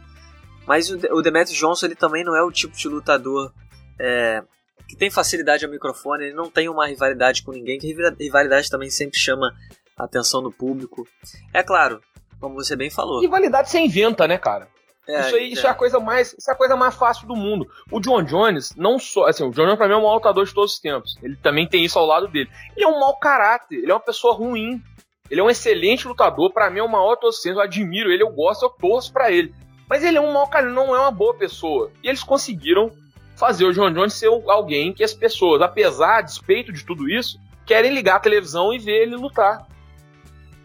Mas 0.66 0.90
o, 0.90 1.22
Demetrius 1.22 1.59
Johnson 1.59 1.87
ele 1.87 1.94
também 1.94 2.25
não 2.25 2.35
é 2.35 2.42
o 2.42 2.51
tipo 2.51 2.77
de 2.77 2.88
lutador 2.88 3.53
é, 4.01 4.42
que 4.88 4.96
tem 4.96 5.11
facilidade 5.11 5.64
ao 5.64 5.70
microfone, 5.70 6.25
ele 6.25 6.35
não 6.35 6.51
tem 6.51 6.68
uma 6.68 6.87
rivalidade 6.87 7.42
com 7.42 7.53
ninguém, 7.53 7.79
que 7.79 7.94
rivalidade 8.18 8.68
também 8.68 8.90
sempre 8.90 9.18
chama 9.18 9.55
a 9.96 10.05
atenção 10.05 10.42
do 10.42 10.51
público. 10.51 11.07
É 11.55 11.62
claro, 11.62 12.01
como 12.40 12.55
você 12.55 12.75
bem 12.75 12.90
falou. 12.90 13.20
Rivalidade 13.20 13.70
você 13.70 13.79
inventa, 13.79 14.27
né, 14.27 14.38
cara? 14.38 14.68
É, 15.09 15.21
isso, 15.21 15.37
aí, 15.37 15.42
é. 15.42 15.47
isso 15.49 15.66
é 15.66 15.71
a 15.71 15.75
coisa 15.75 16.01
mais, 16.01 16.35
isso 16.37 16.51
é 16.51 16.53
a 16.53 16.57
coisa 16.57 16.77
mais 16.77 16.95
fácil 16.95 17.27
do 17.27 17.37
mundo. 17.37 17.66
O 17.90 18.01
John 18.01 18.23
Jones 18.23 18.75
não 18.77 18.99
só, 18.99 19.27
assim, 19.27 19.45
o 19.45 19.51
John 19.51 19.64
Jones 19.64 19.77
para 19.77 19.88
mim 19.88 19.95
é 19.95 19.97
um 19.97 20.12
lutador 20.12 20.45
de 20.45 20.55
todos 20.55 20.75
os 20.75 20.81
tempos. 20.81 21.16
Ele 21.23 21.37
também 21.37 21.69
tem 21.69 21.85
isso 21.85 21.99
ao 21.99 22.07
lado 22.07 22.29
dele. 22.29 22.51
Ele 22.75 22.85
é 22.85 22.88
um 22.88 22.99
mau 22.99 23.16
caráter, 23.16 23.77
ele 23.77 23.90
é 23.90 23.95
uma 23.95 24.01
pessoa 24.01 24.35
ruim. 24.35 24.83
Ele 25.31 25.40
é 25.40 25.45
um 25.45 25.51
excelente 25.51 26.07
lutador, 26.07 26.53
para 26.53 26.71
mim 26.71 26.79
é 26.79 26.83
o 26.83 26.88
maior 26.88 27.16
torcedor, 27.16 27.59
eu 27.59 27.64
admiro 27.64 28.12
ele, 28.12 28.23
eu 28.23 28.31
gosto, 28.31 28.64
eu 28.64 28.71
torço 28.71 29.12
para 29.12 29.31
ele. 29.31 29.53
Mas 29.88 30.05
ele 30.05 30.19
é 30.19 30.21
um 30.21 30.33
mau 30.33 30.47
cara, 30.49 30.71
não 30.71 30.95
é 30.95 31.01
uma 31.01 31.11
boa 31.11 31.35
pessoa. 31.35 31.90
E 32.03 32.09
eles 32.09 32.23
conseguiram 32.23 32.92
fazer 33.37 33.64
o 33.64 33.73
John 33.73 33.92
Jones 33.92 34.14
ser 34.14 34.29
alguém 34.29 34.92
que 34.92 35.05
as 35.05 35.12
pessoas, 35.12 35.61
apesar, 35.61 36.19
a 36.19 36.23
despeito 36.23 36.73
de 36.73 36.85
tudo 36.85 37.09
isso, 37.09 37.38
querem 37.64 37.92
ligar 37.92 38.16
a 38.16 38.21
televisão 38.21 38.73
e 38.73 38.79
ver 38.79 39.03
ele 39.03 39.16
lutar. 39.16 39.66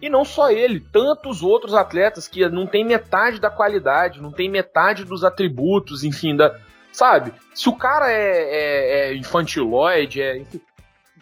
E 0.02 0.10
não 0.10 0.26
só 0.26 0.50
ele, 0.50 0.80
tantos 0.80 1.44
outros 1.44 1.74
atletas 1.76 2.28
que 2.28 2.48
não 2.50 2.66
tem 2.66 2.84
metade 2.84 3.40
da 3.40 3.52
qualidade, 3.52 4.22
não 4.22 4.32
tem 4.32 4.50
metade 4.50 5.06
dos 5.06 5.24
atributos, 5.24 6.04
enfim, 6.04 6.36
da, 6.36 6.58
sabe? 6.92 7.32
Se 7.54 7.70
o 7.70 7.76
cara 7.76 8.12
é, 8.12 8.16
é, 8.16 9.10
é 9.10 9.16
infantiloide, 9.16 10.22
é, 10.22 10.38
enfim, 10.38 10.60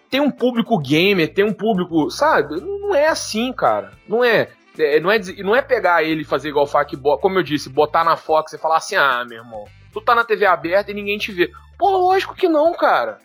tem 0.09 0.19
um 0.19 0.31
público 0.31 0.77
gamer, 0.79 1.33
tem 1.33 1.45
um 1.45 1.53
público, 1.53 2.09
sabe? 2.09 2.59
Não 2.59 2.95
é 2.95 3.07
assim, 3.07 3.53
cara. 3.53 3.91
Não 4.07 4.23
é. 4.23 4.49
é 4.77 4.99
não, 4.99 5.11
é 5.11 5.19
não 5.43 5.55
é 5.55 5.61
pegar 5.61 6.03
ele 6.03 6.21
e 6.21 6.25
fazer 6.25 6.49
igual 6.49 6.65
o 6.65 6.67
Fak, 6.67 6.97
como 7.21 7.37
eu 7.37 7.43
disse, 7.43 7.69
botar 7.69 8.03
na 8.03 8.15
Fox 8.15 8.53
e 8.53 8.57
falar 8.57 8.77
assim: 8.77 8.95
ah, 8.95 9.23
meu 9.27 9.39
irmão, 9.39 9.65
tu 9.93 10.01
tá 10.01 10.15
na 10.15 10.23
TV 10.23 10.45
aberta 10.45 10.89
e 10.89 10.95
ninguém 10.95 11.17
te 11.17 11.31
vê. 11.31 11.51
Pô, 11.77 11.89
lógico 11.89 12.35
que 12.35 12.49
não, 12.49 12.73
cara. 12.73 13.19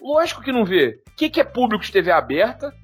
Lógico 0.00 0.42
que 0.42 0.52
não 0.52 0.64
vê. 0.64 1.00
O 1.06 1.16
que, 1.16 1.28
que 1.28 1.40
é 1.40 1.44
público 1.44 1.84
de 1.84 1.92
TV 1.92 2.10
aberta 2.10 2.74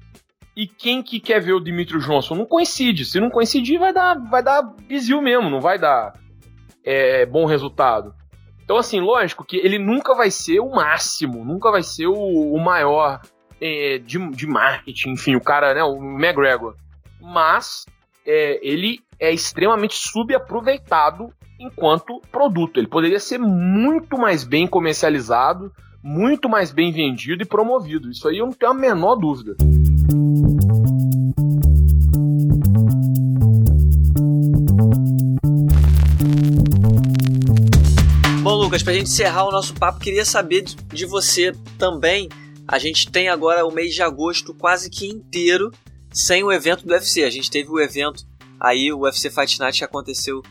e 0.59 0.67
quem 0.67 1.01
que 1.01 1.21
quer 1.21 1.39
ver 1.39 1.53
o 1.53 1.59
Dimitri 1.61 1.99
Johnson? 1.99 2.35
Não 2.35 2.45
coincide. 2.45 3.05
Se 3.05 3.17
não 3.17 3.29
coincidir, 3.29 3.79
vai 3.79 3.93
dar, 3.93 4.15
vai 4.15 4.43
dar 4.43 4.61
bizil 4.61 5.21
mesmo, 5.21 5.49
não 5.49 5.61
vai 5.61 5.79
dar 5.79 6.11
é, 6.83 7.25
bom 7.25 7.45
resultado. 7.45 8.13
Então, 8.61 8.75
assim, 8.75 8.99
lógico 8.99 9.45
que 9.45 9.55
ele 9.55 9.79
nunca 9.79 10.13
vai 10.13 10.29
ser 10.29 10.59
o 10.59 10.69
máximo, 10.69 11.45
nunca 11.45 11.71
vai 11.71 11.81
ser 11.81 12.07
o, 12.07 12.13
o 12.13 12.59
maior 12.59 13.21
é, 13.61 13.99
de, 13.99 14.19
de 14.31 14.45
marketing, 14.45 15.11
enfim, 15.11 15.37
o 15.37 15.41
cara, 15.41 15.73
né, 15.73 15.81
o 15.81 15.95
McGregor. 15.95 16.75
Mas 17.21 17.85
é, 18.27 18.59
ele 18.61 18.99
é 19.17 19.31
extremamente 19.31 19.95
subaproveitado 19.95 21.29
enquanto 21.57 22.21
produto. 22.33 22.81
Ele 22.81 22.87
poderia 22.87 23.21
ser 23.21 23.39
muito 23.39 24.17
mais 24.17 24.43
bem 24.43 24.67
comercializado, 24.67 25.71
muito 26.03 26.49
mais 26.49 26.69
bem 26.69 26.91
vendido 26.91 27.43
e 27.43 27.47
promovido. 27.47 28.11
Isso 28.11 28.27
aí 28.27 28.39
eu 28.39 28.45
não 28.45 28.53
tenho 28.53 28.73
a 28.73 28.75
menor 28.75 29.15
dúvida. 29.15 29.55
Lucas, 38.69 38.83
para 38.83 38.93
a 38.93 38.95
gente 38.97 39.07
encerrar 39.07 39.47
o 39.47 39.51
nosso 39.51 39.73
papo, 39.73 39.97
queria 39.97 40.23
saber 40.23 40.61
de 40.61 41.03
você 41.03 41.51
também 41.79 42.29
a 42.67 42.77
gente 42.77 43.11
tem 43.11 43.27
agora 43.27 43.65
o 43.65 43.71
mês 43.71 43.95
de 43.95 44.03
agosto 44.03 44.53
quase 44.53 44.91
que 44.91 45.07
inteiro 45.07 45.71
sem 46.13 46.43
o 46.43 46.51
evento 46.51 46.85
do 46.85 46.93
UFC. 46.93 47.23
A 47.23 47.31
gente 47.31 47.49
teve 47.49 47.67
o 47.67 47.79
evento 47.79 48.27
aí, 48.59 48.93
o 48.93 48.99
UFC 48.99 49.31
Fight 49.31 49.57
Night 49.57 49.79
que 49.79 49.83
aconteceu 49.83 50.43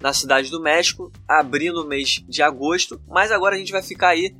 na 0.00 0.12
cidade 0.12 0.50
do 0.50 0.60
México, 0.60 1.12
abrindo 1.28 1.84
o 1.84 1.86
mês 1.86 2.24
de 2.28 2.42
agosto, 2.42 3.00
mas 3.06 3.30
agora 3.30 3.54
a 3.54 3.58
gente 3.60 3.70
vai 3.70 3.80
ficar 3.80 4.08
aí 4.08 4.34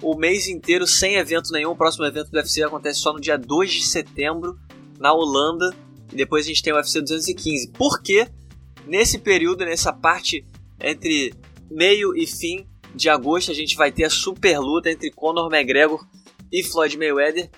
o 0.00 0.14
mês 0.14 0.46
inteiro 0.46 0.86
sem 0.86 1.16
evento 1.16 1.50
nenhum. 1.50 1.72
O 1.72 1.76
próximo 1.76 2.04
evento 2.04 2.30
do 2.30 2.36
UFC 2.36 2.62
acontece 2.62 3.00
só 3.00 3.12
no 3.12 3.20
dia 3.20 3.36
2 3.36 3.72
de 3.72 3.86
setembro, 3.86 4.56
na 5.00 5.12
Holanda, 5.12 5.74
e 6.12 6.14
depois 6.14 6.44
a 6.44 6.48
gente 6.48 6.62
tem 6.62 6.72
o 6.72 6.76
UFC 6.76 7.00
215. 7.00 7.72
Porque 7.72 8.28
nesse 8.86 9.18
período, 9.18 9.64
nessa 9.64 9.92
parte 9.92 10.46
entre 10.80 11.34
meio 11.70 12.16
e 12.16 12.26
fim 12.26 12.66
de 12.94 13.08
agosto, 13.08 13.50
a 13.50 13.54
gente 13.54 13.76
vai 13.76 13.92
ter 13.92 14.04
a 14.04 14.10
super 14.10 14.58
luta 14.58 14.90
entre 14.90 15.10
Conor 15.10 15.52
McGregor 15.52 16.06
e 16.52 16.62
Floyd 16.62 16.96
Mayweather. 16.96 17.50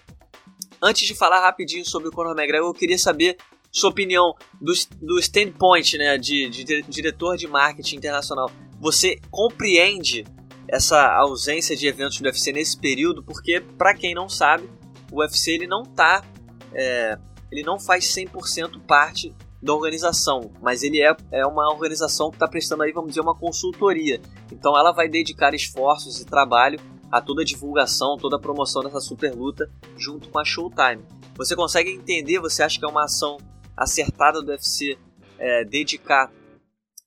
Antes 0.82 1.06
de 1.06 1.14
falar 1.14 1.40
rapidinho 1.40 1.84
sobre 1.84 2.08
o 2.08 2.12
Conor 2.12 2.36
McGregor, 2.36 2.68
eu 2.68 2.74
queria 2.74 2.98
saber 2.98 3.36
sua 3.70 3.90
opinião 3.90 4.34
do, 4.60 4.72
do 5.00 5.18
standpoint 5.18 5.96
né, 5.96 6.18
de, 6.18 6.48
de, 6.48 6.82
diretor 6.82 7.36
de 7.36 7.46
marketing 7.46 7.96
internacional. 7.96 8.50
Você 8.80 9.20
compreende 9.30 10.24
essa 10.68 11.14
ausência 11.16 11.76
de 11.76 11.86
eventos 11.86 12.20
do 12.20 12.24
UFC 12.24 12.52
nesse 12.52 12.78
período, 12.78 13.22
porque 13.22 13.60
para 13.60 13.94
quem 13.94 14.14
não 14.14 14.28
sabe, 14.28 14.68
o 15.10 15.20
UFC 15.20 15.52
ele 15.52 15.66
não 15.66 15.84
tá, 15.84 16.24
é, 16.72 17.18
ele 17.50 17.62
não 17.62 17.78
faz 17.78 18.04
100% 18.06 18.80
parte 18.86 19.34
da 19.62 19.74
organização, 19.74 20.50
mas 20.62 20.82
ele 20.82 21.02
é, 21.02 21.14
é 21.30 21.46
uma 21.46 21.70
organização 21.72 22.30
que 22.30 22.36
está 22.36 22.48
prestando 22.48 22.82
aí, 22.82 22.92
vamos 22.92 23.10
dizer, 23.10 23.20
uma 23.20 23.36
consultoria. 23.36 24.20
Então 24.50 24.76
ela 24.76 24.92
vai 24.92 25.08
dedicar 25.08 25.54
esforços 25.54 26.20
e 26.20 26.24
trabalho 26.24 26.80
a 27.10 27.20
toda 27.20 27.42
a 27.42 27.44
divulgação, 27.44 28.16
toda 28.16 28.36
a 28.36 28.40
promoção 28.40 28.82
dessa 28.82 29.00
super 29.00 29.34
luta 29.34 29.70
junto 29.96 30.28
com 30.28 30.38
a 30.38 30.44
Showtime. 30.44 31.04
Você 31.36 31.54
consegue 31.54 31.90
entender, 31.90 32.38
você 32.38 32.62
acha 32.62 32.78
que 32.78 32.84
é 32.84 32.88
uma 32.88 33.04
ação 33.04 33.36
acertada 33.76 34.40
do 34.40 34.50
UFC 34.50 34.98
é, 35.38 35.64
dedicar 35.64 36.30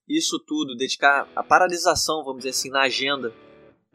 isso 0.07 0.37
tudo, 0.45 0.75
dedicar 0.75 1.27
a 1.35 1.43
paralisação, 1.43 2.23
vamos 2.23 2.39
dizer 2.39 2.49
assim, 2.49 2.69
na 2.69 2.81
agenda 2.81 3.33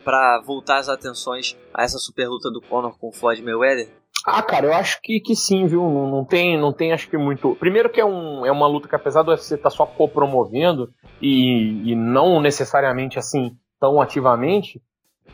para 0.04 0.40
voltar 0.40 0.78
as 0.78 0.88
atenções 0.88 1.56
a 1.74 1.82
essa 1.82 1.98
super 1.98 2.28
luta 2.28 2.50
do 2.50 2.60
Conor 2.60 2.96
com 2.98 3.08
o 3.08 3.12
Floyd 3.12 3.42
Mayweather? 3.42 3.97
Ah, 4.26 4.42
cara, 4.42 4.66
eu 4.66 4.74
acho 4.74 5.00
que, 5.02 5.20
que 5.20 5.34
sim, 5.34 5.66
viu? 5.66 5.82
Não, 5.82 6.10
não, 6.10 6.24
tem, 6.24 6.58
não 6.58 6.72
tem, 6.72 6.92
acho 6.92 7.08
que 7.08 7.16
muito. 7.16 7.54
Primeiro 7.56 7.88
que 7.88 8.00
é, 8.00 8.04
um, 8.04 8.44
é 8.44 8.50
uma 8.50 8.66
luta 8.66 8.88
que 8.88 8.94
apesar 8.94 9.22
do 9.22 9.30
UFC 9.30 9.54
estar 9.54 9.70
tá 9.70 9.76
só 9.76 9.86
co-promovendo 9.86 10.90
e, 11.22 11.92
e 11.92 11.94
não 11.94 12.40
necessariamente 12.40 13.18
assim 13.18 13.56
tão 13.80 14.00
ativamente, 14.00 14.82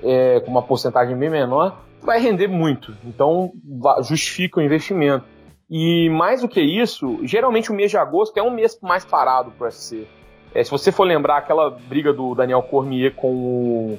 é, 0.03 0.41
com 0.41 0.51
uma 0.51 0.63
porcentagem 0.63 1.17
bem 1.17 1.31
menor, 1.31 1.81
vai 2.03 2.21
render 2.21 2.49
muito. 2.49 2.95
Então 3.05 3.53
justifica 4.03 4.61
o 4.61 4.63
investimento. 4.63 5.25
E 5.71 6.11
mais 6.11 6.43
do 6.43 6.49
que 6.49 6.61
isso, 6.61 7.21
geralmente 7.23 7.73
o 7.73 7.75
mês 7.75 7.91
de 7.91 7.97
agosto 7.97 8.37
é 8.37 8.43
um 8.43 8.51
mês 8.51 8.79
mais 8.83 9.05
parado 9.05 9.51
para 9.53 9.65
o 9.65 9.67
UFC. 9.67 10.07
É, 10.55 10.63
se 10.63 10.71
você 10.71 10.93
for 10.93 11.05
lembrar 11.05 11.39
aquela 11.39 11.71
briga 11.71 12.13
do 12.13 12.35
Daniel 12.35 12.63
Cormier 12.63 13.15
com 13.15 13.33
o, 13.35 13.99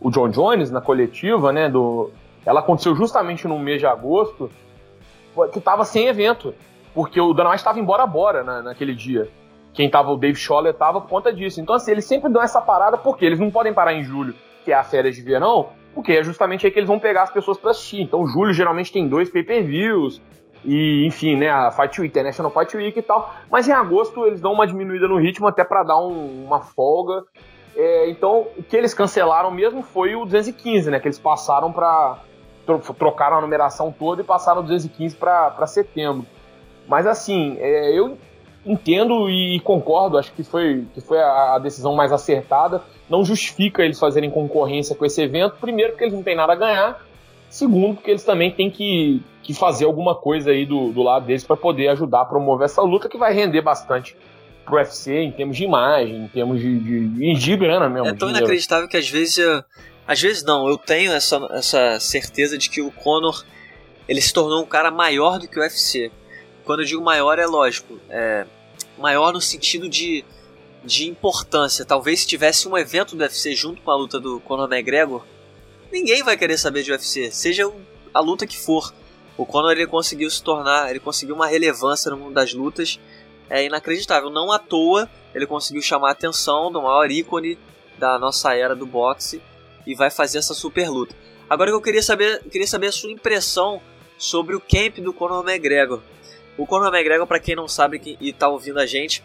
o 0.00 0.10
John 0.10 0.28
Jones 0.28 0.70
na 0.70 0.80
coletiva, 0.80 1.52
né? 1.52 1.68
Do, 1.68 2.12
ela 2.44 2.60
aconteceu 2.60 2.94
justamente 2.94 3.46
no 3.46 3.58
mês 3.58 3.80
de 3.80 3.86
agosto, 3.86 4.50
que 5.52 5.58
estava 5.58 5.84
sem 5.84 6.06
evento, 6.06 6.54
porque 6.94 7.20
o 7.20 7.32
Dana 7.32 7.50
White 7.50 7.60
estava 7.60 7.78
embora 7.78 8.06
bora 8.06 8.42
na, 8.42 8.62
naquele 8.62 8.94
dia. 8.94 9.28
Quem 9.72 9.88
tava, 9.88 10.10
o 10.10 10.16
Dave 10.16 10.36
Scholler, 10.36 10.74
tava 10.74 11.00
por 11.00 11.08
conta 11.08 11.32
disso. 11.32 11.60
Então, 11.60 11.74
assim, 11.74 11.92
eles 11.92 12.04
sempre 12.04 12.30
dão 12.30 12.42
essa 12.42 12.60
parada 12.60 12.98
porque 12.98 13.24
eles 13.24 13.38
não 13.38 13.50
podem 13.50 13.72
parar 13.72 13.94
em 13.94 14.02
julho, 14.02 14.34
que 14.64 14.72
é 14.72 14.74
a 14.74 14.82
férias 14.82 15.14
de 15.14 15.22
verão, 15.22 15.68
porque 15.94 16.12
é 16.12 16.22
justamente 16.22 16.66
aí 16.66 16.72
que 16.72 16.78
eles 16.78 16.88
vão 16.88 16.98
pegar 16.98 17.22
as 17.22 17.30
pessoas 17.30 17.56
para 17.56 17.70
assistir. 17.70 18.00
Então, 18.02 18.26
julho 18.26 18.52
geralmente 18.52 18.92
tem 18.92 19.08
dois 19.08 19.30
pay-per-views, 19.30 20.20
e 20.64 21.06
enfim, 21.06 21.36
né, 21.36 21.48
a 21.48 21.70
Fight 21.70 22.00
Week, 22.00 22.10
International 22.10 22.50
Fight 22.50 22.76
Week 22.76 22.98
e 22.98 23.02
tal. 23.02 23.32
Mas 23.50 23.68
em 23.68 23.72
agosto 23.72 24.26
eles 24.26 24.40
dão 24.40 24.52
uma 24.52 24.66
diminuída 24.66 25.08
no 25.08 25.18
ritmo 25.18 25.46
até 25.46 25.64
para 25.64 25.82
dar 25.82 25.98
um, 25.98 26.44
uma 26.44 26.60
folga. 26.60 27.24
É, 27.76 28.10
então, 28.10 28.48
o 28.58 28.62
que 28.62 28.76
eles 28.76 28.92
cancelaram 28.92 29.50
mesmo 29.50 29.82
foi 29.82 30.14
o 30.14 30.24
215, 30.24 30.90
né, 30.90 30.98
que 30.98 31.06
eles 31.06 31.18
passaram 31.18 31.72
para 31.72 32.18
trocaram 32.98 33.38
a 33.38 33.40
numeração 33.40 33.94
toda 33.96 34.22
e 34.22 34.24
passaram 34.24 34.62
215 34.62 35.16
para 35.16 35.66
setembro. 35.66 36.26
Mas 36.86 37.06
assim, 37.06 37.56
é, 37.58 37.96
eu 37.96 38.16
entendo 38.64 39.30
e 39.30 39.60
concordo, 39.60 40.18
acho 40.18 40.32
que 40.32 40.42
foi, 40.42 40.84
que 40.94 41.00
foi 41.00 41.18
a, 41.18 41.54
a, 41.54 41.58
decisão 41.58 41.94
mais 41.94 42.12
acertada. 42.12 42.82
Não 43.08 43.24
justifica 43.24 43.82
eles 43.82 43.98
fazerem 43.98 44.30
concorrência 44.30 44.94
com 44.94 45.04
esse 45.04 45.22
evento, 45.22 45.56
primeiro 45.60 45.92
porque 45.92 46.04
eles 46.04 46.14
não 46.14 46.22
têm 46.22 46.36
nada 46.36 46.52
a 46.52 46.56
ganhar, 46.56 47.06
segundo 47.48 47.94
porque 47.94 48.10
eles 48.10 48.24
também 48.24 48.50
têm 48.50 48.70
que, 48.70 49.22
que 49.42 49.54
fazer 49.54 49.84
alguma 49.84 50.14
coisa 50.14 50.50
aí 50.50 50.66
do, 50.66 50.92
do 50.92 51.02
lado 51.02 51.26
deles 51.26 51.44
para 51.44 51.56
poder 51.56 51.88
ajudar 51.88 52.22
a 52.22 52.24
promover 52.24 52.66
essa 52.66 52.82
luta 52.82 53.08
que 53.08 53.18
vai 53.18 53.32
render 53.32 53.62
bastante 53.62 54.16
pro 54.64 54.76
UFC 54.76 55.18
em 55.18 55.32
termos 55.32 55.56
de 55.56 55.64
imagem, 55.64 56.24
em 56.24 56.28
termos 56.28 56.60
de, 56.60 56.78
de, 56.78 57.34
de 57.34 57.56
grana 57.56 57.88
mesmo. 57.88 58.08
É 58.08 58.14
tão 58.14 58.30
inacreditável 58.30 58.88
que 58.88 58.96
às 58.96 59.08
vezes 59.08 59.38
eu 59.38 59.64
às 60.10 60.20
vezes 60.20 60.42
não, 60.42 60.68
eu 60.68 60.76
tenho 60.76 61.12
essa, 61.12 61.36
essa 61.52 62.00
certeza 62.00 62.58
de 62.58 62.68
que 62.68 62.80
o 62.80 62.90
Conor 62.90 63.44
ele 64.08 64.20
se 64.20 64.32
tornou 64.32 64.60
um 64.60 64.66
cara 64.66 64.90
maior 64.90 65.38
do 65.38 65.46
que 65.46 65.56
o 65.56 65.62
UFC. 65.62 66.10
Quando 66.64 66.80
eu 66.80 66.84
digo 66.84 67.00
maior 67.00 67.38
é 67.38 67.46
lógico, 67.46 67.96
é 68.08 68.44
maior 68.98 69.32
no 69.32 69.40
sentido 69.40 69.88
de, 69.88 70.24
de 70.84 71.08
importância. 71.08 71.84
Talvez 71.84 72.22
se 72.22 72.26
tivesse 72.26 72.66
um 72.66 72.76
evento 72.76 73.14
do 73.14 73.22
UFC 73.22 73.54
junto 73.54 73.80
com 73.82 73.90
a 73.92 73.94
luta 73.94 74.18
do 74.18 74.40
Conor 74.40 74.68
McGregor, 74.68 75.24
ninguém 75.92 76.24
vai 76.24 76.36
querer 76.36 76.58
saber 76.58 76.82
de 76.82 76.90
UFC, 76.90 77.30
seja 77.30 77.72
a 78.12 78.18
luta 78.18 78.48
que 78.48 78.58
for. 78.58 78.92
O 79.36 79.46
Conor 79.46 79.70
ele 79.70 79.86
conseguiu 79.86 80.28
se 80.28 80.42
tornar, 80.42 80.90
ele 80.90 80.98
conseguiu 80.98 81.36
uma 81.36 81.46
relevância 81.46 82.10
no 82.10 82.16
mundo 82.16 82.34
das 82.34 82.52
lutas 82.52 82.98
é 83.48 83.64
inacreditável. 83.64 84.28
Não 84.28 84.50
à 84.50 84.58
toa 84.58 85.08
ele 85.32 85.46
conseguiu 85.46 85.82
chamar 85.82 86.08
a 86.08 86.12
atenção 86.12 86.72
do 86.72 86.82
maior 86.82 87.08
ícone 87.12 87.56
da 87.96 88.18
nossa 88.18 88.56
era 88.56 88.74
do 88.74 88.84
boxe 88.84 89.40
e 89.86 89.94
vai 89.94 90.10
fazer 90.10 90.38
essa 90.38 90.54
super 90.54 90.88
luta. 90.88 91.14
Agora 91.48 91.70
eu 91.70 91.80
queria 91.80 92.02
saber, 92.02 92.42
queria 92.44 92.66
saber 92.66 92.88
a 92.88 92.92
sua 92.92 93.10
impressão 93.10 93.80
sobre 94.16 94.54
o 94.54 94.60
camp 94.60 94.98
do 94.98 95.12
Conor 95.12 95.48
McGregor. 95.48 96.00
O 96.56 96.66
Conor 96.66 96.94
McGregor, 96.94 97.26
para 97.26 97.40
quem 97.40 97.56
não 97.56 97.66
sabe 97.66 98.16
e 98.20 98.32
tá 98.32 98.48
ouvindo 98.48 98.78
a 98.78 98.86
gente, 98.86 99.24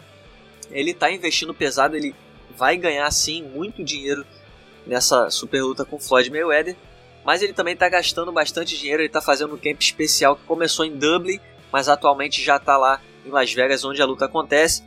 ele 0.72 0.94
tá 0.94 1.12
investindo 1.12 1.54
pesado, 1.54 1.96
ele 1.96 2.16
vai 2.58 2.78
ganhar 2.78 3.10
sim 3.12 3.44
muito 3.44 3.84
dinheiro 3.84 4.26
nessa 4.88 5.30
super 5.30 5.62
luta 5.62 5.84
com 5.84 6.00
Floyd 6.00 6.30
Mayweather, 6.32 6.76
mas 7.26 7.42
ele 7.42 7.54
também 7.54 7.74
está 7.74 7.90
gastando 7.90 8.32
bastante 8.32 8.78
dinheiro, 8.78 9.02
ele 9.02 9.08
está 9.08 9.22
fazendo 9.22 9.56
um 9.56 9.58
camp 9.58 9.82
especial 9.82 10.36
que 10.36 10.44
começou 10.44 10.86
em 10.86 10.96
Dublin, 10.96 11.40
mas 11.72 11.90
atualmente 11.90 12.42
já 12.42 12.56
está 12.56 12.78
lá 12.78 13.02
em 13.26 13.30
Las 13.30 13.52
Vegas, 13.52 13.84
onde 13.84 14.02
a 14.02 14.06
luta 14.06 14.26
acontece. 14.26 14.84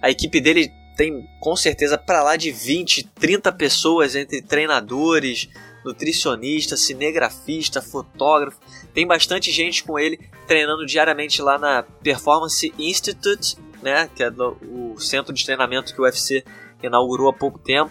A 0.00 0.10
equipe 0.10 0.40
dele 0.40 0.72
tem 0.96 1.28
com 1.40 1.56
certeza 1.56 1.96
para 1.96 2.22
lá 2.22 2.36
de 2.36 2.50
20, 2.50 3.04
30 3.14 3.52
pessoas 3.52 4.14
entre 4.14 4.42
treinadores, 4.42 5.48
nutricionista, 5.84 6.76
cinegrafista, 6.76 7.82
fotógrafo. 7.82 8.58
Tem 8.94 9.06
bastante 9.06 9.50
gente 9.50 9.84
com 9.84 9.98
ele 9.98 10.18
treinando 10.46 10.86
diariamente 10.86 11.40
lá 11.42 11.58
na 11.58 11.82
Performance 11.82 12.72
Institute, 12.78 13.56
né, 13.82 14.08
que 14.14 14.22
é 14.22 14.30
o 14.30 14.98
centro 14.98 15.32
de 15.32 15.44
treinamento 15.44 15.94
que 15.94 16.00
o 16.00 16.04
UFC 16.04 16.44
inaugurou 16.82 17.28
há 17.28 17.32
pouco 17.32 17.58
tempo. 17.58 17.90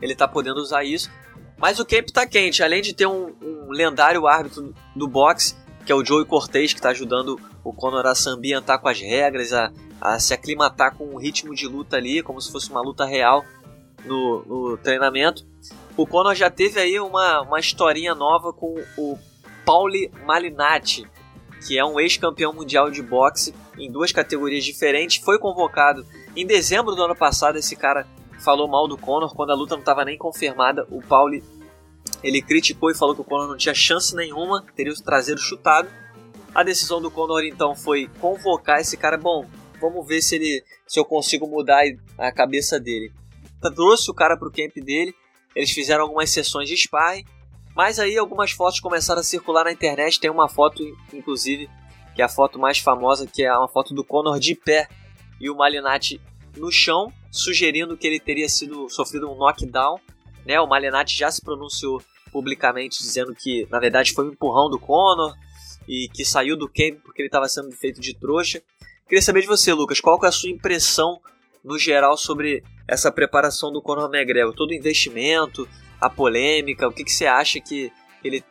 Ele 0.00 0.12
está 0.12 0.26
podendo 0.26 0.60
usar 0.60 0.84
isso. 0.84 1.10
Mas 1.56 1.80
o 1.80 1.84
camp 1.84 2.06
está 2.06 2.24
quente, 2.24 2.62
além 2.62 2.80
de 2.80 2.94
ter 2.94 3.06
um, 3.06 3.34
um 3.42 3.70
lendário 3.70 4.26
árbitro 4.28 4.72
do 4.94 5.08
boxe, 5.08 5.56
que 5.84 5.90
é 5.90 5.94
o 5.94 6.04
Joey 6.04 6.24
Cortez, 6.24 6.72
que 6.72 6.78
está 6.78 6.90
ajudando 6.90 7.40
o 7.64 7.72
Conor 7.72 8.06
a 8.06 8.14
se 8.14 8.28
ambientar 8.28 8.80
com 8.80 8.88
as 8.88 9.00
regras, 9.00 9.52
a 9.52 9.72
a 10.00 10.18
se 10.18 10.32
aclimatar 10.32 10.94
com 10.96 11.14
o 11.14 11.18
ritmo 11.18 11.54
de 11.54 11.66
luta 11.66 11.96
ali, 11.96 12.22
como 12.22 12.40
se 12.40 12.52
fosse 12.52 12.70
uma 12.70 12.80
luta 12.80 13.04
real 13.04 13.44
no, 14.04 14.44
no 14.44 14.76
treinamento. 14.76 15.46
O 15.96 16.06
Conor 16.06 16.34
já 16.34 16.48
teve 16.48 16.80
aí 16.80 17.00
uma, 17.00 17.40
uma 17.40 17.58
historinha 17.58 18.14
nova 18.14 18.52
com 18.52 18.80
o 18.96 19.18
Pauli 19.64 20.10
Malinatti, 20.24 21.06
que 21.66 21.76
é 21.76 21.84
um 21.84 21.98
ex-campeão 21.98 22.52
mundial 22.52 22.90
de 22.90 23.02
boxe 23.02 23.54
em 23.76 23.90
duas 23.90 24.12
categorias 24.12 24.64
diferentes. 24.64 25.22
Foi 25.22 25.38
convocado 25.38 26.06
em 26.36 26.46
dezembro 26.46 26.94
do 26.94 27.02
ano 27.02 27.16
passado. 27.16 27.58
Esse 27.58 27.74
cara 27.74 28.06
falou 28.38 28.68
mal 28.68 28.86
do 28.86 28.96
Conor 28.96 29.34
quando 29.34 29.50
a 29.50 29.54
luta 29.54 29.74
não 29.74 29.80
estava 29.80 30.04
nem 30.04 30.16
confirmada. 30.16 30.86
O 30.90 31.02
Pauli 31.02 31.42
ele 32.22 32.40
criticou 32.40 32.90
e 32.90 32.94
falou 32.94 33.14
que 33.14 33.20
o 33.20 33.24
Conor 33.24 33.48
não 33.48 33.56
tinha 33.56 33.74
chance 33.74 34.14
nenhuma, 34.14 34.64
teria 34.74 34.92
o 34.92 35.02
traseiro 35.02 35.40
chutado. 35.40 35.88
A 36.54 36.62
decisão 36.62 37.00
do 37.00 37.10
Conor 37.10 37.44
então 37.44 37.74
foi 37.74 38.08
convocar 38.20 38.80
esse 38.80 38.96
cara. 38.96 39.16
Bom, 39.16 39.46
vamos 39.80 40.06
ver 40.06 40.22
se 40.22 40.36
ele 40.36 40.64
se 40.86 40.98
eu 40.98 41.04
consigo 41.04 41.46
mudar 41.46 41.82
a 42.16 42.32
cabeça 42.32 42.78
dele. 42.78 43.12
Trouxe 43.74 44.10
o 44.10 44.14
cara 44.14 44.36
pro 44.36 44.50
camp 44.50 44.74
dele, 44.76 45.14
eles 45.54 45.70
fizeram 45.70 46.04
algumas 46.04 46.30
sessões 46.30 46.68
de 46.68 46.76
sparring, 46.76 47.24
mas 47.74 47.98
aí 47.98 48.16
algumas 48.16 48.50
fotos 48.50 48.80
começaram 48.80 49.20
a 49.20 49.24
circular 49.24 49.64
na 49.64 49.72
internet, 49.72 50.20
tem 50.20 50.30
uma 50.30 50.48
foto 50.48 50.82
inclusive, 51.12 51.68
que 52.14 52.22
é 52.22 52.24
a 52.24 52.28
foto 52.28 52.58
mais 52.58 52.78
famosa, 52.78 53.26
que 53.26 53.42
é 53.42 53.52
uma 53.52 53.68
foto 53.68 53.94
do 53.94 54.04
Conor 54.04 54.38
de 54.38 54.54
pé 54.54 54.88
e 55.40 55.50
o 55.50 55.56
Malinati 55.56 56.20
no 56.56 56.70
chão, 56.70 57.12
sugerindo 57.30 57.96
que 57.96 58.06
ele 58.06 58.18
teria 58.18 58.48
sido 58.48 58.88
sofrido 58.88 59.30
um 59.30 59.36
knockdown, 59.36 60.00
né? 60.44 60.60
O 60.60 60.66
Malinati 60.66 61.16
já 61.16 61.30
se 61.30 61.42
pronunciou 61.42 62.02
publicamente 62.32 62.98
dizendo 62.98 63.34
que 63.34 63.66
na 63.70 63.78
verdade 63.78 64.12
foi 64.12 64.26
um 64.26 64.32
empurrão 64.32 64.68
do 64.68 64.78
Conor 64.78 65.34
e 65.86 66.08
que 66.12 66.24
saiu 66.24 66.56
do 66.56 66.68
camp 66.68 67.00
porque 67.02 67.22
ele 67.22 67.28
estava 67.28 67.48
sendo 67.48 67.70
feito 67.72 68.00
de 68.00 68.14
trouxa. 68.14 68.62
Queria 69.08 69.22
saber 69.22 69.40
de 69.40 69.46
você, 69.46 69.72
Lucas, 69.72 70.00
qual 70.00 70.20
é 70.22 70.26
a 70.26 70.32
sua 70.32 70.50
impressão 70.50 71.18
no 71.64 71.78
geral 71.78 72.14
sobre 72.16 72.62
essa 72.86 73.10
preparação 73.10 73.72
do 73.72 73.80
Conor 73.80 74.14
McGregor? 74.14 74.54
Todo 74.54 74.70
o 74.70 74.74
investimento, 74.74 75.66
a 75.98 76.10
polêmica, 76.10 76.86
o 76.86 76.92
que, 76.92 77.04
que 77.04 77.10
você 77.10 77.26
acha 77.26 77.58
que 77.58 77.90
ele 78.22 78.44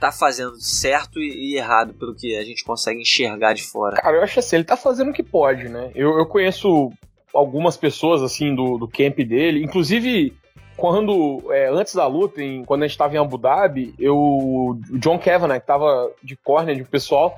tá 0.00 0.10
fazendo 0.10 0.58
certo 0.58 1.20
e, 1.20 1.56
errado 1.56 1.92
pelo 1.92 2.14
que 2.14 2.34
a 2.34 2.42
gente 2.42 2.64
consegue 2.64 3.02
enxergar 3.02 3.52
de 3.52 3.62
fora? 3.62 3.96
Cara, 3.96 4.16
eu 4.16 4.22
acho 4.22 4.38
assim, 4.38 4.56
ele 4.56 4.64
tá 4.64 4.76
fazendo 4.76 5.10
o 5.10 5.14
que 5.14 5.22
pode, 5.22 5.68
né? 5.68 5.90
Eu, 5.94 6.18
eu 6.18 6.24
conheço 6.24 6.90
algumas 7.34 7.76
pessoas, 7.76 8.22
assim, 8.22 8.54
do, 8.54 8.78
do 8.78 8.88
camp 8.88 9.18
dele, 9.18 9.62
inclusive 9.62 10.34
quando, 10.78 11.52
é, 11.52 11.68
antes 11.68 11.94
da 11.94 12.06
luta, 12.06 12.42
em, 12.42 12.64
quando 12.64 12.84
a 12.84 12.86
gente 12.86 12.96
tava 12.96 13.14
em 13.14 13.18
Abu 13.18 13.36
Dhabi, 13.36 13.94
eu, 13.98 14.16
o 14.16 14.80
John 14.98 15.18
Kavanagh, 15.18 15.60
que 15.60 15.66
tava 15.66 16.10
de 16.22 16.36
corner 16.36 16.74
de 16.74 16.84
pessoal, 16.84 17.36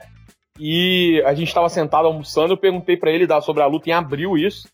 e 0.58 1.22
a 1.26 1.34
gente 1.34 1.48
estava 1.48 1.68
sentado 1.68 2.06
almoçando, 2.06 2.52
eu 2.52 2.56
perguntei 2.56 2.96
para 2.96 3.10
ele 3.10 3.26
sobre 3.42 3.62
a 3.62 3.66
luta 3.66 3.90
em 3.90 3.92
abril 3.92 4.36
isso. 4.36 4.68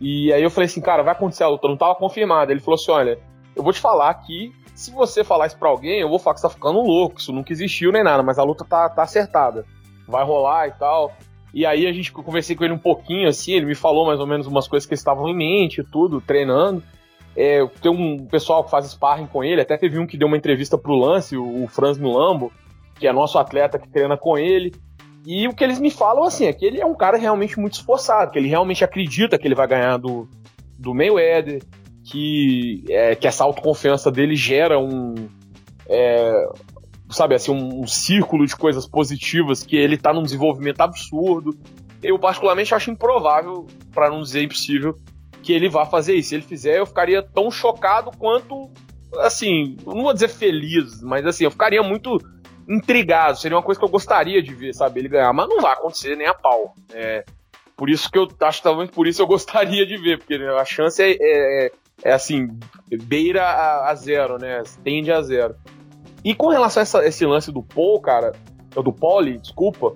E 0.00 0.32
aí 0.32 0.42
eu 0.42 0.50
falei 0.50 0.66
assim, 0.66 0.80
cara, 0.80 1.02
vai 1.02 1.12
acontecer 1.12 1.44
a 1.44 1.48
luta, 1.48 1.68
não 1.68 1.74
estava 1.74 1.94
confirmada. 1.94 2.50
Ele 2.50 2.60
falou 2.60 2.74
assim, 2.74 2.90
olha, 2.90 3.18
eu 3.54 3.62
vou 3.62 3.72
te 3.72 3.78
falar 3.78 4.12
que 4.14 4.52
se 4.74 4.90
você 4.90 5.22
falar 5.22 5.46
isso 5.46 5.58
pra 5.58 5.68
alguém, 5.68 6.00
eu 6.00 6.08
vou 6.08 6.18
falar 6.18 6.34
que 6.34 6.40
você 6.40 6.48
tá 6.48 6.54
ficando 6.54 6.80
louco, 6.80 7.20
isso 7.20 7.32
nunca 7.32 7.52
existiu 7.52 7.92
nem 7.92 8.02
nada, 8.02 8.22
mas 8.22 8.38
a 8.38 8.42
luta 8.42 8.64
tá, 8.64 8.88
tá 8.88 9.02
acertada. 9.02 9.64
Vai 10.08 10.24
rolar 10.24 10.68
e 10.68 10.72
tal. 10.72 11.12
E 11.54 11.66
aí 11.66 11.86
a 11.86 11.92
gente 11.92 12.12
eu 12.12 12.22
conversei 12.22 12.56
com 12.56 12.64
ele 12.64 12.72
um 12.72 12.78
pouquinho, 12.78 13.28
assim, 13.28 13.52
ele 13.52 13.66
me 13.66 13.74
falou 13.74 14.06
mais 14.06 14.18
ou 14.18 14.26
menos 14.26 14.46
umas 14.46 14.66
coisas 14.66 14.88
que 14.88 14.94
estavam 14.94 15.28
em 15.28 15.36
mente, 15.36 15.84
tudo, 15.84 16.20
treinando. 16.20 16.82
É, 17.36 17.64
tem 17.80 17.92
um 17.92 18.26
pessoal 18.26 18.64
que 18.64 18.70
faz 18.70 18.86
sparring 18.86 19.26
com 19.26 19.44
ele, 19.44 19.60
até 19.60 19.76
teve 19.76 19.98
um 19.98 20.06
que 20.06 20.16
deu 20.16 20.28
uma 20.28 20.36
entrevista 20.36 20.76
pro 20.76 20.96
Lance, 20.96 21.36
o, 21.36 21.64
o 21.64 21.68
Franz 21.68 21.98
Milambo, 21.98 22.52
que 22.98 23.06
é 23.06 23.12
nosso 23.12 23.38
atleta 23.38 23.78
que 23.78 23.88
treina 23.88 24.16
com 24.16 24.38
ele. 24.38 24.72
E 25.24 25.46
o 25.46 25.54
que 25.54 25.62
eles 25.62 25.78
me 25.78 25.90
falam, 25.90 26.24
assim, 26.24 26.46
é 26.46 26.52
que 26.52 26.64
ele 26.64 26.80
é 26.80 26.86
um 26.86 26.94
cara 26.94 27.16
realmente 27.16 27.58
muito 27.58 27.74
esforçado, 27.74 28.32
que 28.32 28.38
ele 28.38 28.48
realmente 28.48 28.84
acredita 28.84 29.38
que 29.38 29.46
ele 29.46 29.54
vai 29.54 29.68
ganhar 29.68 29.96
do, 29.96 30.28
do 30.78 30.92
Mayweather, 30.92 31.62
que, 32.04 32.84
é, 32.88 33.14
que 33.14 33.28
essa 33.28 33.44
autoconfiança 33.44 34.10
dele 34.10 34.34
gera 34.34 34.78
um. 34.78 35.14
É, 35.88 36.32
sabe, 37.10 37.34
assim, 37.34 37.52
um, 37.52 37.82
um, 37.82 37.86
círculo 37.86 38.46
de 38.46 38.56
coisas 38.56 38.86
positivas 38.86 39.62
que 39.62 39.76
ele 39.76 39.96
tá 39.96 40.12
num 40.12 40.22
desenvolvimento 40.22 40.80
absurdo. 40.80 41.56
Eu, 42.02 42.18
particularmente, 42.18 42.74
acho 42.74 42.90
improvável, 42.90 43.66
para 43.94 44.10
não 44.10 44.22
dizer 44.22 44.42
impossível, 44.42 44.96
que 45.42 45.52
ele 45.52 45.68
vá 45.68 45.86
fazer 45.86 46.14
isso. 46.14 46.30
Se 46.30 46.34
ele 46.34 46.42
fizer, 46.42 46.78
eu 46.78 46.86
ficaria 46.86 47.22
tão 47.22 47.48
chocado 47.48 48.10
quanto, 48.18 48.70
assim, 49.18 49.76
não 49.86 50.02
vou 50.02 50.12
dizer 50.12 50.28
feliz, 50.28 51.00
mas 51.00 51.24
assim, 51.26 51.44
eu 51.44 51.50
ficaria 51.50 51.82
muito 51.82 52.18
intrigado. 52.68 53.38
Seria 53.38 53.56
uma 53.56 53.62
coisa 53.62 53.78
que 53.78 53.84
eu 53.84 53.90
gostaria 53.90 54.42
de 54.42 54.54
ver, 54.54 54.74
sabe, 54.74 55.00
ele 55.00 55.08
ganhar, 55.08 55.32
mas 55.32 55.48
não 55.48 55.60
vai 55.60 55.72
acontecer 55.72 56.16
nem 56.16 56.26
a 56.26 56.34
pau. 56.34 56.74
É, 56.92 57.24
por 57.76 57.90
isso 57.90 58.10
que 58.10 58.18
eu 58.18 58.28
acho 58.40 58.58
que 58.58 58.64
talvez 58.64 58.90
por 58.90 59.06
isso 59.06 59.22
eu 59.22 59.26
gostaria 59.28 59.86
de 59.86 59.96
ver, 59.96 60.18
porque 60.18 60.34
a 60.34 60.64
chance 60.64 61.02
é, 61.02 61.16
é, 61.20 61.72
é 62.02 62.12
assim, 62.12 62.48
beira 63.04 63.42
a, 63.44 63.90
a, 63.90 63.94
zero, 63.94 64.38
né? 64.38 64.62
Tende 64.84 65.12
a 65.12 65.20
zero. 65.22 65.54
E 66.24 66.34
com 66.34 66.48
relação 66.48 66.80
a 66.80 66.82
essa, 66.82 67.04
esse 67.04 67.26
lance 67.26 67.50
do 67.50 67.62
Paul, 67.62 68.00
cara, 68.00 68.32
ou 68.76 68.82
do 68.82 68.92
Poli, 68.92 69.38
desculpa, 69.38 69.94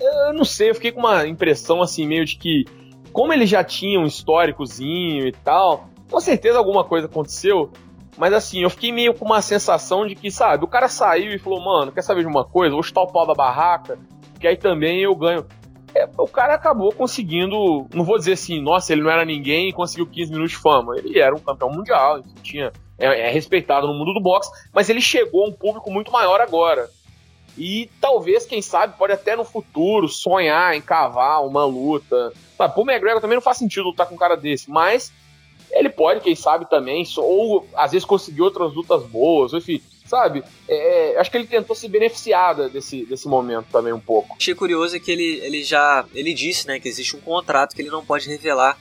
eu 0.00 0.32
não 0.32 0.44
sei, 0.44 0.70
eu 0.70 0.74
fiquei 0.74 0.92
com 0.92 1.00
uma 1.00 1.26
impressão 1.26 1.82
assim, 1.82 2.06
meio 2.06 2.24
de 2.24 2.36
que, 2.36 2.64
como 3.12 3.32
ele 3.32 3.46
já 3.46 3.64
tinha 3.64 3.98
um 3.98 4.06
históricozinho 4.06 5.26
e 5.26 5.32
tal, 5.32 5.88
com 6.10 6.20
certeza 6.20 6.58
alguma 6.58 6.84
coisa 6.84 7.06
aconteceu, 7.06 7.70
mas 8.18 8.32
assim, 8.32 8.62
eu 8.62 8.70
fiquei 8.70 8.90
meio 8.90 9.14
com 9.14 9.24
uma 9.24 9.40
sensação 9.40 10.04
de 10.04 10.16
que, 10.16 10.28
sabe, 10.28 10.64
o 10.64 10.68
cara 10.68 10.88
saiu 10.88 11.32
e 11.32 11.38
falou, 11.38 11.64
mano, 11.64 11.92
quer 11.92 12.02
saber 12.02 12.22
de 12.22 12.26
uma 12.26 12.44
coisa? 12.44 12.74
Vou 12.74 12.82
chutar 12.82 13.02
o 13.02 13.12
pau 13.12 13.24
da 13.24 13.32
barraca, 13.32 13.96
que 14.40 14.46
aí 14.48 14.56
também 14.56 15.00
eu 15.00 15.14
ganho. 15.14 15.46
É, 15.94 16.06
o 16.18 16.26
cara 16.26 16.54
acabou 16.54 16.92
conseguindo, 16.92 17.86
não 17.94 18.04
vou 18.04 18.18
dizer 18.18 18.32
assim, 18.32 18.60
nossa, 18.60 18.92
ele 18.92 19.02
não 19.02 19.10
era 19.10 19.24
ninguém 19.24 19.68
e 19.68 19.72
conseguiu 19.72 20.04
15 20.04 20.32
minutos 20.32 20.50
de 20.50 20.58
fama. 20.58 20.98
Ele 20.98 21.20
era 21.20 21.34
um 21.34 21.38
campeão 21.38 21.70
mundial, 21.70 22.18
enfim, 22.18 22.34
tinha, 22.42 22.72
é, 22.98 23.28
é 23.28 23.30
respeitado 23.30 23.86
no 23.86 23.94
mundo 23.94 24.12
do 24.12 24.20
boxe, 24.20 24.50
mas 24.74 24.90
ele 24.90 25.00
chegou 25.00 25.44
a 25.44 25.48
um 25.48 25.52
público 25.52 25.88
muito 25.88 26.10
maior 26.10 26.40
agora. 26.40 26.90
E 27.56 27.88
talvez, 28.00 28.44
quem 28.46 28.60
sabe, 28.60 28.98
pode 28.98 29.12
até 29.12 29.36
no 29.36 29.44
futuro 29.44 30.08
sonhar 30.08 30.74
em 30.74 30.80
cavar 30.80 31.44
uma 31.46 31.64
luta. 31.64 32.32
Sabe, 32.56 32.74
pro 32.74 32.82
McGregor 32.82 33.20
também 33.20 33.36
não 33.36 33.42
faz 33.42 33.58
sentido 33.58 33.86
lutar 33.86 34.08
com 34.08 34.16
um 34.16 34.18
cara 34.18 34.36
desse, 34.36 34.68
mas 34.68 35.12
ele 35.70 35.90
pode, 35.90 36.20
quem 36.20 36.34
sabe, 36.34 36.68
também, 36.68 37.04
ou 37.16 37.66
às 37.74 37.92
vezes 37.92 38.04
conseguir 38.04 38.42
outras 38.42 38.72
lutas 38.74 39.02
boas, 39.04 39.52
enfim, 39.52 39.80
sabe? 40.06 40.42
É, 40.66 41.12
é, 41.14 41.20
acho 41.20 41.30
que 41.30 41.36
ele 41.36 41.46
tentou 41.46 41.76
se 41.76 41.88
beneficiar 41.88 42.68
desse, 42.70 43.04
desse 43.04 43.28
momento 43.28 43.66
também 43.70 43.92
um 43.92 44.00
pouco. 44.00 44.36
Achei 44.36 44.54
curioso 44.54 44.96
é 44.96 45.00
que 45.00 45.10
ele, 45.10 45.40
ele 45.42 45.62
já 45.62 46.04
ele 46.14 46.32
disse, 46.32 46.66
né, 46.66 46.80
que 46.80 46.88
existe 46.88 47.16
um 47.16 47.20
contrato 47.20 47.74
que 47.74 47.82
ele 47.82 47.90
não 47.90 48.04
pode 48.04 48.28
revelar 48.28 48.78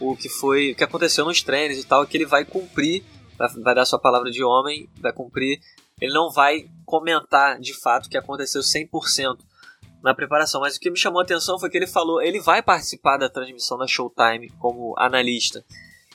o 0.00 0.16
que 0.16 0.28
foi, 0.28 0.72
o 0.72 0.74
que 0.74 0.84
aconteceu 0.84 1.24
nos 1.24 1.42
treinos 1.42 1.78
e 1.78 1.84
tal, 1.84 2.06
que 2.06 2.16
ele 2.16 2.24
vai 2.24 2.44
cumprir, 2.44 3.04
vai, 3.36 3.48
vai 3.62 3.74
dar 3.74 3.84
sua 3.84 3.98
palavra 3.98 4.30
de 4.30 4.42
homem, 4.42 4.88
vai 5.00 5.12
cumprir. 5.12 5.60
Ele 6.00 6.14
não 6.14 6.30
vai 6.30 6.64
comentar 6.86 7.60
de 7.60 7.74
fato 7.74 8.06
o 8.06 8.08
que 8.08 8.16
aconteceu 8.16 8.62
100% 8.62 9.36
na 10.02 10.14
preparação, 10.14 10.62
mas 10.62 10.76
o 10.76 10.80
que 10.80 10.90
me 10.90 10.96
chamou 10.96 11.20
a 11.20 11.24
atenção 11.24 11.58
foi 11.58 11.68
que 11.68 11.76
ele 11.76 11.86
falou, 11.86 12.22
ele 12.22 12.40
vai 12.40 12.62
participar 12.62 13.18
da 13.18 13.28
transmissão 13.28 13.76
da 13.76 13.86
Showtime 13.86 14.48
como 14.58 14.94
analista. 14.98 15.62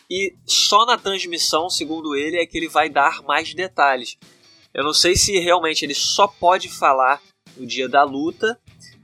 E 0.09 0.35
só 0.45 0.85
na 0.85 0.97
transmissão, 0.97 1.69
segundo 1.69 2.15
ele, 2.15 2.37
é 2.37 2.45
que 2.45 2.57
ele 2.57 2.67
vai 2.67 2.89
dar 2.89 3.23
mais 3.23 3.53
detalhes. 3.53 4.17
Eu 4.73 4.83
não 4.83 4.93
sei 4.93 5.15
se 5.15 5.39
realmente 5.39 5.83
ele 5.83 5.95
só 5.95 6.27
pode 6.27 6.69
falar 6.69 7.21
no 7.57 7.65
dia 7.65 7.87
da 7.87 8.03
luta 8.03 8.59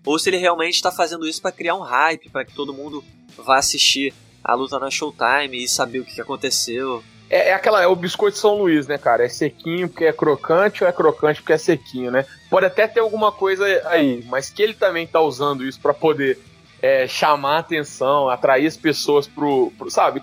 ou 0.05 0.17
se 0.19 0.29
ele 0.29 0.37
realmente 0.37 0.75
está 0.75 0.91
fazendo 0.91 1.27
isso 1.27 1.41
para 1.41 1.51
criar 1.51 1.75
um 1.75 1.81
hype, 1.81 2.29
para 2.29 2.43
que 2.43 2.53
todo 2.53 2.73
mundo 2.73 3.03
vá 3.37 3.57
assistir 3.57 4.13
a 4.43 4.53
luta 4.53 4.79
na 4.79 4.89
Showtime 4.89 5.63
e 5.63 5.67
saber 5.67 5.99
o 5.99 6.05
que 6.05 6.19
aconteceu. 6.19 7.03
É, 7.29 7.49
é, 7.49 7.53
aquela, 7.53 7.81
é 7.81 7.87
o 7.87 7.95
biscoito 7.95 8.37
São 8.37 8.57
Luís, 8.57 8.87
né, 8.87 8.97
cara? 8.97 9.23
É 9.23 9.29
sequinho 9.29 9.87
porque 9.87 10.03
é 10.03 10.11
crocante 10.11 10.83
ou 10.83 10.89
é 10.89 10.91
crocante 10.91 11.41
porque 11.41 11.53
é 11.53 11.57
sequinho, 11.57 12.11
né? 12.11 12.25
Pode 12.49 12.65
até 12.65 12.87
ter 12.87 12.99
alguma 12.99 13.31
coisa 13.31 13.63
aí, 13.85 14.23
mas 14.27 14.49
que 14.49 14.61
ele 14.61 14.73
também 14.73 15.07
tá 15.07 15.21
usando 15.21 15.65
isso 15.65 15.79
para 15.79 15.93
poder 15.93 16.37
é, 16.81 17.07
chamar 17.07 17.59
atenção, 17.59 18.27
atrair 18.27 18.67
as 18.67 18.75
pessoas 18.75 19.27
pro, 19.27 19.71
pro 19.77 19.89
sabe? 19.89 20.21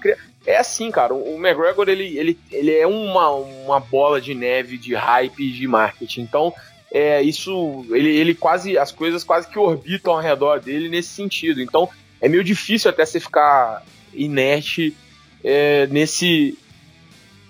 É 0.49 0.57
assim, 0.57 0.91
cara. 0.91 1.13
O 1.13 1.37
McGregor, 1.37 1.91
ele, 1.91 2.17
ele, 2.17 2.39
ele 2.51 2.75
é 2.75 2.87
uma, 2.87 3.29
uma 3.29 3.79
bola 3.79 4.19
de 4.19 4.35
neve 4.35 4.79
de 4.79 4.95
hype 4.95 5.41
e 5.41 5.53
de 5.53 5.69
marketing. 5.69 6.23
Então, 6.23 6.55
é 6.91 7.21
isso. 7.21 7.85
Ele, 7.91 8.09
ele 8.17 8.35
quase. 8.35 8.79
As 8.79 8.91
coisas 8.91 9.23
quase 9.23 9.47
que 9.47 9.59
orbitam 9.59 10.15
ao 10.15 10.23
redor 10.23 10.59
dele 10.59 10.89
nesse 10.89 11.11
sentido. 11.11 11.61
Então, 11.61 11.87
é 12.19 12.31
meio 12.31 12.43
difícil 12.43 12.89
até 12.89 13.05
você 13.05 13.21
ficar 13.21 13.85
inerte 14.15 14.97
é, 15.45 15.87
nesse, 15.89 16.57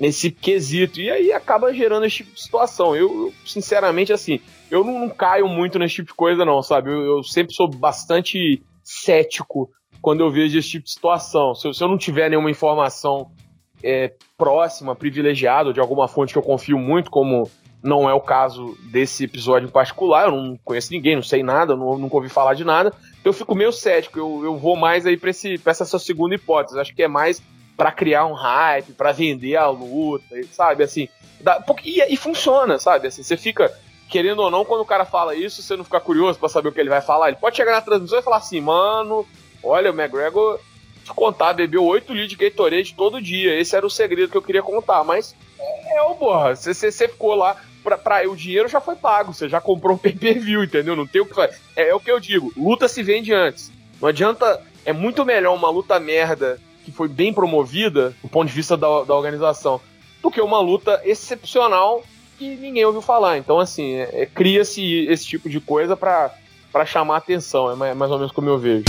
nesse 0.01 0.33
quesito. 0.33 1.01
E 1.01 1.09
aí 1.09 1.33
acaba 1.33 1.73
gerando 1.73 2.05
esse 2.05 2.17
tipo 2.17 2.35
de 2.35 2.43
situação. 2.43 2.97
Eu, 2.97 3.27
eu 3.27 3.35
sinceramente, 3.47 4.13
assim, 4.13 4.41
eu 4.69 4.83
não, 4.83 4.99
não, 4.99 5.09
caio 5.09 5.47
muito 5.47 5.79
nesse 5.79 5.95
tipo 5.95 6.09
de 6.09 6.15
coisa, 6.15 6.45
não, 6.45 6.65
sabe? 6.65 6.91
Eu, 6.91 7.05
eu 7.05 7.23
sempre 7.23 7.55
sou 7.55 7.69
bastante 7.69 8.61
cético 8.83 9.71
quando 10.01 10.21
eu 10.21 10.31
vejo 10.31 10.59
esse 10.59 10.69
tipo 10.69 10.85
de 10.85 10.91
situação. 10.91 11.55
Se 11.55 11.67
eu, 11.69 11.75
se 11.75 11.83
eu 11.83 11.89
não 11.89 11.99
tiver 11.99 12.29
nenhuma 12.29 12.51
informação 12.51 13.31
é, 13.83 14.13
próxima, 14.37 14.95
privilegiada, 14.95 15.73
de 15.73 15.81
alguma 15.81 16.09
fonte 16.09 16.33
que 16.33 16.39
eu 16.39 16.43
confio 16.43 16.79
muito, 16.79 17.11
como 17.11 17.51
não 17.83 18.09
é 18.09 18.13
o 18.13 18.21
caso 18.21 18.77
desse 18.91 19.25
episódio 19.25 19.69
em 19.69 19.73
particular, 19.73 20.27
eu 20.27 20.33
não 20.33 20.59
conheço 20.65 20.93
ninguém, 20.93 21.15
não 21.15 21.23
sei 21.23 21.43
nada, 21.43 21.77
não, 21.77 21.97
nunca 21.97 22.17
ouvi 22.17 22.29
falar 22.29 22.55
de 22.55 22.65
nada, 22.65 22.93
eu 23.25 23.33
fico 23.33 23.55
meio 23.55 23.73
cético, 23.73 24.19
eu, 24.19 24.45
eu 24.45 24.57
vou 24.57 24.77
mais 24.77 25.07
aí 25.07 25.17
pra 25.17 25.31
essa 25.31 25.85
sua 25.85 25.99
segunda 25.99 26.35
hipótese, 26.35 26.79
acho 26.79 26.95
que 26.95 27.03
é 27.03 27.09
mais 27.09 27.41
para 27.77 27.93
criar 27.93 28.27
um 28.27 28.33
hype, 28.33 28.93
para 28.93 29.13
vender 29.13 29.55
a 29.55 29.69
luta, 29.69 30.35
sabe, 30.51 30.83
assim, 30.83 31.09
dá, 31.41 31.65
e, 31.85 32.03
e, 32.13 32.17
funciona, 32.17 32.79
sabe, 32.79 33.07
assim, 33.07 33.23
você 33.23 33.37
fica, 33.37 33.73
querendo 34.09 34.41
ou 34.41 34.51
não, 34.51 34.65
quando 34.65 34.81
o 34.81 34.87
cara 34.87 35.05
fala 35.05 35.37
isso, 35.37 35.63
você 35.63 35.77
não 35.77 35.85
fica 35.85 36.01
curioso 36.01 36.39
para 36.39 36.49
saber 36.49 36.71
o 36.71 36.73
que 36.73 36.81
ele 36.81 36.91
vai 36.91 37.01
falar, 37.01 37.29
ele 37.29 37.37
pode 37.37 37.57
chegar 37.57 37.73
na 37.73 37.81
transmissão 37.81 38.19
e 38.19 38.23
falar 38.23 38.39
assim, 38.39 38.61
mano, 38.61 39.25
Olha, 39.63 39.91
o 39.91 39.95
McGregor, 39.95 40.61
te 41.05 41.13
contar, 41.13 41.53
bebeu 41.53 41.85
8 41.85 42.13
litros 42.13 42.31
de 42.31 42.37
Gatorade 42.37 42.95
todo 42.95 43.23
dia. 43.23 43.59
Esse 43.59 43.77
era 43.77 43.87
o 43.87 43.91
segredo 43.91 44.31
que 44.31 44.37
eu 44.37 44.43
queria 44.43 44.63
contar. 44.63 45.03
Mas 45.05 45.35
é, 45.59 46.03
o 46.03 46.15
porra. 46.15 46.55
Você, 46.55 46.75
você 46.75 47.09
ficou 47.09 47.35
lá. 47.35 47.57
Pra, 47.83 47.97
pra, 47.97 48.29
o 48.29 48.37
dinheiro 48.37 48.69
já 48.69 48.81
foi 48.81 48.97
pago, 48.97 49.33
você 49.33 49.49
já 49.49 49.61
comprou 49.61 49.95
um 49.95 49.99
pay-per-view, 49.99 50.65
entendeu? 50.65 50.97
Não 50.97 51.07
tem 51.07 51.23
o 51.23 51.27
que 51.27 51.35
fazer. 51.35 51.57
É, 51.77 51.89
é 51.89 51.95
o 51.95 52.01
que 52.01 52.11
eu 52.11 52.21
digo, 52.21 52.53
luta 52.57 52.89
se 52.89 53.03
vende 53.03 53.33
antes. 53.33 53.71
Não 54.01 54.09
adianta. 54.09 54.63
É 54.85 54.93
muito 54.93 55.25
melhor 55.25 55.55
uma 55.55 55.71
luta 55.71 55.99
merda 56.01 56.59
que 56.85 56.91
foi 56.91 57.09
bem 57.09 57.33
promovida, 57.33 58.15
do 58.23 58.29
ponto 58.29 58.49
de 58.49 58.55
vista 58.55 58.77
da, 58.77 59.05
da 59.05 59.15
organização, 59.15 59.81
do 60.23 60.31
que 60.31 60.41
uma 60.41 60.61
luta 60.61 61.01
excepcional 61.05 62.03
que 62.39 62.57
ninguém 62.57 62.85
ouviu 62.85 63.03
falar. 63.03 63.37
Então, 63.37 63.59
assim, 63.59 63.95
é, 63.95 64.23
é, 64.23 64.27
cria-se 64.27 65.07
esse 65.07 65.27
tipo 65.27 65.51
de 65.51 65.61
coisa 65.61 65.97
para 65.97 66.33
chamar 66.87 67.19
atenção. 67.19 67.71
É 67.71 67.75
mais, 67.75 67.97
mais 67.97 68.11
ou 68.11 68.19
menos 68.19 68.33
como 68.33 68.49
eu 68.49 68.59
vejo. 68.59 68.85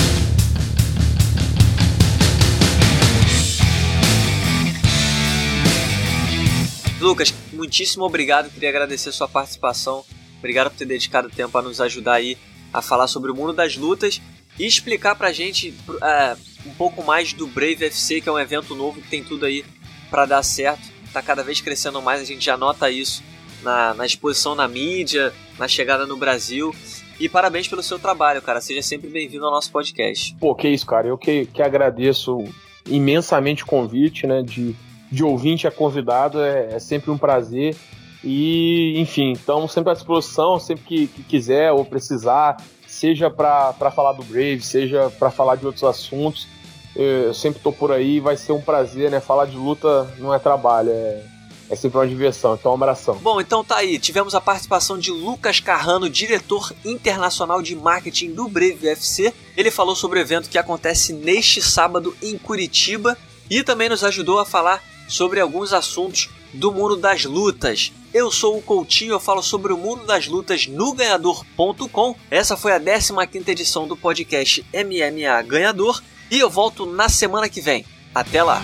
Lucas, 7.09 7.33
muitíssimo 7.51 8.05
obrigado. 8.05 8.51
Queria 8.51 8.69
agradecer 8.69 9.11
sua 9.11 9.27
participação. 9.27 10.05
Obrigado 10.37 10.69
por 10.69 10.77
ter 10.77 10.85
dedicado 10.85 11.27
tempo 11.27 11.57
a 11.57 11.61
nos 11.63 11.81
ajudar 11.81 12.13
aí 12.13 12.37
a 12.71 12.83
falar 12.83 13.07
sobre 13.07 13.31
o 13.31 13.35
mundo 13.35 13.51
das 13.51 13.75
lutas 13.75 14.21
e 14.59 14.67
explicar 14.67 15.15
pra 15.15 15.31
gente 15.31 15.73
uh, 15.89 16.37
um 16.67 16.73
pouco 16.75 17.03
mais 17.03 17.33
do 17.33 17.47
Brave 17.47 17.85
FC, 17.85 18.21
que 18.21 18.29
é 18.29 18.31
um 18.31 18.37
evento 18.37 18.75
novo 18.75 19.01
que 19.01 19.07
tem 19.07 19.23
tudo 19.23 19.47
aí 19.47 19.65
para 20.11 20.27
dar 20.27 20.43
certo. 20.43 20.83
Tá 21.11 21.19
cada 21.19 21.41
vez 21.41 21.59
crescendo 21.59 21.99
mais, 21.99 22.21
a 22.21 22.25
gente 22.25 22.45
já 22.45 22.55
nota 22.55 22.91
isso 22.91 23.23
na, 23.63 23.95
na 23.95 24.05
exposição 24.05 24.53
na 24.53 24.67
mídia, 24.67 25.33
na 25.57 25.67
chegada 25.67 26.05
no 26.05 26.15
Brasil. 26.15 26.75
E 27.19 27.27
parabéns 27.27 27.67
pelo 27.67 27.81
seu 27.81 27.97
trabalho, 27.97 28.39
cara. 28.39 28.61
Seja 28.61 28.83
sempre 28.83 29.09
bem-vindo 29.09 29.47
ao 29.47 29.51
nosso 29.51 29.71
podcast. 29.71 30.35
Pô, 30.39 30.53
que 30.53 30.69
isso, 30.69 30.85
cara. 30.85 31.07
Eu 31.07 31.17
que, 31.17 31.47
que 31.47 31.63
agradeço 31.63 32.43
imensamente 32.85 33.63
o 33.63 33.65
convite, 33.65 34.27
né, 34.27 34.43
de 34.43 34.75
de 35.11 35.23
ouvinte 35.23 35.67
a 35.67 35.71
convidado 35.71 36.41
é, 36.41 36.75
é 36.75 36.79
sempre 36.79 37.11
um 37.11 37.17
prazer. 37.17 37.75
E, 38.23 38.95
enfim, 38.97 39.31
estamos 39.31 39.71
sempre 39.71 39.91
à 39.91 39.93
disposição, 39.93 40.59
sempre 40.59 40.83
que, 40.83 41.07
que 41.07 41.23
quiser 41.23 41.71
ou 41.71 41.85
precisar, 41.85 42.57
seja 42.85 43.29
para 43.29 43.91
falar 43.91 44.13
do 44.13 44.23
Brave, 44.23 44.61
seja 44.61 45.09
para 45.17 45.31
falar 45.31 45.55
de 45.55 45.65
outros 45.65 45.83
assuntos. 45.83 46.47
eu 46.95 47.33
sempre 47.33 47.61
tô 47.61 47.71
por 47.71 47.91
aí, 47.91 48.19
vai 48.19 48.35
ser 48.35 48.51
um 48.51 48.61
prazer, 48.61 49.09
né? 49.09 49.21
Falar 49.21 49.45
de 49.45 49.55
luta 49.55 50.13
não 50.17 50.33
é 50.33 50.39
trabalho, 50.39 50.89
é, 50.89 51.23
é 51.69 51.75
sempre 51.77 51.97
uma 51.97 52.07
diversão. 52.07 52.55
Então, 52.55 52.71
um 52.71 52.75
abração. 52.75 53.15
Bom, 53.19 53.39
então 53.39 53.63
tá 53.63 53.77
aí. 53.77 53.97
Tivemos 53.97 54.35
a 54.35 54.41
participação 54.41 54.99
de 54.99 55.11
Lucas 55.11 55.61
Carrano, 55.61 56.09
diretor 56.09 56.73
internacional 56.83 57.61
de 57.61 57.73
marketing 57.73 58.33
do 58.33 58.49
Brave 58.49 58.85
UFC. 58.85 59.33
Ele 59.55 59.71
falou 59.71 59.95
sobre 59.95 60.19
o 60.19 60.21
evento 60.21 60.49
que 60.49 60.57
acontece 60.57 61.13
neste 61.13 61.61
sábado 61.61 62.13
em 62.21 62.37
Curitiba 62.37 63.17
e 63.49 63.63
também 63.63 63.87
nos 63.87 64.03
ajudou 64.03 64.39
a 64.39 64.45
falar 64.45 64.83
sobre 65.09 65.41
alguns 65.41 65.73
assuntos 65.73 66.29
do 66.53 66.71
mundo 66.71 66.95
das 66.95 67.25
lutas. 67.25 67.91
Eu 68.13 68.31
sou 68.31 68.57
o 68.57 68.61
Coutinho, 68.61 69.11
eu 69.11 69.19
falo 69.19 69.43
sobre 69.43 69.73
o 69.73 69.77
mundo 69.77 70.05
das 70.05 70.27
lutas 70.27 70.65
no 70.65 70.93
ganhador.com. 70.93 72.15
Essa 72.31 72.55
foi 72.55 72.71
a 72.71 72.79
15 72.79 73.51
edição 73.51 73.87
do 73.87 73.97
podcast 73.97 74.65
MMA 74.73 75.41
Ganhador 75.43 76.01
e 76.31 76.39
eu 76.39 76.49
volto 76.49 76.85
na 76.85 77.09
semana 77.09 77.49
que 77.49 77.59
vem. 77.59 77.85
Até 78.15 78.41
lá! 78.41 78.61